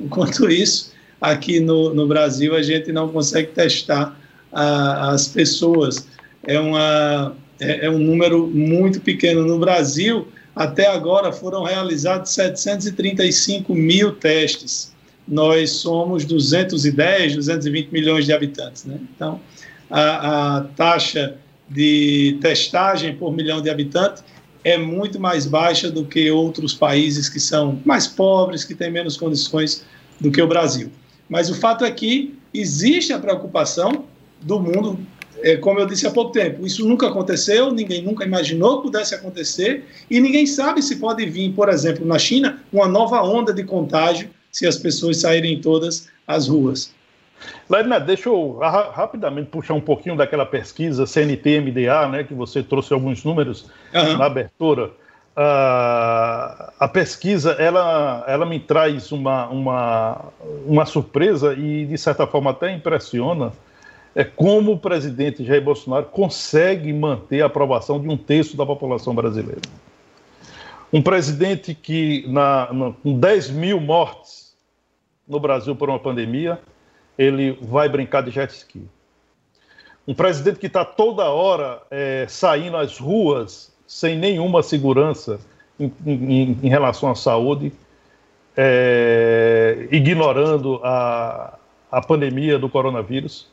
Enquanto 0.00 0.50
isso, 0.50 0.89
aqui 1.20 1.60
no, 1.60 1.92
no 1.94 2.06
Brasil, 2.06 2.54
a 2.54 2.62
gente 2.62 2.90
não 2.92 3.08
consegue 3.08 3.48
testar 3.52 4.18
a, 4.52 5.10
as 5.10 5.28
pessoas. 5.28 6.08
É, 6.46 6.58
uma, 6.58 7.36
é, 7.60 7.86
é 7.86 7.90
um 7.90 7.98
número 7.98 8.46
muito 8.46 9.00
pequeno. 9.00 9.44
No 9.44 9.58
Brasil, 9.58 10.28
até 10.54 10.86
agora 10.86 11.30
foram 11.32 11.62
realizados 11.62 12.30
735 12.30 13.74
mil 13.74 14.12
testes. 14.12 14.92
Nós 15.28 15.70
somos 15.70 16.24
210, 16.24 17.36
220 17.36 17.90
milhões 17.90 18.24
de 18.24 18.32
habitantes. 18.32 18.84
Né? 18.84 18.98
Então, 19.14 19.40
a, 19.88 20.56
a 20.56 20.60
taxa 20.76 21.36
de 21.68 22.38
testagem 22.40 23.14
por 23.14 23.32
milhão 23.32 23.60
de 23.60 23.70
habitantes 23.70 24.24
é 24.64 24.76
muito 24.76 25.20
mais 25.20 25.46
baixa 25.46 25.90
do 25.90 26.04
que 26.04 26.30
outros 26.30 26.74
países 26.74 27.28
que 27.28 27.38
são 27.38 27.80
mais 27.84 28.06
pobres, 28.06 28.64
que 28.64 28.74
têm 28.74 28.90
menos 28.90 29.16
condições 29.16 29.84
do 30.20 30.30
que 30.30 30.42
o 30.42 30.46
Brasil. 30.46 30.90
Mas 31.30 31.48
o 31.48 31.54
fato 31.54 31.84
é 31.84 31.90
que 31.90 32.36
existe 32.52 33.12
a 33.12 33.18
preocupação 33.18 34.04
do 34.42 34.60
mundo 34.60 34.98
é, 35.42 35.56
como 35.56 35.78
eu 35.78 35.86
disse 35.86 36.06
há 36.06 36.10
pouco 36.10 36.32
tempo, 36.32 36.66
isso 36.66 36.86
nunca 36.86 37.08
aconteceu, 37.08 37.72
ninguém 37.72 38.02
nunca 38.02 38.24
imaginou 38.24 38.78
que 38.78 38.84
pudesse 38.84 39.14
acontecer, 39.14 39.84
e 40.10 40.20
ninguém 40.20 40.46
sabe 40.46 40.82
se 40.82 40.96
pode 40.96 41.24
vir, 41.26 41.52
por 41.52 41.68
exemplo, 41.68 42.04
na 42.04 42.18
China, 42.18 42.62
uma 42.72 42.86
nova 42.86 43.22
onda 43.22 43.52
de 43.52 43.64
contágio 43.64 44.28
se 44.52 44.66
as 44.66 44.76
pessoas 44.76 45.18
saírem 45.18 45.60
todas 45.60 46.08
às 46.26 46.48
ruas. 46.48 46.92
Lerna, 47.70 47.98
deixa 47.98 48.28
eu 48.28 48.58
rapidamente 48.58 49.48
puxar 49.48 49.74
um 49.74 49.80
pouquinho 49.80 50.16
daquela 50.16 50.44
pesquisa 50.44 51.06
CNT-MDA, 51.06 52.08
né, 52.08 52.24
que 52.24 52.34
você 52.34 52.62
trouxe 52.62 52.92
alguns 52.92 53.24
números 53.24 53.66
uhum. 53.94 54.18
na 54.18 54.26
abertura. 54.26 54.90
Uh, 55.36 56.72
a 56.78 56.90
pesquisa, 56.92 57.52
ela, 57.52 58.24
ela 58.26 58.44
me 58.44 58.58
traz 58.58 59.12
uma, 59.12 59.46
uma, 59.48 60.24
uma 60.66 60.84
surpresa 60.84 61.54
e, 61.54 61.86
de 61.86 61.96
certa 61.96 62.26
forma, 62.26 62.50
até 62.50 62.72
impressiona, 62.72 63.52
é 64.14 64.24
como 64.24 64.72
o 64.72 64.78
presidente 64.78 65.44
Jair 65.44 65.62
Bolsonaro 65.62 66.06
consegue 66.06 66.92
manter 66.92 67.42
a 67.42 67.46
aprovação 67.46 68.00
de 68.00 68.08
um 68.08 68.16
terço 68.16 68.56
da 68.56 68.66
população 68.66 69.14
brasileira. 69.14 69.62
Um 70.92 71.00
presidente 71.00 71.74
que, 71.74 72.24
na, 72.26 72.72
na, 72.72 72.92
com 72.92 73.18
10 73.18 73.50
mil 73.50 73.80
mortes 73.80 74.56
no 75.28 75.38
Brasil 75.38 75.76
por 75.76 75.88
uma 75.88 76.00
pandemia, 76.00 76.58
ele 77.16 77.56
vai 77.62 77.88
brincar 77.88 78.22
de 78.22 78.32
jet 78.32 78.52
ski. 78.52 78.82
Um 80.08 80.14
presidente 80.14 80.58
que 80.58 80.66
está 80.66 80.84
toda 80.84 81.30
hora 81.30 81.80
é, 81.88 82.26
saindo 82.28 82.76
às 82.76 82.98
ruas 82.98 83.69
sem 83.90 84.16
nenhuma 84.16 84.62
segurança 84.62 85.40
em, 85.78 85.92
em, 86.06 86.58
em 86.62 86.68
relação 86.68 87.10
à 87.10 87.16
saúde, 87.16 87.72
é, 88.56 89.88
ignorando 89.90 90.80
a, 90.84 91.58
a 91.90 92.00
pandemia 92.00 92.56
do 92.56 92.68
coronavírus. 92.68 93.48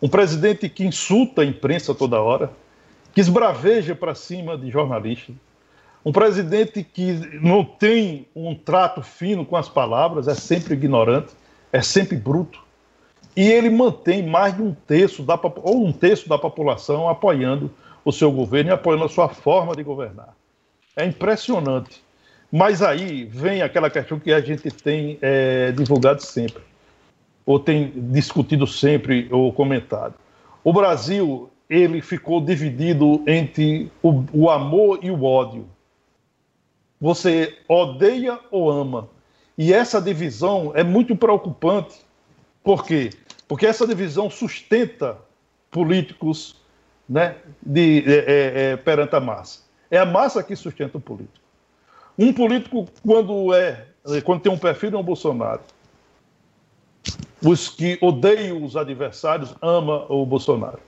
Um 0.00 0.08
presidente 0.08 0.70
que 0.70 0.86
insulta 0.86 1.42
a 1.42 1.44
imprensa 1.44 1.94
toda 1.94 2.18
hora, 2.18 2.50
que 3.12 3.20
esbraveja 3.20 3.94
para 3.94 4.14
cima 4.14 4.56
de 4.56 4.70
jornalistas, 4.70 5.36
um 6.02 6.12
presidente 6.12 6.82
que 6.82 7.38
não 7.42 7.62
tem 7.62 8.26
um 8.34 8.54
trato 8.54 9.02
fino 9.02 9.44
com 9.44 9.54
as 9.54 9.68
palavras, 9.68 10.28
é 10.28 10.34
sempre 10.34 10.72
ignorante, 10.72 11.34
é 11.70 11.82
sempre 11.82 12.16
bruto, 12.16 12.58
e 13.36 13.46
ele 13.46 13.68
mantém 13.68 14.26
mais 14.26 14.56
de 14.56 14.62
um 14.62 14.74
terço 14.86 15.22
da, 15.22 15.38
ou 15.62 15.84
um 15.84 15.92
terço 15.92 16.26
da 16.26 16.38
população 16.38 17.06
apoiando 17.06 17.70
o 18.04 18.12
seu 18.12 18.30
governo 18.30 18.70
e 18.70 18.72
apoiando 18.72 19.04
a 19.04 19.08
sua 19.08 19.28
forma 19.28 19.74
de 19.74 19.82
governar. 19.82 20.34
É 20.96 21.04
impressionante. 21.04 22.02
Mas 22.50 22.82
aí 22.82 23.24
vem 23.24 23.62
aquela 23.62 23.90
questão 23.90 24.18
que 24.18 24.32
a 24.32 24.40
gente 24.40 24.70
tem 24.70 25.18
é, 25.20 25.70
divulgado 25.72 26.22
sempre 26.22 26.62
ou 27.48 27.58
tem 27.58 27.90
discutido 28.10 28.66
sempre 28.66 29.26
ou 29.30 29.50
comentado. 29.50 30.14
O 30.62 30.70
Brasil 30.70 31.48
ele 31.68 32.02
ficou 32.02 32.42
dividido 32.42 33.22
entre 33.26 33.90
o, 34.02 34.22
o 34.34 34.50
amor 34.50 34.98
e 35.02 35.10
o 35.10 35.24
ódio. 35.24 35.66
Você 37.00 37.56
odeia 37.66 38.38
ou 38.50 38.70
ama? 38.70 39.08
E 39.56 39.72
essa 39.72 39.98
divisão 39.98 40.72
é 40.74 40.82
muito 40.82 41.16
preocupante. 41.16 42.00
Por 42.62 42.84
quê? 42.84 43.10
Porque 43.46 43.64
essa 43.64 43.86
divisão 43.86 44.28
sustenta 44.28 45.16
políticos 45.70 46.56
né, 47.08 47.36
de, 47.62 48.04
é, 48.06 48.12
é, 48.12 48.72
é 48.72 48.76
perante 48.76 49.14
a 49.16 49.20
massa. 49.20 49.60
É 49.90 49.98
a 49.98 50.04
massa 50.04 50.42
que 50.42 50.54
sustenta 50.54 50.98
o 50.98 51.00
político. 51.00 51.38
Um 52.18 52.32
político, 52.32 52.86
quando 53.06 53.54
é, 53.54 53.86
quando 54.24 54.42
tem 54.42 54.52
um 54.52 54.58
perfil 54.58 54.90
de 54.90 54.96
um 54.96 55.02
Bolsonaro, 55.02 55.60
os 57.42 57.68
que 57.68 57.96
odeiam 58.00 58.62
os 58.64 58.76
adversários 58.76 59.54
ama 59.62 60.04
o 60.12 60.26
Bolsonaro. 60.26 60.80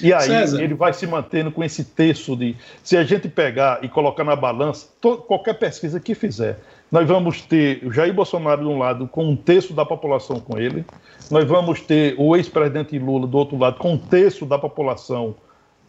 E 0.00 0.12
aí 0.12 0.26
César. 0.26 0.62
ele 0.62 0.74
vai 0.74 0.92
se 0.92 1.06
mantendo 1.06 1.50
com 1.50 1.62
esse 1.62 1.84
texto 1.84 2.36
de. 2.36 2.56
Se 2.82 2.96
a 2.96 3.04
gente 3.04 3.28
pegar 3.28 3.82
e 3.84 3.88
colocar 3.88 4.24
na 4.24 4.36
balança, 4.36 4.88
qualquer 5.26 5.54
pesquisa 5.54 5.98
que 6.00 6.14
fizer, 6.14 6.58
nós 6.94 7.08
vamos 7.08 7.40
ter 7.42 7.84
o 7.84 7.90
Jair 7.90 8.14
Bolsonaro 8.14 8.60
de 8.60 8.68
um 8.68 8.78
lado 8.78 9.08
com 9.08 9.28
um 9.28 9.34
terço 9.34 9.74
da 9.74 9.84
população 9.84 10.38
com 10.38 10.56
ele, 10.56 10.84
nós 11.28 11.44
vamos 11.44 11.80
ter 11.80 12.14
o 12.16 12.36
ex-presidente 12.36 12.96
Lula 13.00 13.26
do 13.26 13.36
outro 13.36 13.58
lado 13.58 13.78
com 13.78 13.94
um 13.94 13.98
terço 13.98 14.46
da 14.46 14.56
população 14.60 15.34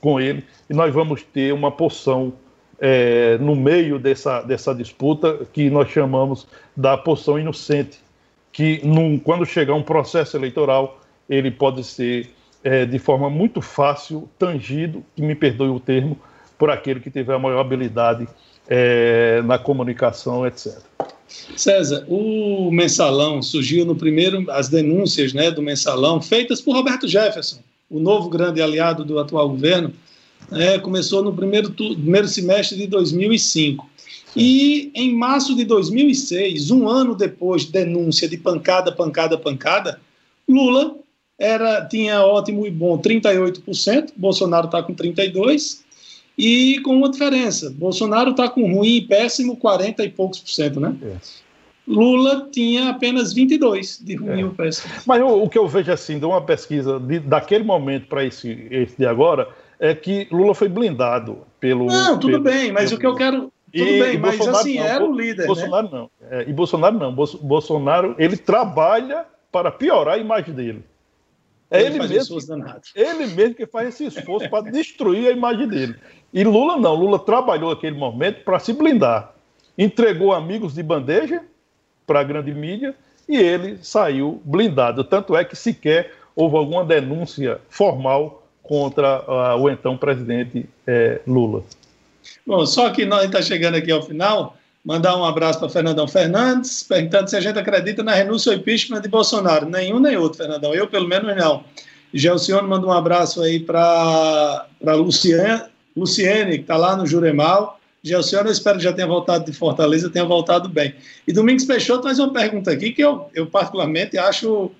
com 0.01 0.19
ele, 0.19 0.43
e 0.67 0.73
nós 0.73 0.91
vamos 0.91 1.21
ter 1.21 1.53
uma 1.53 1.71
porção 1.71 2.33
é, 2.79 3.37
no 3.37 3.55
meio 3.55 3.99
dessa, 3.99 4.41
dessa 4.41 4.73
disputa 4.73 5.45
que 5.53 5.69
nós 5.69 5.91
chamamos 5.91 6.47
da 6.75 6.97
poção 6.97 7.37
inocente, 7.37 7.99
que 8.51 8.81
num, 8.83 9.19
quando 9.19 9.45
chegar 9.45 9.75
um 9.75 9.83
processo 9.83 10.35
eleitoral, 10.35 10.99
ele 11.29 11.51
pode 11.51 11.83
ser 11.83 12.31
é, 12.63 12.83
de 12.83 12.97
forma 12.97 13.29
muito 13.29 13.61
fácil 13.61 14.27
tangido, 14.39 15.05
que 15.15 15.21
me 15.21 15.35
perdoe 15.35 15.69
o 15.69 15.79
termo, 15.79 16.17
por 16.57 16.71
aquele 16.71 16.99
que 16.99 17.11
tiver 17.11 17.35
a 17.35 17.39
maior 17.39 17.59
habilidade 17.59 18.27
é, 18.67 19.41
na 19.43 19.57
comunicação, 19.57 20.45
etc. 20.45 20.77
César, 21.55 22.05
o 22.07 22.71
mensalão 22.71 23.41
surgiu 23.41 23.85
no 23.85 23.95
primeiro, 23.95 24.49
as 24.51 24.69
denúncias 24.69 25.33
né, 25.33 25.51
do 25.51 25.61
mensalão, 25.61 26.21
feitas 26.21 26.61
por 26.61 26.75
Roberto 26.75 27.07
Jefferson, 27.07 27.59
o 27.89 27.99
novo 27.99 28.29
grande 28.29 28.61
aliado 28.61 29.03
do 29.03 29.19
atual 29.19 29.49
governo, 29.49 29.93
é, 30.51 30.77
começou 30.77 31.23
no 31.23 31.33
primeiro, 31.33 31.71
primeiro 31.71 32.27
semestre 32.27 32.77
de 32.77 32.87
2005. 32.87 33.89
E 34.35 34.91
em 34.93 35.15
março 35.15 35.55
de 35.55 35.63
2006, 35.63 36.69
um 36.71 36.89
ano 36.89 37.15
depois 37.15 37.65
de 37.65 37.71
denúncia 37.71 38.27
de 38.27 38.37
pancada, 38.37 38.91
pancada, 38.91 39.37
pancada, 39.37 39.99
Lula 40.47 40.95
era 41.39 41.85
tinha 41.85 42.21
ótimo 42.21 42.65
e 42.65 42.71
bom 42.71 42.97
38%, 42.97 44.11
Bolsonaro 44.15 44.67
está 44.67 44.83
com 44.83 44.93
32%, 44.93 45.84
e 46.37 46.79
com 46.81 46.97
uma 46.97 47.09
diferença, 47.09 47.69
Bolsonaro 47.69 48.31
está 48.31 48.49
com 48.49 48.73
ruim 48.73 48.97
e 48.97 49.01
péssimo 49.01 49.55
40 49.55 50.03
e 50.03 50.09
poucos 50.09 50.39
por 50.39 50.49
cento, 50.49 50.79
né? 50.79 50.95
É. 51.01 51.15
Lula 51.87 52.47
tinha 52.51 52.89
apenas 52.89 53.31
22 53.31 54.01
de 54.03 54.15
ruim 54.15 54.43
é. 54.43 54.45
e 54.45 54.49
péssimo. 54.49 54.93
Mas 55.05 55.21
o, 55.21 55.43
o, 55.43 55.49
que 55.49 55.57
eu 55.57 55.67
vejo 55.67 55.91
assim, 55.91 56.19
de 56.19 56.25
uma 56.25 56.41
pesquisa 56.41 56.99
de, 56.99 57.19
daquele 57.19 57.63
momento 57.63 58.07
para 58.07 58.23
esse, 58.25 58.67
esse 58.71 58.97
de 58.97 59.05
agora, 59.05 59.47
é 59.79 59.93
que 59.93 60.27
Lula 60.31 60.55
foi 60.55 60.67
blindado 60.67 61.39
pelo. 61.59 61.85
Não, 61.85 62.19
tudo 62.19 62.41
pelo, 62.41 62.43
bem, 62.43 62.71
mas 62.71 62.89
pelo... 62.89 62.97
o 62.97 62.99
que 62.99 63.07
eu 63.07 63.15
quero. 63.15 63.53
Tudo 63.71 63.89
e, 63.89 63.99
bem, 63.99 64.17
mas 64.17 64.37
Bolsonaro 64.37 64.57
assim, 64.61 64.77
não, 64.77 64.85
era 64.85 65.05
o 65.05 65.13
líder. 65.13 65.47
Bolsonaro 65.47 65.83
né? 65.83 65.89
não. 65.91 66.09
É, 66.29 66.49
e 66.49 66.53
Bolsonaro 66.53 66.97
não. 66.97 67.13
Bolsonaro, 67.13 68.15
ele 68.17 68.37
trabalha 68.37 69.25
para 69.51 69.69
piorar 69.69 70.15
a 70.15 70.17
imagem 70.17 70.53
dele. 70.53 70.83
É 71.69 71.81
ele, 71.81 71.95
ele 71.95 72.07
mesmo, 72.07 72.37
ele 72.95 73.27
mesmo 73.27 73.55
que 73.55 73.65
faz 73.65 73.89
esse 73.89 74.05
esforço 74.05 74.49
para 74.49 74.69
destruir 74.69 75.27
a 75.27 75.31
imagem 75.31 75.67
dele. 75.67 75.95
E 76.33 76.43
Lula 76.43 76.77
não. 76.77 76.93
Lula 76.93 77.17
trabalhou 77.17 77.71
aquele 77.71 77.97
momento 77.97 78.43
para 78.43 78.59
se 78.59 78.71
blindar. 78.71 79.33
Entregou 79.77 80.33
amigos 80.33 80.73
de 80.75 80.83
bandeja 80.83 81.41
para 82.05 82.19
a 82.19 82.23
grande 82.23 82.53
mídia 82.53 82.95
e 83.27 83.37
ele 83.37 83.79
saiu 83.81 84.41
blindado. 84.45 85.03
Tanto 85.03 85.35
é 85.35 85.43
que 85.43 85.55
sequer 85.55 86.13
houve 86.35 86.55
alguma 86.55 86.85
denúncia 86.85 87.59
formal 87.69 88.43
contra 88.61 89.21
uh, 89.21 89.61
o 89.61 89.69
então 89.69 89.97
presidente 89.97 90.67
eh, 90.87 91.21
Lula. 91.27 91.63
Bom, 92.45 92.65
só 92.65 92.89
que 92.89 93.05
nós 93.05 93.25
está 93.25 93.41
chegando 93.41 93.75
aqui 93.75 93.91
ao 93.91 94.01
final. 94.01 94.57
Mandar 94.85 95.17
um 95.17 95.25
abraço 95.25 95.57
para 95.57 95.67
Fernandão 95.67 96.07
Fernandes, 96.07 96.83
perguntando 96.83 97.27
se 97.27 97.35
a 97.35 97.41
gente 97.41 97.57
acredita 97.57 98.03
na 98.03 98.13
renúncia 98.13 98.51
ou 98.51 98.57
impeachment 98.57 99.01
de 99.01 99.09
Bolsonaro. 99.09 99.67
Nenhum 99.67 99.99
nem 99.99 100.15
outro, 100.15 100.37
Fernandão. 100.37 100.75
Eu, 100.75 100.87
pelo 100.87 101.07
menos, 101.07 101.35
não. 101.35 101.63
Gelcione 102.13 102.67
manda 102.67 102.85
um 102.85 102.91
abraço 102.91 103.41
aí 103.41 103.59
para 103.59 104.67
Luciane, 104.83 105.63
Luciene, 105.97 106.57
que 106.57 106.61
está 106.61 106.77
lá 106.77 106.95
no 106.95 107.07
Juremal. 107.07 107.79
Gelcione, 108.03 108.45
eu 108.45 108.51
espero 108.51 108.77
que 108.77 108.83
já 108.83 108.93
tenha 108.93 109.07
voltado 109.07 109.43
de 109.43 109.57
Fortaleza, 109.57 110.11
tenha 110.11 110.23
voltado 110.23 110.69
bem. 110.69 110.93
E 111.27 111.33
Domingos 111.33 111.65
Peixoto 111.65 112.03
faz 112.03 112.19
uma 112.19 112.31
pergunta 112.31 112.69
aqui 112.69 112.91
que 112.93 113.03
eu, 113.03 113.27
eu 113.33 113.47
particularmente 113.47 114.19
acho 114.19 114.71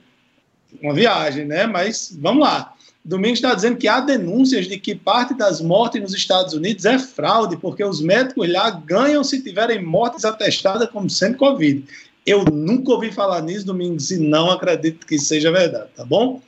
uma 0.84 0.94
viagem, 0.94 1.46
né? 1.46 1.66
Mas 1.66 2.16
vamos 2.22 2.44
lá. 2.44 2.76
Domingos 3.06 3.38
está 3.38 3.54
dizendo 3.54 3.78
que 3.78 3.88
há 3.88 4.00
denúncias 4.00 4.68
de 4.68 4.80
que 4.80 4.96
parte 4.96 5.36
das 5.36 5.62
mortes 5.62 6.02
nos 6.02 6.16
Estados 6.16 6.56
Unidos 6.56 6.86
é 6.86 6.98
fraude, 6.98 7.56
porque 7.56 7.84
os 7.84 8.02
médicos 8.02 8.52
lá 8.52 8.72
ganham 8.72 9.24
se 9.24 9.44
tiverem 9.44 9.84
mortes 9.84 10.26
atestadas 10.26 10.90
como 10.90 11.08
sendo 11.08 11.38
Covid. 11.38 11.86
Eu 12.26 12.44
nunca 12.46 12.92
ouvi 12.92 13.12
falar 13.12 13.44
nisso, 13.44 13.64
Domingos, 13.64 14.10
e 14.10 14.18
não 14.18 14.50
acredito 14.50 15.06
que 15.06 15.20
seja 15.20 15.52
verdade, 15.52 15.90
tá 15.96 16.04
bom? 16.04 16.42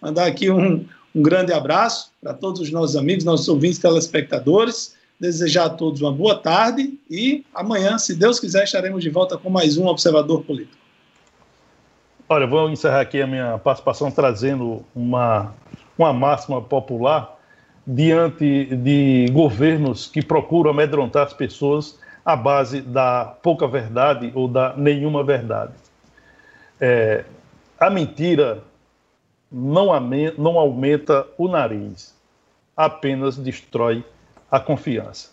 Mandar 0.00 0.26
aqui 0.26 0.48
um, 0.48 0.86
um 1.12 1.20
grande 1.20 1.52
abraço 1.52 2.12
para 2.22 2.32
todos 2.32 2.60
os 2.60 2.70
nossos 2.70 2.94
amigos, 2.94 3.24
nossos 3.24 3.48
ouvintes, 3.48 3.80
telespectadores. 3.80 4.94
Desejar 5.18 5.66
a 5.66 5.70
todos 5.70 6.00
uma 6.00 6.12
boa 6.12 6.36
tarde 6.36 6.98
e 7.08 7.44
amanhã, 7.54 7.98
se 7.98 8.14
Deus 8.14 8.38
quiser, 8.38 8.64
estaremos 8.64 9.02
de 9.02 9.10
volta 9.10 9.38
com 9.38 9.48
mais 9.48 9.78
um 9.78 9.86
Observador 9.86 10.42
Político. 10.42 10.76
Olha, 12.28 12.46
vou 12.46 12.68
encerrar 12.68 13.00
aqui 13.00 13.22
a 13.22 13.26
minha 13.26 13.58
participação 13.58 14.10
trazendo 14.10 14.84
uma 14.94 15.54
uma 15.98 16.12
máxima 16.12 16.60
popular 16.60 17.38
diante 17.86 18.66
de 18.76 19.26
governos 19.32 20.06
que 20.06 20.22
procuram 20.22 20.70
amedrontar 20.70 21.26
as 21.26 21.32
pessoas 21.32 21.98
à 22.24 22.34
base 22.34 22.80
da 22.80 23.36
pouca 23.42 23.66
verdade 23.66 24.32
ou 24.34 24.48
da 24.48 24.74
nenhuma 24.76 25.22
verdade. 25.22 25.74
É, 26.80 27.24
a 27.78 27.90
mentira 27.90 28.62
não, 29.52 29.88
não 30.38 30.58
aumenta 30.58 31.26
o 31.36 31.46
nariz, 31.46 32.14
apenas 32.76 33.36
destrói 33.36 34.04
a 34.50 34.58
confiança. 34.58 35.30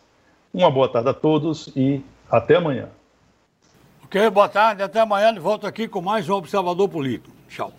Uma 0.53 0.69
boa 0.69 0.89
tarde 0.89 1.09
a 1.09 1.13
todos 1.13 1.71
e 1.75 2.03
até 2.29 2.55
amanhã. 2.55 2.89
Ok, 4.03 4.29
boa 4.29 4.49
tarde, 4.49 4.83
até 4.83 4.99
amanhã. 4.99 5.33
Volto 5.39 5.65
aqui 5.65 5.87
com 5.87 6.01
mais 6.01 6.27
um 6.27 6.33
Observador 6.33 6.89
Político. 6.89 7.33
Tchau. 7.47 7.71